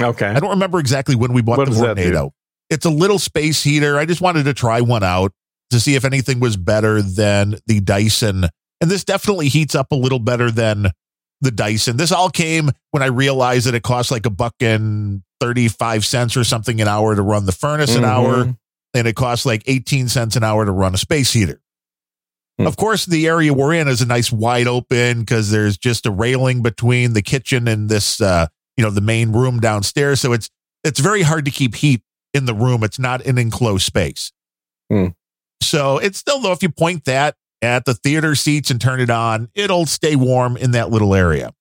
[0.00, 0.26] Okay.
[0.26, 1.74] I don't remember exactly when we bought What the?
[1.76, 2.30] Vornado.
[2.70, 3.98] It's a little space heater.
[3.98, 5.32] I just wanted to try one out
[5.70, 8.44] to see if anything was better than the Dyson.
[8.80, 10.90] And this definitely heats up a little better than
[11.40, 11.96] the Dyson.
[11.96, 16.36] This all came when I realized that it costs like a buck and 35 cents
[16.36, 18.06] or something an hour to run the furnace an Mhm.
[18.08, 18.56] hour.
[18.94, 21.60] And it costs like 18 cents an hour to run a space heater.
[22.58, 22.66] Hmm.
[22.66, 26.10] Of course, the area we're in is a nice wide open because there's just a
[26.10, 28.46] railing between the kitchen and this, uh,
[28.78, 30.20] you know, the main room downstairs.
[30.20, 30.48] So it's
[30.84, 32.02] it's very hard to keep heat
[32.36, 32.84] in the room.
[32.84, 34.32] It's not an enclosed space.
[34.90, 35.08] Hmm.
[35.62, 39.10] So it's still though, if you point that at the theater seats and turn it
[39.10, 41.52] on, it'll stay warm in that little area.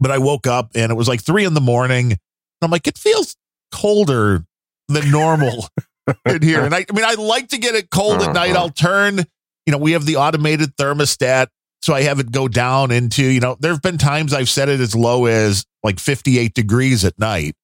[0.00, 2.12] But I woke up and it was like three in the morning.
[2.12, 2.18] And
[2.62, 3.36] I'm like, it feels
[3.72, 4.44] colder
[4.88, 5.68] than normal
[6.26, 6.64] in here.
[6.64, 8.52] And I, I mean, I like to get it cold at night.
[8.52, 8.60] Uh-huh.
[8.60, 9.18] I'll turn,
[9.66, 11.48] you know, we have the automated thermostat.
[11.82, 14.70] So I have it go down into, you know, there have been times I've set
[14.70, 17.54] it as low as like 58 degrees at night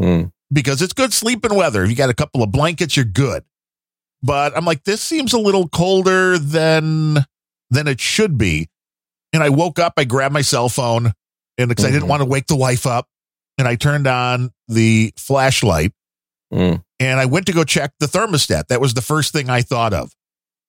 [0.00, 0.32] Mm.
[0.52, 1.84] Because it's good sleeping weather.
[1.84, 3.44] If you got a couple of blankets, you're good.
[4.22, 7.24] But I'm like, this seems a little colder than
[7.70, 8.68] than it should be.
[9.32, 11.12] And I woke up, I grabbed my cell phone,
[11.56, 12.08] and because I didn't Mhm.
[12.08, 13.06] want to wake the wife up,
[13.58, 15.92] and I turned on the flashlight
[16.52, 16.82] Mm.
[16.98, 18.66] and I went to go check the thermostat.
[18.68, 20.12] That was the first thing I thought of.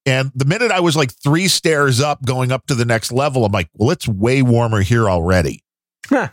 [0.05, 3.45] And the minute I was like three stairs up, going up to the next level,
[3.45, 5.63] I'm like, well, it's way warmer here already.
[6.07, 6.29] Huh.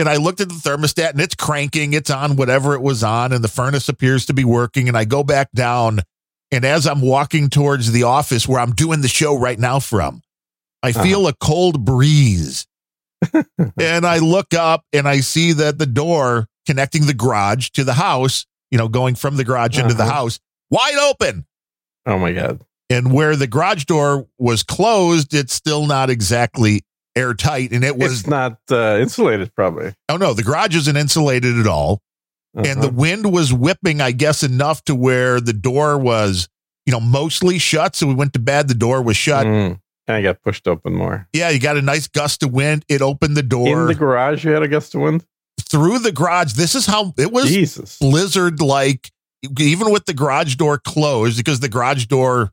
[0.00, 3.32] And I looked at the thermostat and it's cranking, it's on whatever it was on,
[3.32, 4.88] and the furnace appears to be working.
[4.88, 6.00] And I go back down.
[6.50, 10.22] And as I'm walking towards the office where I'm doing the show right now from,
[10.82, 11.02] I Uh-huh.
[11.04, 12.66] feel a cold breeze.
[13.78, 17.92] and I look up and I see that the door connecting the garage to the
[17.94, 20.12] house, you know, going from the garage into the Uh-huh.
[20.12, 20.40] house,
[20.70, 21.44] wide open.
[22.06, 22.60] Oh my god.
[22.88, 26.80] And where the garage door was closed, it's still not exactly
[27.16, 27.72] airtight.
[27.72, 29.94] And it was, it's not uh, insulated, probably.
[30.08, 32.00] oh no, the garage isn't insulated at all.
[32.54, 32.90] and the Uh-huh.
[32.94, 36.48] wind was whipping, I guess, enough to where the door was,
[36.86, 37.94] you know, mostly shut.
[37.96, 39.46] So we went to bed, the door was shut.
[39.46, 39.80] Mm.
[40.08, 41.28] kind of got pushed open more.
[41.32, 42.84] Yeah, you got a nice gust of wind.
[42.88, 45.24] It opened the door In the garage, you had a gust of wind.
[45.60, 46.54] through the garage.
[46.54, 47.98] This is how it was Jesus.
[47.98, 49.10] blizzard like,
[49.60, 52.50] even with the garage door closed, because the garage door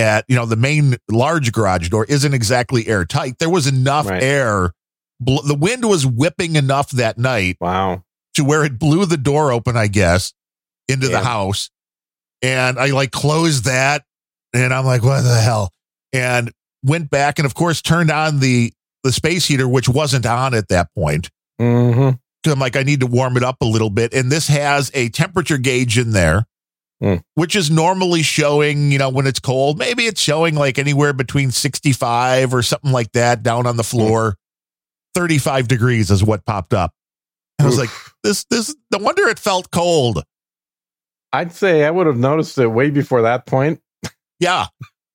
[0.00, 3.38] at, you know, the main large garage door isn't exactly airtight.
[3.38, 4.22] There was enough Right.
[4.22, 4.72] air.
[5.20, 8.02] Bl- The wind was whipping enough that night Wow.
[8.34, 10.32] to where it blew the door open, I guess,
[10.88, 11.70] into the house.
[12.42, 14.04] And I like closed that
[14.54, 15.72] and I'm like, what the hell?
[16.12, 16.50] And
[16.82, 18.72] went back and of course turned on the
[19.04, 21.30] the space heater, which wasn't on at that point.
[21.58, 22.10] hmm
[22.42, 24.14] 'Cause I'm like, I need to warm it up a little bit.
[24.14, 26.44] And this has a temperature gauge in there,
[27.02, 27.14] Hmm.
[27.34, 31.50] which is normally showing, you know, when it's cold, maybe it's showing like anywhere between
[31.50, 34.36] 65 or something like that down on the floor.
[35.14, 36.92] 35 degrees is what popped up.
[37.58, 37.88] And I was like,
[38.22, 40.22] this, this, no wonder it felt cold.
[41.32, 43.80] I'd say I would have noticed it way before that point.
[44.38, 44.66] Yeah.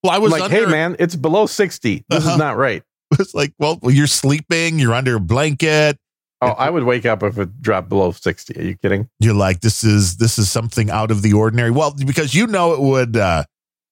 [0.02, 2.04] Well, I was like, under, hey, man, it's below 60.
[2.08, 2.32] This Uh-huh.
[2.32, 2.82] is not right.
[3.20, 5.98] It's like, well, you're sleeping, you're under a blanket.
[6.42, 8.58] Oh, I would wake up if it dropped below 60.
[8.58, 9.08] Are you kidding?
[9.20, 11.70] You're like, this is this is something out of the ordinary.
[11.70, 13.44] Well, because you know it would uh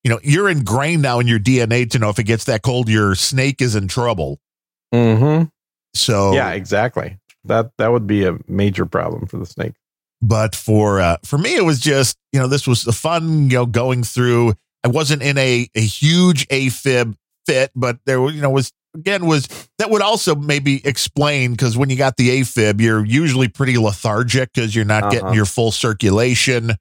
[0.03, 2.91] you know, you're ingrained now in your DNA to know if it gets that cold,
[2.91, 4.39] your snake is in trouble.
[4.95, 5.45] Mm-hmm.
[5.95, 7.19] So Yeah, exactly.
[7.45, 9.73] That that would be a major problem for the snake.
[10.21, 13.57] but for uh for me it was just, you know, this was a fun, you
[13.57, 14.55] know, going through.
[14.85, 17.15] I wasn't in a a huge AFib
[17.47, 19.49] fit, but there was, you know, was again was
[19.79, 24.53] that would also maybe explain because when you got the AFib, you're usually pretty lethargic
[24.53, 25.35] because you're not getting Uh-huh.
[25.35, 26.73] your full circulation.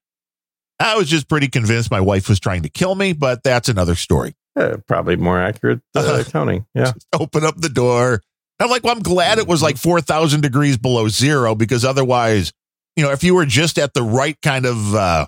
[0.79, 3.95] I was just pretty convinced my wife was trying to kill me, but that's another
[3.95, 4.35] story.
[4.55, 6.21] Uh, probably more accurate uh, Uh-huh.
[6.21, 6.65] accounting.
[6.75, 6.91] Yeah.
[7.19, 8.21] Open up the door.
[8.59, 12.51] I'm like, well, I'm glad it was like 4,000 degrees below zero because otherwise,
[12.95, 15.25] you know, if you were just at the right kind of, uh,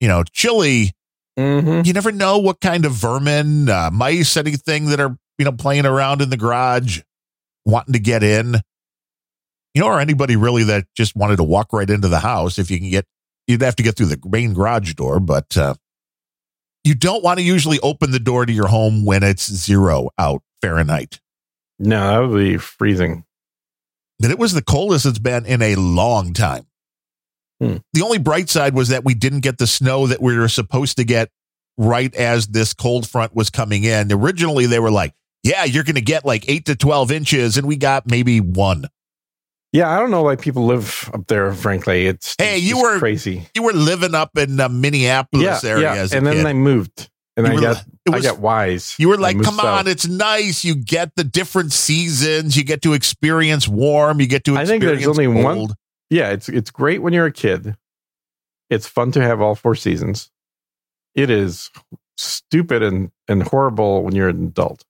[0.00, 0.92] you know, chilly,
[1.38, 1.82] Mm-hmm.
[1.86, 5.86] you never know what kind of vermin, uh, mice, anything that are, you know, playing
[5.86, 7.00] around in the garage,
[7.64, 8.56] wanting to get in,
[9.74, 12.58] you know, or anybody really that just wanted to walk right into the house.
[12.58, 13.06] If you can get,
[13.46, 15.74] you'd have to get through the main garage door, but, uh,
[16.84, 20.42] you don't want to usually open the door to your home when it's zero out
[20.62, 21.20] Fahrenheit.
[21.78, 23.24] No, that would be freezing.
[24.20, 26.66] That it was the coldest it's been in a long time.
[27.60, 27.76] Hmm.
[27.92, 30.96] The only bright side was that we didn't get the snow that we were supposed
[30.96, 31.28] to get
[31.76, 34.12] right as this cold front was coming in.
[34.12, 35.12] Originally, they were like,
[35.42, 38.86] yeah, you're going to get like eight to 12 inches, and we got maybe one.
[39.72, 41.52] Yeah, I don't know why people live up there.
[41.52, 43.46] Frankly, it's Hey, it's you were- crazy.
[43.54, 46.00] You were living up in uh, Minneapolis Yeah, area yeah.
[46.00, 46.46] as a and then kid.
[46.46, 48.94] I moved, and You I got was- I got wise.
[48.98, 49.86] You were like, come on, south.
[49.88, 50.64] it's nice.
[50.64, 52.56] You get the different seasons.
[52.56, 54.20] You get to experience warm.
[54.20, 55.68] You get to I think there's only one-
[56.08, 57.76] yeah, it's it's great when you're a kid.
[58.70, 60.30] It's fun to have all four seasons.
[61.14, 61.70] It is
[62.16, 64.84] stupid and, and horrible when you're an adult.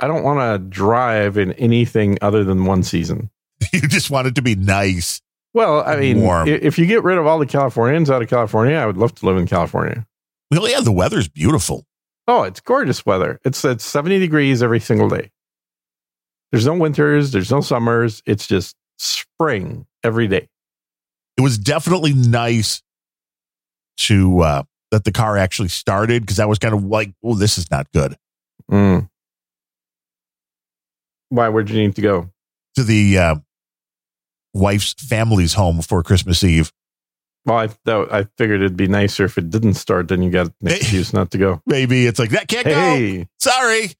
[0.00, 3.30] I don't want to drive in anything other than one season.
[3.72, 5.20] You just want it to be nice.
[5.52, 6.48] Well, I mean, Warm.
[6.48, 9.26] if you get rid of all the Californians out of California, I would love to
[9.26, 10.06] live in California.
[10.50, 11.86] Well, yeah, the weather's beautiful.
[12.26, 13.38] Oh, it's gorgeous weather.
[13.44, 15.30] It's it's 70 degrees every single day.
[16.50, 18.22] There's no winters, there's no summers.
[18.26, 20.48] It's just spring every day.
[21.36, 22.82] It was definitely nice
[23.98, 27.58] to uh that the car actually started because I was kind of like, oh, this
[27.58, 28.16] is not good.
[28.70, 29.09] Mm.
[31.30, 31.48] Why?
[31.48, 32.30] Where'd you need to go?
[32.76, 33.34] To the uh,
[34.54, 36.72] wife's family's home for Christmas Eve.
[37.46, 40.08] Well, I thought I figured it'd be nicer if it didn't start.
[40.08, 41.62] Then you got an excuse not to go.
[41.66, 42.70] Maybe it's like that can't go.
[42.72, 43.92] Hey, Sorry,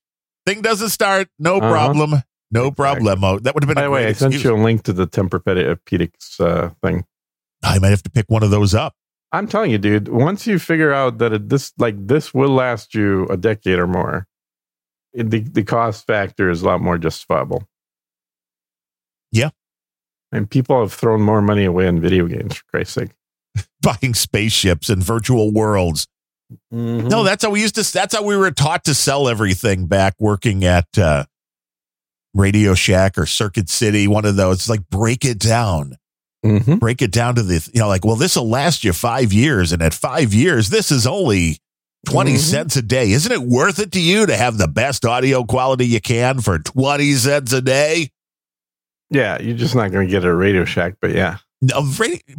[0.46, 1.28] thing doesn't start.
[1.38, 1.70] No Uh-huh.
[1.70, 2.22] problem.
[2.52, 3.06] No Exactly.
[3.06, 3.42] problemo.
[3.42, 3.76] That would have been.
[3.76, 4.44] by the way, I sent excuse.
[4.44, 7.04] you a link to the Tempur-Pedics uh, thing.
[7.62, 8.94] I might have to pick one of those up.
[9.32, 10.08] I'm telling you, dude.
[10.08, 13.86] Once you figure out that it, this like this will last you a decade or
[13.86, 14.26] more,
[15.14, 17.64] the the cost factor is a lot more justifiable.
[19.32, 19.50] Yeah.
[20.32, 23.10] and people have thrown more money away on video games for Christ's sake.
[23.82, 26.06] Buying spaceships and virtual worlds.
[26.74, 27.08] Mm-hmm.
[27.08, 27.92] No, that's how we used to.
[27.92, 31.24] That's how we were taught to sell everything back working at uh,
[32.34, 34.08] Radio Shack or Circuit City.
[34.08, 34.56] One of those.
[34.56, 35.94] It's like break it down.
[36.44, 37.68] hmm Break it down to the.
[37.72, 40.90] You know, like well, this will last you five years, and at five years, this
[40.90, 41.58] is only
[42.06, 42.38] 20 Mhm.
[42.38, 43.10] cents a day.
[43.12, 46.58] Isn't it worth it to you to have the best audio quality you can for
[46.58, 48.10] twenty cents a day?
[49.10, 51.38] Yeah, you're just not going to get a Radio Shack, but yeah.
[51.60, 51.86] No,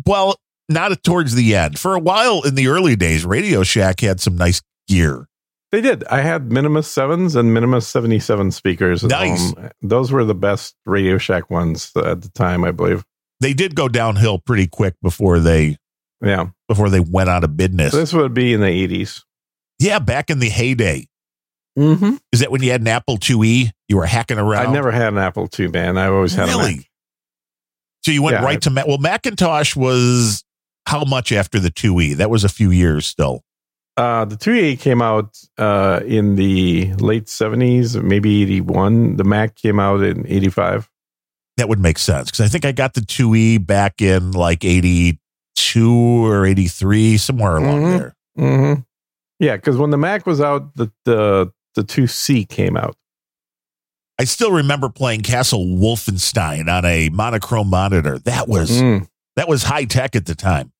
[0.05, 0.35] well,
[0.69, 1.77] not towards the end.
[1.77, 5.27] For a while in the early days, Radio Shack had some nice gear.
[5.71, 6.03] They did.
[6.05, 9.03] I had Minimus sevens and Minimus seventy seven speakers.
[9.03, 9.53] At Nice.
[9.53, 9.69] home.
[9.81, 13.03] Those were the best Radio Shack ones at the time, I believe.
[13.41, 15.77] They did go downhill pretty quick before they
[16.23, 17.93] Yeah, before they went out of business.
[17.93, 19.23] this would be in the eighties.
[19.81, 21.07] Yeah, back in the heyday.
[21.77, 22.15] Mm-hmm.
[22.31, 23.71] Is that when you had an Apple IIe?
[23.87, 24.67] You were hacking around.
[24.67, 25.97] I never had an Apple II, man.
[25.97, 26.75] I always had a really.
[26.77, 26.85] Mac.
[28.03, 28.87] So you went Yeah, right I- to Mac.
[28.87, 30.43] Well, Macintosh was
[30.85, 32.15] how much after the 2e?
[32.17, 33.43] That was a few years still.
[33.97, 39.17] Uh, the 2E came out uh, in the late seventies, maybe eighty one.
[39.17, 40.89] The Mac came out in eighty five.
[41.57, 45.93] That would make sense because I think I got the 2e back in like 82
[46.25, 47.97] or 83, somewhere along Mhm.
[47.97, 48.15] there.
[48.39, 48.81] Mm-hmm.
[49.41, 52.95] Yeah, because when the Mac was out, the the the 2C came out.
[54.19, 58.19] I still remember playing Castle Wolfenstein on a monochrome monitor.
[58.19, 59.07] That was Mm.
[59.35, 60.71] that was high tech at the time.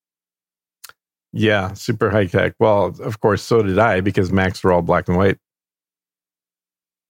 [1.33, 2.53] Yeah, super high tech.
[2.59, 5.39] Well, of course, so did I because Macs were all black and white.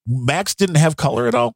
[0.07, 1.53] Macs didn't have color at all.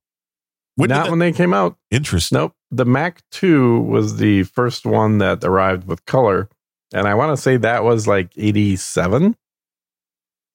[0.76, 1.78] When Not that- when they came out.
[1.90, 2.38] interesting.
[2.38, 2.54] Nope.
[2.70, 6.50] The Mac 2 was the first one that arrived with color.
[6.94, 9.36] And I want to say that was like 87,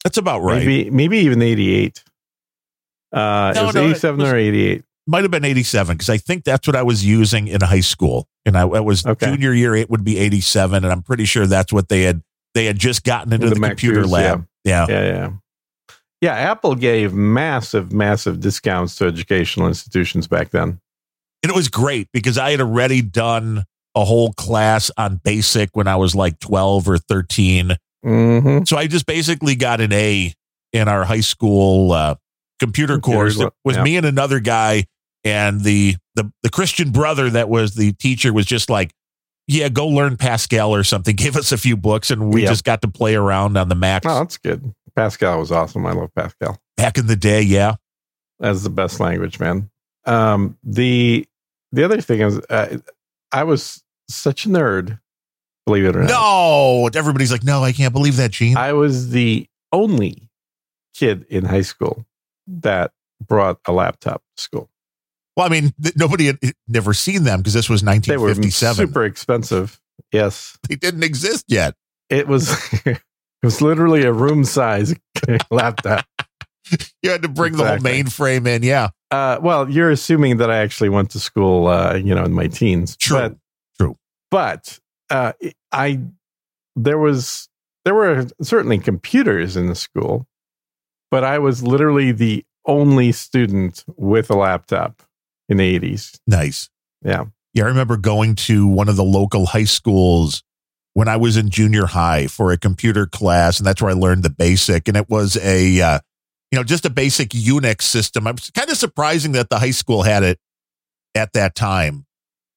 [0.04, 0.64] That's about right.
[0.64, 2.02] maybe maybe even 88.
[3.12, 4.84] Uh, No, it was no, it 87 was- or 88.
[5.06, 8.28] Might have been 87 because I think that's what I was using in high school.
[8.46, 9.26] And I, I was Okay.
[9.26, 10.84] junior year, it would be 87.
[10.84, 12.22] And I'm pretty sure that's what they had.
[12.54, 14.46] They had just gotten into The the, computer 2s, lab.
[14.64, 14.86] Yeah.
[14.88, 15.30] Yeah, yeah.
[16.20, 20.78] Yeah, Apple gave massive, massive discounts to educational institutions back then.
[21.42, 23.64] And it was great because I had already done
[23.96, 27.76] a whole class on basic when I was like 12 or 13.
[28.04, 28.64] Mm-hmm.
[28.64, 30.32] So I just basically got an A
[30.72, 32.14] in our high school uh,
[32.58, 33.40] computer Computer course.
[33.40, 33.82] It was yeah.
[33.82, 34.84] me and another guy,
[35.24, 38.92] and the, the the Christian brother that was the teacher was just like,
[39.46, 42.48] "Yeah, go learn Pascal or something." Gave us a few books, and we Yeah.
[42.48, 44.72] just got to play around on the Macs Oh, that's good.
[44.96, 45.86] Pascal was awesome.
[45.86, 46.58] I love Pascal.
[46.76, 47.42] back in the day.
[47.42, 47.76] Yeah,
[48.38, 49.70] That's the best language, man.
[50.06, 51.26] Um, the
[51.72, 52.78] the other thing is, uh,
[53.30, 54.98] I was such a nerd.
[55.66, 59.10] Believe it or not, no, everybody's like, "No, I can't believe that, Gene." I was
[59.10, 60.28] the only
[60.94, 62.04] kid in high school
[62.46, 62.92] that
[63.26, 64.70] brought a laptop to school.
[65.36, 68.86] well, I mean, th- nobody had never seen them because this was They were 1957.
[68.88, 69.80] super expensive.
[70.12, 71.74] Yes, they didn't exist yet.
[72.08, 72.50] it was.
[72.86, 73.00] it
[73.42, 74.94] was literally a room size
[75.50, 76.04] laptop.
[77.02, 77.90] You had to bring Exactly.
[77.90, 78.62] the whole mainframe in.
[78.62, 82.32] Yeah, Uh, well, you're assuming that I actually went to school, uh, you know, in
[82.32, 82.96] my teens.
[82.96, 83.16] True.
[83.18, 83.36] But,
[83.78, 83.96] True.
[84.30, 84.78] But
[85.10, 85.32] uh,
[85.72, 86.00] I,
[86.76, 87.48] there was,
[87.84, 90.26] there were certainly computers in the school,
[91.10, 95.02] but I was literally the only student with a laptop
[95.48, 96.18] in the 80s.
[96.26, 96.68] nice.
[97.02, 97.24] Yeah.
[97.52, 100.44] Yeah, I remember going to one of the local high schools
[100.94, 104.22] when I was in junior high for a computer class, and that's where I learned
[104.22, 104.86] the basic.
[104.86, 105.98] And it was a, uh,
[106.52, 108.26] you know, just a basic Unix system.
[108.26, 110.38] I'm kind of surprising that the high school had it
[111.14, 112.06] at that time,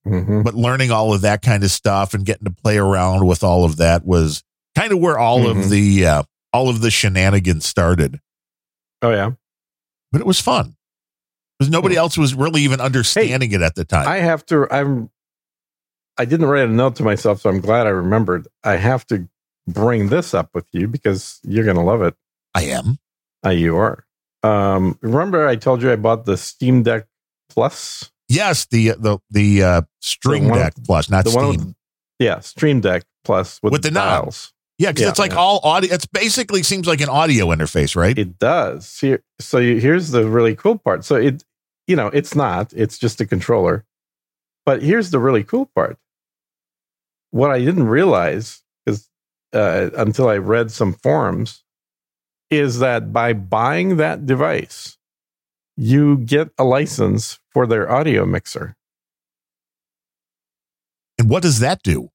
[0.07, 0.43] Mhm.
[0.43, 3.63] but learning all of that kind of stuff and getting to play around with all
[3.63, 4.43] of that was
[4.75, 5.69] kind of where all of Mhm.
[5.69, 8.19] the uh, all of the shenanigans started.
[9.01, 9.31] Oh yeah.
[10.11, 10.75] But it was fun
[11.57, 14.07] because nobody else was really even understanding it at the time.
[14.07, 14.67] I have to.
[14.69, 15.09] I'm.
[16.17, 18.47] I didn't write a note to myself, so I'm glad I remembered.
[18.63, 19.27] I have to
[19.67, 22.13] bring this up with you because you're going to love it.
[22.53, 22.99] I am.
[23.43, 24.05] Uh, you are.
[24.43, 27.07] Um, remember, I told you I bought the Steam Deck
[27.49, 31.47] Plus, Yes, the the the uh, Stream The one Deck Plus, not Steam.
[31.49, 31.76] with,
[32.19, 34.53] yeah, Stream Deck Plus with, With the dials.
[34.77, 35.38] yeah, because yeah, it's like yeah.
[35.38, 35.93] all audio.
[35.93, 38.18] It's basically seems like an audio interface, right?
[38.18, 38.99] It does.
[38.99, 41.05] Here, so you, here's the really cool part.
[41.05, 41.43] So it,
[41.88, 42.73] you know, it's not.
[42.73, 43.85] It's just a controller.
[44.65, 45.97] But here's the really cool part.
[47.31, 49.10] What I didn't realize is
[49.53, 51.64] uh, until I read some forums
[52.49, 54.97] is that by buying that device,
[55.76, 58.76] you get a license for their audio mixer.
[61.20, 62.10] and what does that do?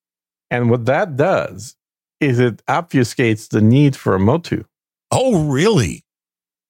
[0.50, 1.76] And what that does
[2.20, 4.64] is it obfuscates the need for a Motu.
[5.10, 6.04] Oh, really?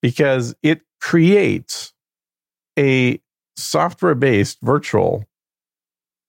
[0.03, 1.93] because it creates
[2.79, 3.21] a
[3.57, 5.25] software based virtual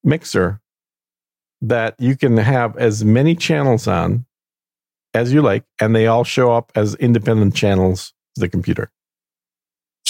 [0.04, 0.62] mixer
[1.62, 4.26] that you can have as many channels on
[5.14, 8.92] as you like, and they all show up as independent channels to the computer.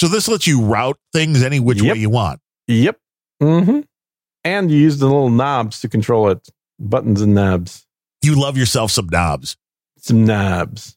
[0.00, 1.92] So this lets you route things any which Yep.
[1.94, 2.40] way you want.
[2.68, 2.98] Yep.
[3.42, 3.80] Mm-hmm.
[4.44, 6.48] And you use the little knobs to control it
[6.78, 7.84] buttons and knobs.
[8.22, 9.58] You love yourself some knobs.
[9.98, 10.96] Some knobs.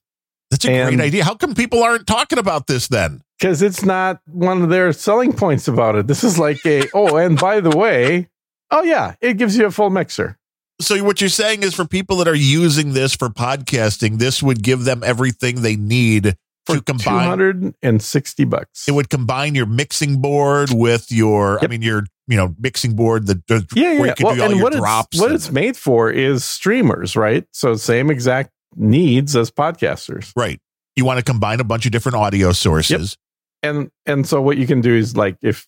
[0.52, 1.26] That's a And- great idea.
[1.26, 3.22] How come people aren't talking about this then?
[3.38, 6.08] Because it's not one of their selling points about it.
[6.08, 8.30] This is like a, oh, and by the way,
[8.72, 10.38] oh, yeah, it gives you a full mixer.
[10.80, 14.64] So what you're saying is for people that are using this for podcasting, this would
[14.64, 17.38] give them everything they need for to combine.
[17.38, 18.88] 260 bucks.
[18.88, 23.28] It would combine your mixing board with your, I mean, your you know mixing board.
[23.28, 24.06] The, the yeah, where yeah.
[24.06, 25.08] you can Well, do all and your what drops.
[25.14, 27.46] it's what it's made for is streamers, right?
[27.52, 30.32] So same exact needs as podcasters.
[30.36, 30.60] right.
[30.96, 33.18] You want to combine a bunch of different audio sources.
[33.64, 35.68] And and so what you can do is like if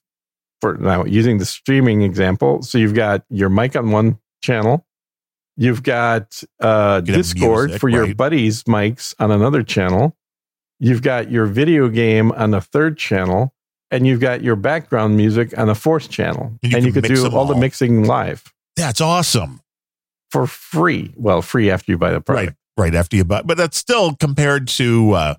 [0.61, 4.85] for now using the streaming example, so you've got your mic on one channel,
[5.57, 10.15] you've got uh Discord music, for your buddies' mics on another channel.
[10.79, 13.53] You've got your video game on the third channel,
[13.91, 16.57] and you've got your background music on the fourth channel.
[16.63, 18.43] And you And you, can could do them all the mixing live.
[18.75, 19.61] That's awesome.
[20.31, 21.13] for free.
[21.15, 22.47] Well, free after you buy the product.
[22.47, 22.55] Right.
[22.77, 25.35] Right after you buy, but that's still compared to uh,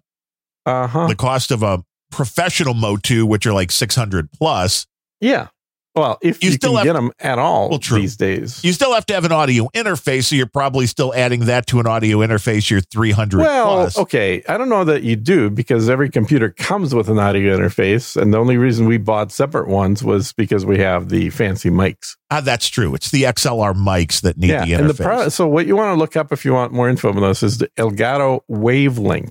[0.64, 1.06] Uh huh.
[1.06, 4.86] the cost of a professional Motu, which are like six hundred plus.
[5.20, 5.48] Yeah.
[5.96, 7.98] Well, if You you, still can have- get them at all Well, true.
[8.00, 8.62] these days.
[8.62, 11.80] You still have to have an audio interface, so you're probably still adding that to
[11.80, 12.66] an audio interface.
[12.92, 13.98] Three hundred well, plus.
[13.98, 14.42] okay.
[14.48, 18.32] I don't know that you do because every computer comes with an audio interface, and
[18.34, 22.16] the only reason we bought separate ones was because we have the fancy mics.
[22.30, 22.94] Ah, that's true.
[22.94, 24.96] It's the XLR mics that need the and interface.
[24.98, 27.20] the pro- so what you want to look up if you want more info on
[27.22, 29.30] this is the Elgato Wavelink,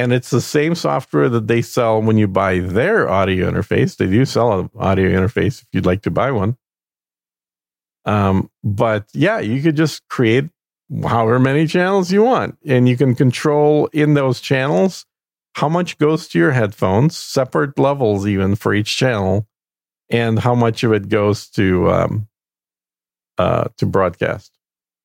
[0.00, 3.98] and it's the same software that they sell when you buy their audio interface.
[3.98, 6.56] They do sell an audio interface if you'd like to buy one.
[8.06, 10.48] Um, but yeah, you could just create
[11.04, 15.04] however many channels you want, and you can control in those channels
[15.56, 19.46] how much goes to your headphones, separate levels even for each channel,
[20.08, 22.28] and how much of it goes to um,
[23.36, 24.50] uh, to broadcast.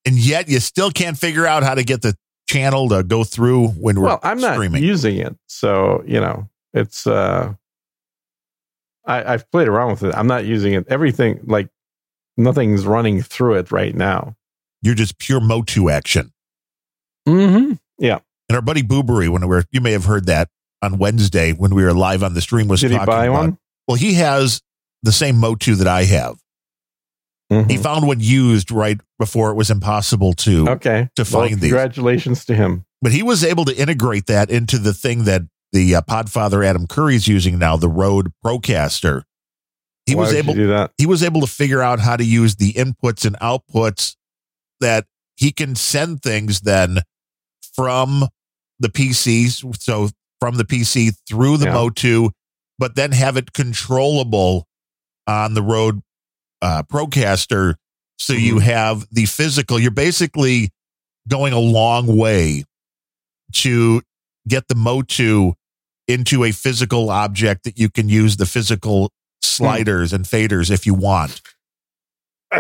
[0.06, 2.16] and yet you still can't figure out how to get the
[2.48, 4.84] channel to go through when we're Well, I'm not streaming.
[4.84, 7.06] using it, so you know it's.
[7.08, 7.54] uh
[9.08, 10.16] I, I've played around with it.
[10.16, 10.86] I'm not using it.
[10.90, 11.70] Everything like
[12.38, 14.36] nothing's running through it right now.
[14.82, 16.32] You're just pure Motu action.
[17.28, 17.74] Mm-hmm.
[18.00, 18.20] Yeah.
[18.50, 20.50] And our buddy Boobery, when we were, you may have heard that
[20.82, 23.40] on Wednesday when we were live on the stream, was Did he talking buy about-
[23.40, 23.58] one?
[23.88, 24.62] Well, he has
[25.04, 26.38] the same Motu that I have.
[27.52, 27.70] Mhm.
[27.70, 30.68] He found one used right before it was impossible to.
[30.70, 31.10] Okay.
[31.16, 31.70] to Well, find these.
[31.72, 32.86] Congratulations to him.
[33.02, 36.88] But he was able to integrate that into the thing that the uh, Podfather Adam
[36.88, 39.24] Curry is using now, the Rode Procaster.
[40.08, 40.92] He Why was able do that.
[40.98, 44.16] he was able to figure out how to use the inputs and outputs
[44.80, 45.06] that
[45.36, 47.00] he can send things then
[47.76, 48.28] from
[48.80, 50.10] the PCs, so
[50.40, 51.74] from the PC through the Yeah.
[51.74, 52.30] Motu,
[52.80, 54.68] but then have it controllable
[55.28, 56.02] on the Rode
[56.66, 57.76] uh, Procaster.
[58.18, 58.62] So you Mhm.
[58.64, 59.80] have the physical.
[59.80, 60.72] You're basically
[61.28, 62.64] going a long way
[63.54, 64.02] to
[64.48, 65.54] get the Motu
[66.08, 69.12] into a physical object that you can use the physical
[69.42, 71.42] sliders and faders if you want.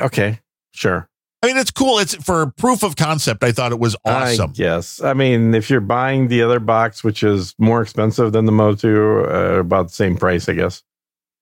[0.00, 0.40] okay,
[0.72, 1.08] sure.
[1.42, 1.98] I mean, it's cool.
[1.98, 3.44] It's for proof of concept.
[3.44, 4.52] I thought it was awesome.
[4.54, 8.52] Yes, I mean, if you're buying the other box, which is more expensive than the
[8.52, 10.82] Motu, uh, about the same price, I guess.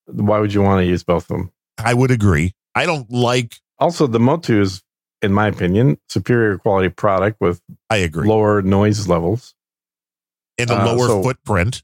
[0.06, 1.52] Why would you want to use both of them?
[1.84, 2.54] I would agree.
[2.74, 3.56] I don't like.
[3.78, 4.82] Also, the Motu is,
[5.20, 7.60] in my opinion, superior quality product with
[7.90, 8.26] I agree.
[8.28, 9.54] lower noise levels.
[10.58, 11.82] and a uh, lower so- footprint.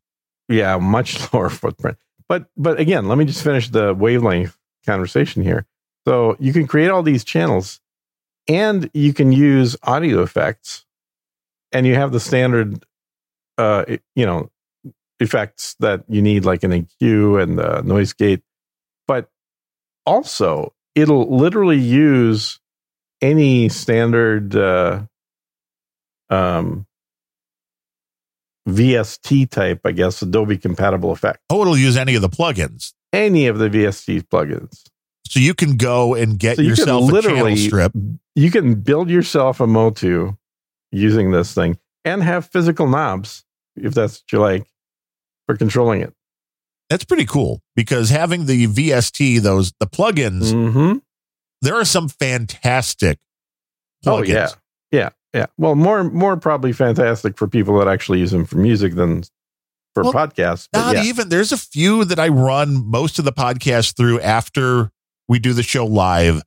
[0.48, 1.98] Yeah, much lower footprint.
[2.28, 4.52] But but again, let me just finish the Wavelink
[4.86, 5.66] conversation here.
[6.06, 7.80] So you can create all these channels
[8.48, 10.84] and you can use audio effects
[11.72, 12.82] and you have the standard
[13.58, 13.84] uh
[14.14, 14.50] you know
[15.20, 18.42] effects that you need like an EQ and the noise gate.
[20.08, 22.58] Also it'll literally use
[23.20, 25.02] any standard uh
[26.30, 26.86] um
[28.68, 31.40] VST type, I guess, Adobe compatible effect.
[31.48, 32.92] Oh, it'll use any of the plugins.
[33.14, 34.84] Any of the VST plugins.
[35.26, 37.92] So you can go and get So you yourself a literally- strip.
[38.34, 40.34] You can build yourself a Motu
[40.92, 43.44] using this thing and have physical knobs
[43.76, 44.66] if that's what you like
[45.46, 46.12] for controlling it.
[46.90, 50.98] That's pretty cool because having the VST, those the plugins, Mm-hmm.
[51.62, 53.18] there are some fantastic
[54.04, 54.18] plugins.
[54.18, 54.48] Oh yeah,
[54.90, 55.46] yeah, yeah.
[55.58, 59.22] Well, more more probably fantastic for people that actually use them for music than
[59.94, 60.68] for Well, podcasts.
[60.72, 61.02] Not yeah.
[61.04, 61.28] even.
[61.28, 64.90] There's a few that I run most of the podcast through after
[65.28, 66.42] we do the show live.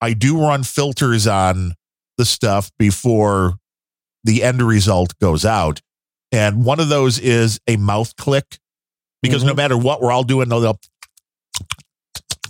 [0.00, 1.74] I do run filters on
[2.18, 3.54] the stuff before
[4.24, 5.80] the end result goes out.
[6.30, 8.58] And one of those is a mouth click
[9.22, 9.56] because no Mhm.
[9.56, 10.80] matter what we're all doing, they'll, they'll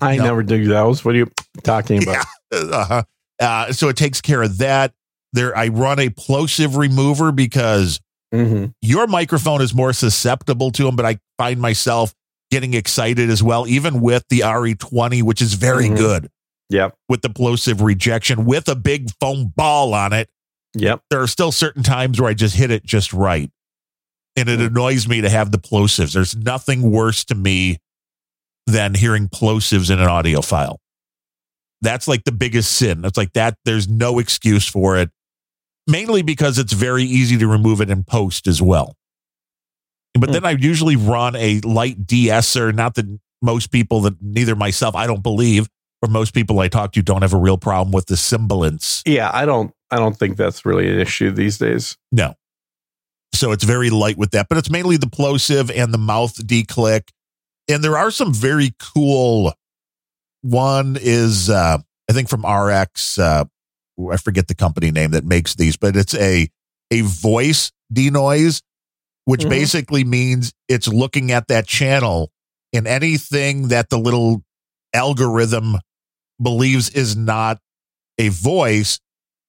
[0.01, 0.25] I No.
[0.25, 1.05] never do those.
[1.05, 1.31] What are you
[1.65, 2.25] talking about?
[2.53, 3.03] uh,
[3.41, 4.93] uh, so it takes care of that.
[5.33, 8.01] There, I run a plosive remover because
[8.33, 12.15] hmm your microphone is more susceptible to them, but I find myself
[12.51, 15.97] getting excited as well, even with the RE20, which is very Mhm.
[15.97, 16.29] good
[16.71, 20.29] Yep, with the plosive rejection with a big foam ball on it.
[20.75, 21.01] yep.
[21.11, 23.51] There are still certain times where I just hit it just right.
[24.39, 26.13] And it annoys me to have the plosives.
[26.15, 27.79] There's nothing worse to me
[28.67, 30.79] than hearing plosives in an audio file.
[31.81, 33.05] That's like the biggest sin.
[33.05, 33.55] It's like that.
[33.65, 35.11] There's no excuse for it,
[35.87, 38.95] mainly because it's very easy to remove it in post as well.
[40.15, 40.33] But Hmm.
[40.33, 42.73] then I usually run a light de-esser.
[42.73, 43.07] Not that
[43.43, 45.69] most people, that neither myself, I don't believe,
[46.03, 49.03] or most people I talk to don't have a real problem with the sibilance.
[49.07, 49.73] Yeah, I don't.
[49.91, 51.97] I don't think that's really an issue these days.
[52.13, 52.35] No.
[53.35, 57.09] So it's very light with that, but it's mainly the plosive and the mouth declick.
[57.69, 59.53] And there are some very cool.
[60.43, 61.79] One is, uh,
[62.09, 63.45] I think from RX, uh,
[64.11, 66.49] I forget the company name that makes these, but it's a,
[66.91, 68.63] a voice denoise,
[69.25, 69.51] which Mhm.
[69.51, 72.31] basically means it's looking at that channel
[72.73, 74.43] and anything that the little
[74.95, 75.77] algorithm
[76.43, 77.59] believes is not
[78.19, 79.01] a voice,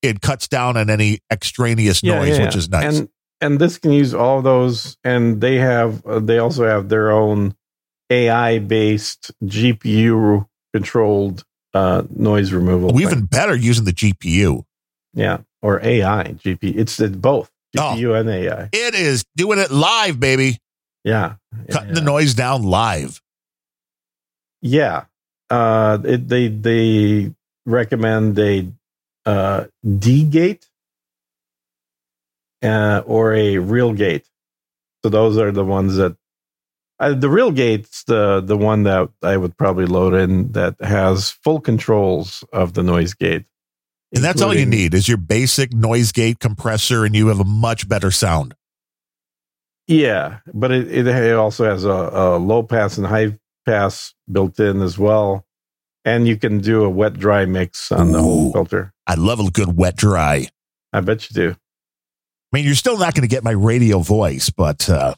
[0.02, 2.98] it cuts down on any extraneous noise, which is nice.
[2.98, 3.08] And
[3.40, 7.54] and this can use all those, and they have uh, they also have their own
[8.10, 11.44] AI based GPU controlled
[11.74, 12.92] uh, noise removal.
[12.92, 14.64] Well, even better using the GPU.
[15.14, 16.76] yeah, or AI GPU.
[16.76, 17.94] It's, it's both Oh.
[17.96, 18.68] GPU and AI.
[18.72, 20.58] It is doing it live, baby.
[21.04, 21.34] Yeah,
[21.70, 21.94] Cutting yeah.
[21.94, 23.22] the noise down live.
[24.62, 25.04] Yeah,
[25.48, 27.32] uh, it, they they
[27.64, 28.66] recommend a
[29.24, 29.64] uh,
[29.98, 30.66] D gate
[32.62, 34.28] uh, or a real gate.
[35.02, 36.16] So those are the ones that
[36.98, 41.30] uh, the real gate's the the one that I would probably load in that has
[41.30, 43.46] full controls of the noise gate.
[44.12, 47.44] And that's all you need is your basic noise gate compressor, and you have a
[47.44, 48.54] much better sound.
[49.86, 54.82] Yeah, but it, it also has a, a low pass and high pass built in
[54.82, 55.46] as well.
[56.04, 58.22] And you can do a wet dry mix on the Ooh.
[58.22, 58.92] whole filter.
[59.06, 60.48] I love a good wet dry.
[60.92, 61.56] I bet you do.
[62.52, 65.14] I mean, you're still not going to get my radio voice, but uh,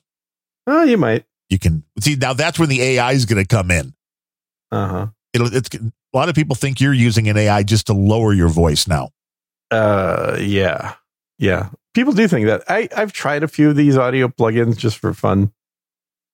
[0.67, 1.25] Oh, you might.
[1.49, 3.95] you can see now that's when the AI is going to come in.
[4.71, 5.07] Uh huh.
[5.33, 5.81] It'll, it's a
[6.17, 9.11] lot of people think you're using an AI just to lower your voice now.
[9.71, 10.95] Uh, yeah,
[11.39, 11.71] yeah.
[11.95, 12.63] People do think that.
[12.69, 15.53] I I've tried a few of these audio plugins just for fun.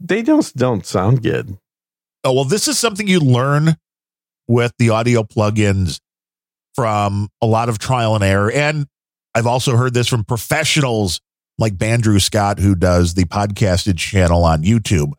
[0.01, 1.59] They just don't sound good.
[2.25, 3.77] Oh, well, this is something you learn
[4.49, 6.01] with the audio plugins
[6.75, 8.51] from a lot of trial and error.
[8.51, 8.87] And
[9.35, 11.21] I've also heard this from professionals
[11.59, 15.13] like Bandrew Scott, who does the podcasted channel on YouTube.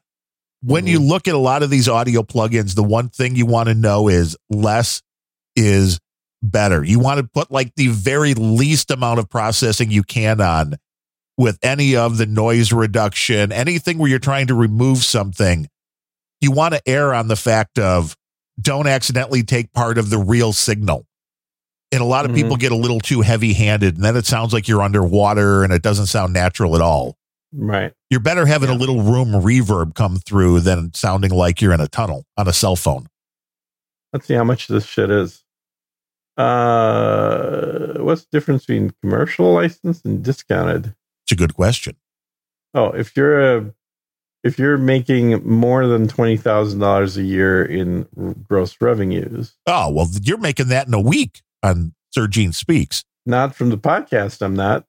[0.62, 1.08] When you mm-hmm.
[1.08, 4.08] look at a lot of these audio plugins, the one thing you want to know
[4.08, 5.02] is less
[5.56, 6.00] is
[6.42, 6.84] better.
[6.84, 10.76] You want to put like the very least amount of processing you can on
[11.38, 15.68] with any of the noise reduction, anything where you're trying to remove something
[16.42, 18.16] you want to err on the fact of
[18.60, 21.06] don't accidentally take part of the real signal.
[21.92, 22.36] And a lot of Mhm.
[22.36, 25.74] people get a little too heavy handed, and then it sounds like you're underwater and
[25.74, 27.18] it doesn't sound natural at all.
[27.52, 27.94] Right.
[28.12, 31.88] You're better having a little room reverb come through than sounding like you're in a
[31.88, 33.08] tunnel on a cell phone.
[34.14, 35.44] Let's see how much this shit is.
[36.38, 40.96] Uh, what's the difference between commercial license and discounted?
[41.26, 41.96] It's a good question.
[42.74, 43.74] Oh, if you're a
[44.44, 49.90] if you're making more than twenty thousand dollars a year in r- gross revenues, Oh,
[49.92, 53.04] well, you're making that in a week on Sir Gene Speaks.
[53.26, 54.86] not from the podcast, I'm not.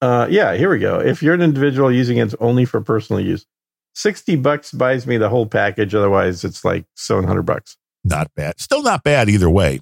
[0.00, 1.00] Uh, yeah, here we go.
[1.00, 3.46] If you're an individual using it only for personal use,
[3.94, 5.94] sixty bucks buys me the whole package.
[5.94, 7.76] Otherwise, it's like seven hundred bucks.
[8.04, 8.60] Not bad.
[8.60, 9.80] Still not bad either way.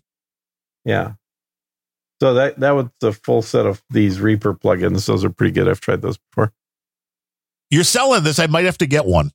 [0.84, 1.14] Yeah.
[2.20, 5.06] So that that was the full set of these Reaper plugins.
[5.06, 5.68] Those are pretty good.
[5.68, 6.52] I've tried those before.
[7.70, 8.38] You're selling this.
[8.38, 9.32] I might have to get one.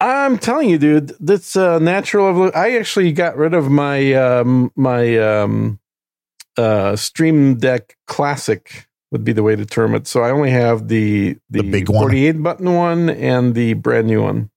[0.00, 2.28] I'm telling you, dude, that's uh, natural.
[2.28, 2.56] evolution.
[2.56, 5.78] I actually got rid of my um, my um,
[6.58, 10.06] uh, Stream Deck Classic would be the way to term it.
[10.06, 12.02] So I only have the the, The big one?
[12.02, 14.50] 48 button one and the brand new one.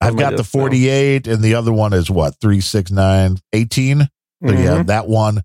[0.00, 0.60] I've got the desk now.
[0.60, 2.34] 48, and the other one is what?
[2.40, 4.00] 369, 18.
[4.00, 4.06] So
[4.42, 4.86] yeah, Mhm.
[4.86, 5.42] that one.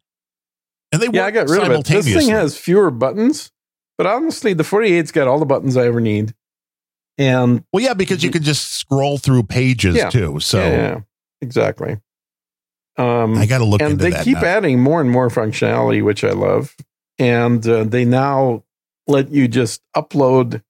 [0.91, 1.85] And they yeah, I got rid of it.
[1.85, 3.49] This thing has fewer buttons,
[3.97, 6.35] but honestly, the 48's got all the buttons I ever need.
[7.22, 10.10] And well, yeah, because you can just scroll through pages Yeah.
[10.10, 10.39] too.
[10.39, 10.99] So yeah, yeah,
[11.41, 11.98] exactly.
[12.98, 14.43] Um, I got to look and they keep now.
[14.45, 16.76] adding more and more functionality, which I love.
[17.19, 18.64] And uh, they now
[19.07, 20.64] let you just upload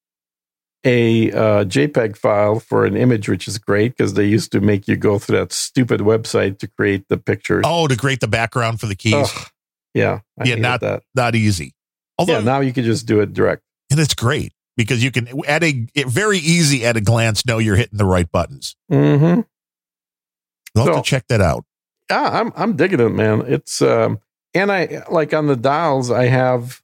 [0.83, 4.87] a uh, JPEG file for an image, which is great because they used to make
[4.87, 7.63] you go through that stupid website to create the pictures.
[7.65, 9.13] oh, to create the background for the keys.
[9.13, 9.47] Ugh.
[9.93, 11.03] yeah, I Yeah, not- that.
[11.15, 11.73] Not easy.
[12.17, 13.63] Although, Yeah, now you can just do it direct.
[13.89, 17.75] and it's great because you can, at a very easy at a glance, know you're
[17.75, 18.75] hitting the right buttons.
[18.91, 19.41] Mm-hmm.
[20.79, 21.65] Have So- to check that out.
[22.09, 23.41] yeah, I'm I'm digging it, man.
[23.47, 24.19] It's um
[24.53, 26.81] and I like on the dials I have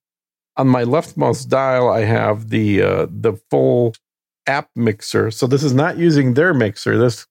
[0.58, 3.94] on my leftmost dial I have the uh the full
[4.48, 5.32] app mixer.
[5.32, 6.98] So this is not using their mixer.
[6.98, 7.28] This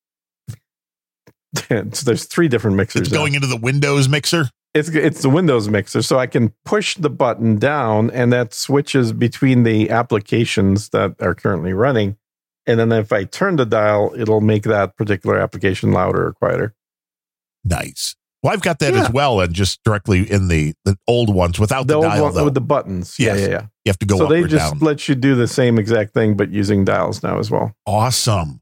[1.69, 3.03] there's three different mixers.
[3.03, 3.19] It's now.
[3.19, 4.51] going into the Windows mixer.
[4.77, 9.13] It's it's the Windows mixer, so I can push the button down, and that switches
[9.13, 12.17] between the applications that are currently running.
[12.67, 16.75] And then if I turn the dial, it'll make that particular application louder or quieter.
[17.65, 18.17] Nice.
[18.43, 19.05] Well, I've got that Yeah.
[19.05, 22.35] as well, and just directly in the the old ones without The the, dial one
[22.35, 22.45] though.
[22.45, 23.17] with the buttons.
[23.19, 23.39] Yes.
[23.39, 23.61] Yeah, yeah, yeah.
[23.85, 24.43] you have to go with the bottom.
[24.43, 24.79] so they just down.
[24.81, 27.73] let you do the same exact thing, but using dials now as well.
[27.87, 28.61] Awesome.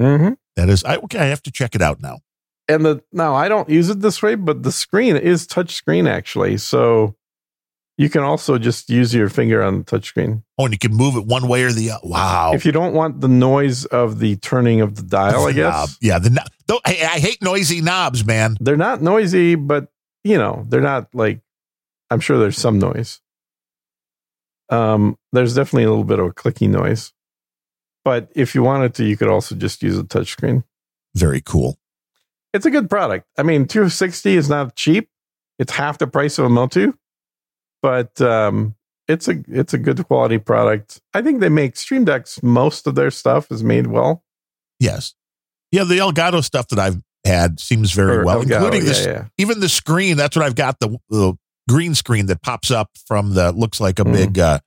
[0.00, 0.34] Mm-hmm.
[0.56, 0.84] That is.
[0.84, 1.18] I okay.
[1.18, 2.20] I have to check it out now.
[2.68, 6.06] And the now I don't use it this way, but the screen is touch screen
[6.06, 6.56] actually.
[6.56, 7.14] So
[7.98, 10.42] you can also just use your finger on the touch screen.
[10.58, 12.00] Oh, and you can move it one way or the other.
[12.06, 12.52] Wow.
[12.54, 15.88] If you don't want the noise of the turning of the dial, I The knob.
[15.88, 16.18] guess Yeah.
[16.18, 18.56] The no- I, I hate noisy knobs, man.
[18.60, 19.88] they're not noisy, but
[20.24, 21.40] you know they're not like.
[22.10, 23.20] I'm sure there's some noise.
[24.70, 27.12] Um, there's definitely a little bit of a clicky noise,
[28.04, 30.64] but if you wanted to, you could also just use a touch screen.
[31.14, 31.78] Very cool.
[32.56, 33.26] It's a good product.
[33.38, 35.08] I mean, 260 is not cheap.
[35.58, 36.92] It's half the price of a Motu,
[37.82, 38.74] but um,
[39.08, 41.00] it's a it's a good quality product.
[41.14, 42.42] I think they make Stream Decks.
[42.42, 44.22] Most of their stuff is made well.
[44.80, 45.14] Yes.
[45.72, 45.84] Yeah.
[45.84, 49.06] The Elgato stuff that I've had seems very Or well, Elgato, including yeah, this.
[49.06, 49.24] yeah.
[49.38, 50.16] Even the screen.
[50.16, 50.78] That's what I've got.
[50.80, 51.34] The, the
[51.68, 54.12] green screen that pops up from the looks like a Mm.
[54.12, 54.58] big, uh,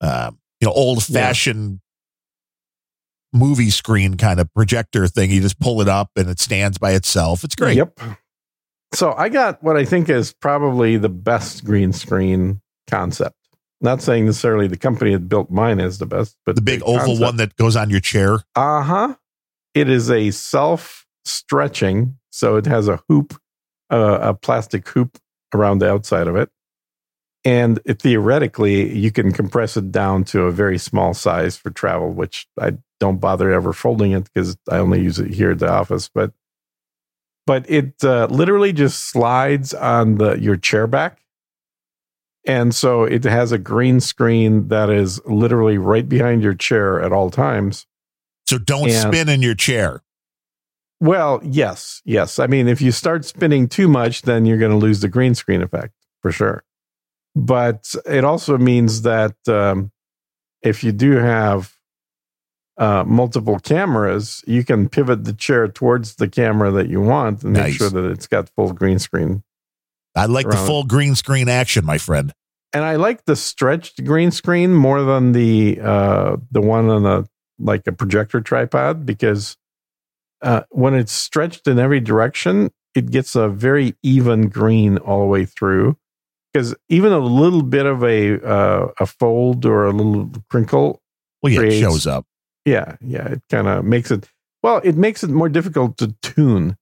[0.00, 1.80] uh, you know, old fashioned
[3.38, 5.30] movie screen kind of projector thing.
[5.30, 7.44] You just pull it up and it stands by itself.
[7.44, 7.76] It's great.
[7.76, 8.00] Yep.
[8.94, 13.36] So I got what I think is probably the best green screen concept.
[13.80, 17.18] Not saying necessarily the company that built mine is the best, but The big oval
[17.18, 18.40] one that goes on your chair.
[18.56, 19.14] Uh huh.
[19.74, 23.38] It is a self stretching, so it has a hoop,
[23.90, 25.18] uh, a plastic hoop
[25.54, 26.50] around the outside of it,
[27.44, 32.10] and it, theoretically you can compress it down to a very small size for travel,
[32.10, 35.70] which I don't bother ever folding it because I only use it here at the
[35.70, 36.08] office.
[36.08, 36.32] But
[37.46, 41.22] but it uh, literally just slides on the your chair back.
[42.46, 47.12] And so it has a green screen that is literally right behind your chair at
[47.12, 47.86] all times.
[48.46, 50.02] So don't And- spin in your chair.
[51.00, 52.38] Well, yes, yes.
[52.40, 55.34] I mean, if you start spinning too much, then you're going to lose the green
[55.36, 56.64] screen effect for sure.
[57.36, 59.92] But it also means that um,
[60.60, 61.77] if you do have
[62.78, 67.52] uh, multiple cameras, you can pivot the chair towards the camera that you want and
[67.52, 69.42] make sure that it's got full green screen.
[70.14, 72.32] I like the full green screen action, my friend.
[72.72, 77.24] And I like the stretched green screen more than the uh, the one on a
[77.58, 79.56] like a projector tripod because
[80.42, 85.26] uh, when it's stretched in every direction, it gets a very even green all the
[85.26, 85.96] way through.
[86.52, 91.02] Because even a little bit of a uh, a fold or a little crinkle,
[91.42, 92.26] Well, yeah, it shows up.
[92.68, 94.28] Yeah, yeah, it kind of makes it.
[94.62, 96.76] Well, it makes it more difficult to tune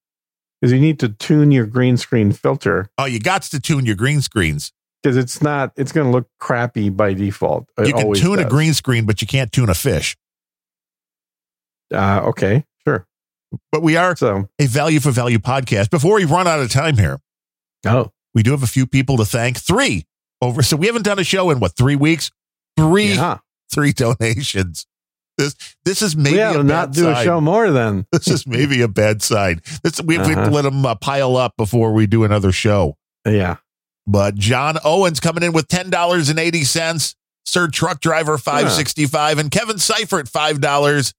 [0.60, 3.96] because you need to tune your green screen filter Oh, you got to tune your
[3.96, 4.72] green screens.
[5.02, 5.72] because it's not.
[5.76, 7.68] It's going to look crappy by default.
[7.78, 10.16] It You can tune a green screen, but you can't tune a fish.
[11.94, 13.06] Uh, okay, sure.
[13.70, 15.90] But we are So, a value for value podcast.
[15.90, 17.20] Before we run out of time here,
[17.86, 19.58] oh, we do have a few people to thank.
[19.58, 20.04] Three
[20.42, 20.62] over.
[20.62, 22.30] So we haven't done a show in what three weeks?
[22.76, 23.38] Three yeah.
[23.72, 24.86] three donations.
[25.38, 25.54] This
[25.84, 28.06] this is maybe we ought to not bad do a show more then.
[28.12, 29.60] This is maybe a bad sign.
[29.82, 30.50] This we we Uh-huh.
[30.50, 32.96] let them uh, pile up before we do another show.
[33.26, 33.56] Yeah.
[34.06, 37.14] But John Owens coming in with ten dollars and eighty cents.
[37.44, 41.12] Sir Truck Driver five sixty five and Kevin Seifert five dollars.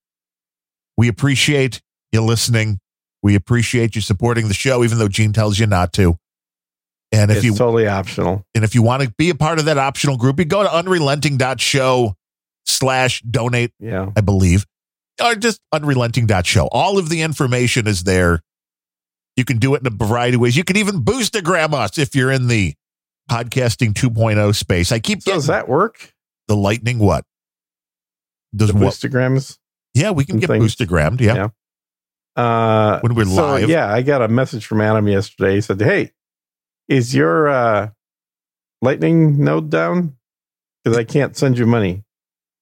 [0.98, 1.81] We appreciate
[2.11, 2.80] you listening.
[3.22, 6.18] We appreciate you supporting the show, even though Gene tells you not to.
[7.11, 8.45] And if it's you totally optional.
[8.56, 10.69] and if you want to be a part of that optional group, you go to
[10.69, 12.15] unrelenting.show
[12.68, 14.11] slash donate, Yeah.
[14.15, 14.65] I believe,
[15.23, 16.68] or just unrelenting.show.
[16.72, 18.41] All of the information is there.
[19.35, 20.56] You can do it in a variety of ways.
[20.57, 22.73] You can even boostagram us if you're in the
[23.30, 24.91] podcasting 2.0 space.
[24.91, 26.14] I keep So does that work?
[26.48, 27.23] the lightning what?
[28.56, 28.94] Does The what?
[28.94, 29.57] boostagrams?
[29.94, 30.76] Yeah, we can get things.
[30.76, 31.19] boostagrammed.
[31.22, 31.35] Yeah.
[32.38, 32.41] Yeah.
[32.41, 33.69] Uh, When we're so, live.
[33.69, 35.56] Yeah, I got a message from Adam yesterday.
[35.56, 36.11] He said, "Hey,
[36.88, 37.89] is your uh,
[38.81, 40.15] lightning node down?
[40.84, 42.03] Because I can't send you money."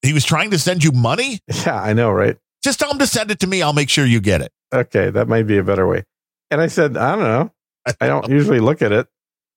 [0.06, 1.40] He was trying to send you money.
[1.66, 2.38] Yeah, I know, right?
[2.64, 3.62] Just tell him to send it to me.
[3.62, 4.52] I'll make sure you get it.
[4.74, 6.04] Okay, that might be a better way.
[6.52, 7.52] And I said, I don't know.
[8.02, 9.08] I don't usually look at it.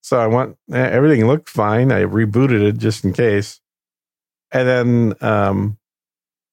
[0.03, 1.91] So I went, eh, everything looked fine.
[1.93, 3.61] I rebooted it just in case.
[4.53, 5.79] And then, um,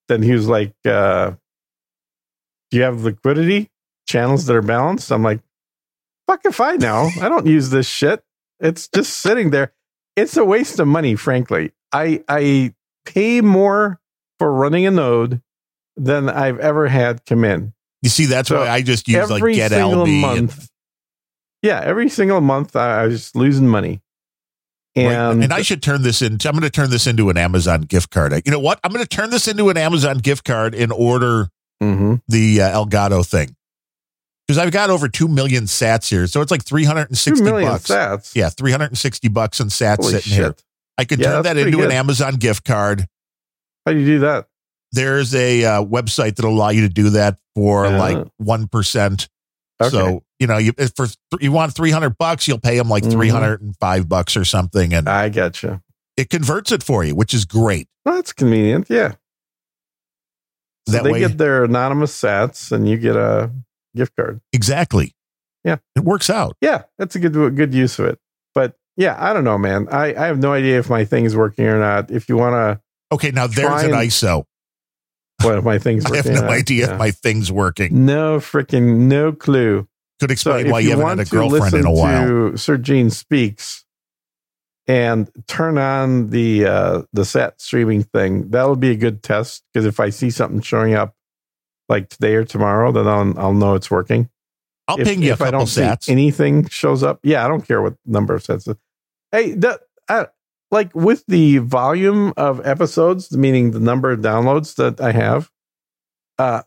[0.08, 1.32] then he was like, uh,
[2.72, 3.70] do you have liquidity
[4.08, 5.12] channels that are balanced?
[5.12, 5.42] I'm like,
[6.28, 7.10] fuck if I know.
[7.22, 8.24] I don't use this shit.
[8.60, 9.74] It's just sitting there.
[10.16, 11.72] It's a waste of money, frankly.
[11.92, 12.74] I, I
[13.06, 14.00] pay more
[14.40, 15.42] for running a node
[15.98, 19.42] than I've ever had come in You see, that's So why I just use like
[19.54, 20.24] Get Alby.
[20.24, 20.54] and-
[21.62, 24.02] yeah, every single month I, I was losing money.
[24.98, 25.06] Right.
[25.12, 26.48] And, and I should turn this into.
[26.48, 28.32] I'm going to turn this into an Amazon gift card.
[28.46, 28.80] You know what?
[28.84, 31.50] I'm going to turn this into an Amazon gift card and order
[31.84, 32.22] Mhm.
[32.30, 33.56] the uh, Elgato thing
[34.48, 37.16] because I've got over two million Sats here, so it's like three hundred and two
[37.16, 37.88] sixty million bucks.
[37.90, 38.34] sats.
[38.36, 40.38] Yeah, three hundred and sixty bucks in Sats Holy sitting shit!
[40.40, 40.56] here.
[40.98, 41.92] I could Yeah, turn that into pretty an.
[41.92, 43.06] Amazon gift card.
[43.86, 44.48] How do you do that?
[44.92, 47.98] There's a uh, website that'll allow you to do that for Uh.
[47.98, 49.28] like one percent.
[49.82, 49.90] Okay.
[49.90, 51.08] So you know, you if for
[51.42, 53.12] you want three hundred bucks, you'll pay them like Mhm.
[53.12, 55.82] three hundred and five bucks or something, and I get you.
[56.16, 57.88] it converts it for you, which is great.
[58.06, 58.90] Well, that's convenient.
[58.90, 59.16] Yeah.
[60.88, 63.52] So That they way- get their anonymous sats, and you get a
[63.96, 64.40] gift card.
[64.54, 65.14] Exactly.
[65.64, 65.78] Yeah.
[65.96, 66.56] it works out.
[66.62, 68.20] Yeah, that's a good good use of it.
[68.98, 69.88] Yeah, I don't know, man.
[69.92, 72.12] I, I have no idea if my thing is working or not.
[72.12, 72.82] If you want to,
[73.14, 74.46] Okay, now there's an and- ISO.
[75.44, 76.94] what if my thing's I have no idea Yeah.
[76.94, 78.06] if my thing's working.
[78.06, 79.88] no freaking no clue.
[80.22, 82.26] Could explain if why you, haven't want had a girlfriend in a while.
[82.52, 83.84] to Sir Gene speaks
[84.88, 89.86] and turn on the uh, the sat streaming thing, that'll be a good test because
[89.86, 91.16] if I see something showing up
[91.90, 94.30] like today or tomorrow, then I'll I'll know it's working.
[94.88, 97.68] I'll if, ping you a if I don't see anything shows up, yeah, I don't
[97.68, 98.68] care what number of sets.
[99.36, 99.56] Hey,
[100.72, 105.50] like with the volume of episodes, meaning the number of downloads that I have,
[106.40, 106.64] uh,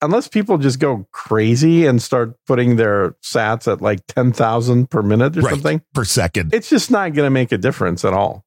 [0.00, 5.02] unless people just go crazy and start putting their sats at like ten thousand per
[5.02, 5.50] minute or Right.
[5.50, 6.52] something, per second.
[6.54, 8.44] it's just not going to make a difference at all.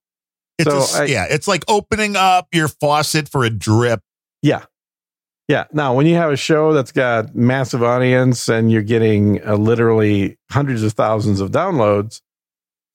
[0.58, 4.02] It's so a I- yeah, it's like opening up your faucet for a drip.
[4.42, 4.66] Yeah.
[5.48, 5.66] Yeah.
[5.74, 10.38] Now, when you have a show that's got massive audience and you're getting uh, literally
[10.52, 12.22] hundreds of thousands of downloads,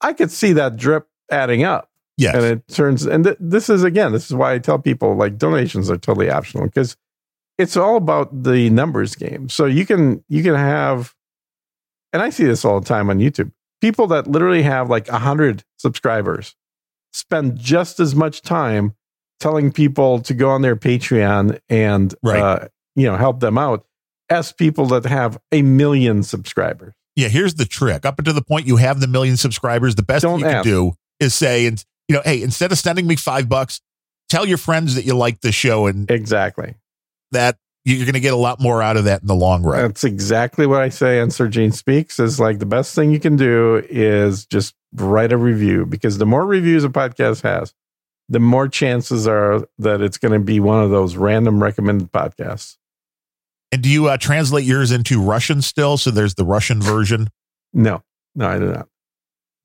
[0.01, 1.89] I could see that drip adding up.
[2.17, 2.35] Yes.
[2.35, 5.37] And it turns, and th- this is again, this is why I tell people like
[5.37, 6.95] donations are totally optional because
[7.57, 9.49] it's all about the numbers game.
[9.49, 11.15] So you can, you can have,
[12.13, 15.19] and I see this all the time on YouTube, people that literally have like a
[15.19, 16.55] hundred subscribers
[17.13, 18.95] spend just as much time
[19.39, 22.39] telling people to go on their Patreon and, Right.
[22.41, 23.85] uh, you know, help them out
[24.29, 26.93] as people that have a million subscribers.
[27.15, 28.05] Yeah, here's the trick.
[28.05, 30.93] Up until the point you have the million subscribers, the best Don't you can do
[31.19, 33.81] is say, and you know, hey, instead of sending me five bucks,
[34.29, 36.75] tell your friends that you like the show and Exactly.
[37.31, 39.81] that you're going to get a lot more out of that in the long run.
[39.81, 43.19] That's exactly what I say on Sir Gene Speaks is like the best thing you
[43.19, 47.73] can do is just write a review because the more reviews a podcast has,
[48.29, 52.77] the more chances are that it's going to be one of those random recommended podcasts.
[53.71, 55.97] And do you uh, translate yours into Russian still?
[55.97, 57.29] So there's the Russian version.
[57.73, 58.03] No,
[58.35, 58.87] no, I do not.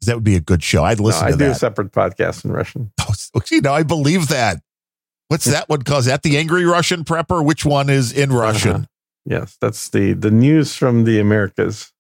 [0.03, 0.85] That would be a good show.
[0.85, 2.93] I'd No, listen I to do a separate podcast in Russian.
[3.35, 4.61] Oh, you know, I believe that.
[5.29, 6.01] What's that one called?
[6.01, 7.45] Is that the Angry Russian Prepper?
[7.45, 8.71] Which one is in Russian?
[8.73, 8.85] Uh-huh.
[9.25, 11.93] Yes, that's the the news from the Americas.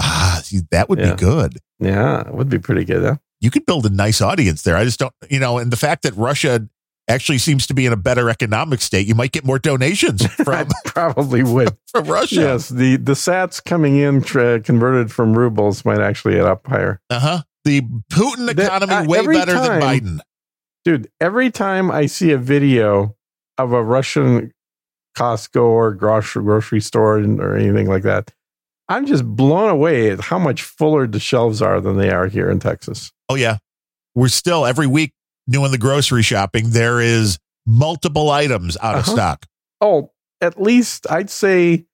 [0.00, 1.14] Ah, see, that would Yeah.
[1.14, 1.58] be good.
[1.80, 3.02] Yeah, it would be pretty good.
[3.02, 3.16] Huh?
[3.40, 4.76] You could build a nice audience there.
[4.76, 6.68] I just don't, you know, and the fact that Russia
[7.10, 10.68] actually seems to be in a better economic state, you might get more donations from,
[10.86, 11.76] probably would.
[11.92, 12.34] from Russia.
[12.36, 17.00] Yes, the the Sats coming in tra- converted from rubles might actually get up higher.
[17.10, 17.42] Uh huh.
[17.64, 20.18] The Putin The- economy uh, way better than time- Biden.
[20.84, 23.14] Dude, every time I see a video
[23.58, 24.52] of a Russian
[25.16, 28.32] Costco or grocery grocery store or anything like that,
[28.88, 32.50] I'm just blown away at how much fuller the shelves are than they are here
[32.50, 33.12] in Texas.
[33.28, 33.58] Oh yeah,
[34.14, 35.12] we're still every week
[35.50, 36.70] doing the grocery shopping.
[36.70, 39.12] There is multiple items out of Uh-huh.
[39.12, 39.46] stock.
[39.80, 41.84] Oh, at least I'd say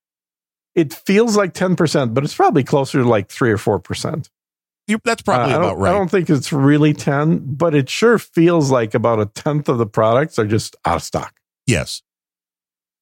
[0.75, 4.29] it feels like 10%, but it's probably closer to like 3 or 4%.
[4.87, 5.91] You- That's probably Uh, about right.
[5.91, 9.79] I don't think it's really 10, but it sure feels like about a tenth of
[9.79, 11.35] the products are just out of stock.
[11.67, 12.03] yes.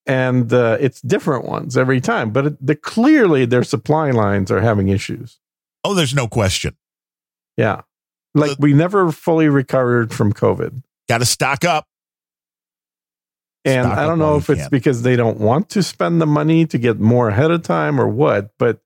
[0.07, 4.61] And uh, it's different ones every time, but it, the, clearly their supply lines are
[4.61, 5.39] having issues.
[5.83, 6.77] Oh, there's no question.
[7.57, 7.83] Yeah.
[8.35, 10.83] Like uh, we never fully recovered from COVID.
[11.09, 11.87] Got to stock up.
[13.65, 14.71] And Stock I don't know if it's can.
[14.71, 18.09] because they don't want to spend the money to get more ahead of time or
[18.09, 18.81] what, but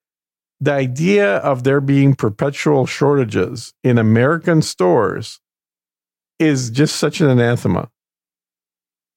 [0.61, 5.41] the idea of there being perpetual shortages in American stores
[6.39, 7.91] is just such an anathema.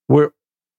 [0.07, 0.31] We're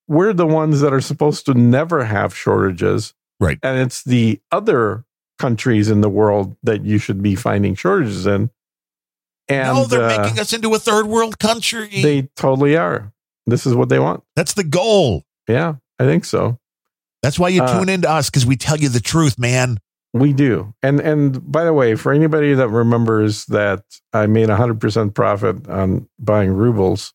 [0.08, 3.14] we're the ones that are supposed to never have shortages.
[3.40, 3.58] Right.
[3.62, 5.04] And it's the other
[5.38, 8.50] countries in the world that you should be finding shortages in.
[9.48, 11.88] And no, they're uh, making us into a third world country.
[12.02, 13.12] they totally are.
[13.46, 14.22] This is what they want.
[14.36, 15.24] That's the goal.
[15.48, 16.58] Yeah, I think so.
[17.22, 19.78] That's why you Uh, tune into us because we tell you the truth, man.
[20.14, 20.74] We do.
[20.82, 23.82] And and by the way, for anybody that remembers that
[24.12, 27.12] I made 100% profit on buying rubles,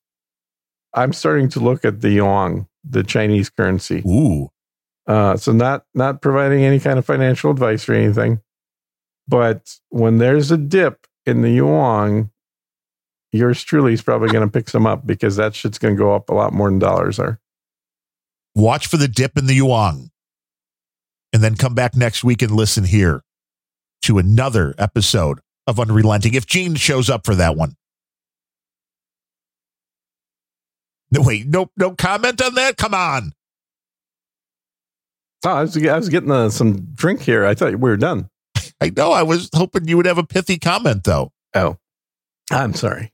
[0.94, 4.04] I'm starting to look at the yuan, the Chinese currency.
[4.08, 4.50] Ooh.
[5.06, 8.42] Uh, so not not providing any kind of financial advice or anything,
[9.28, 12.32] but when there's a dip in the yuan,
[13.32, 16.14] yours truly is probably going to pick some up because that shit's going to go
[16.16, 17.40] up a lot more than dollars are.
[18.56, 20.10] Watch for the dip in the yuan.
[21.34, 23.22] And then come back next week and listen here
[24.04, 26.34] to another episode of Unrelenting.
[26.34, 27.76] If Gene shows up for that one.
[31.12, 32.78] No, wait, no, no comment on that.
[32.78, 33.34] Come on.
[35.46, 37.46] Oh, I was, I was getting uh, some drink here.
[37.46, 38.30] I thought we were done.
[38.80, 39.12] I know.
[39.12, 41.32] I was hoping you would have a pithy comment, though.
[41.54, 41.78] Oh,
[42.52, 43.14] I'm sorry.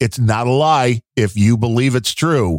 [0.00, 2.50] It's not a lie if you believe it's true.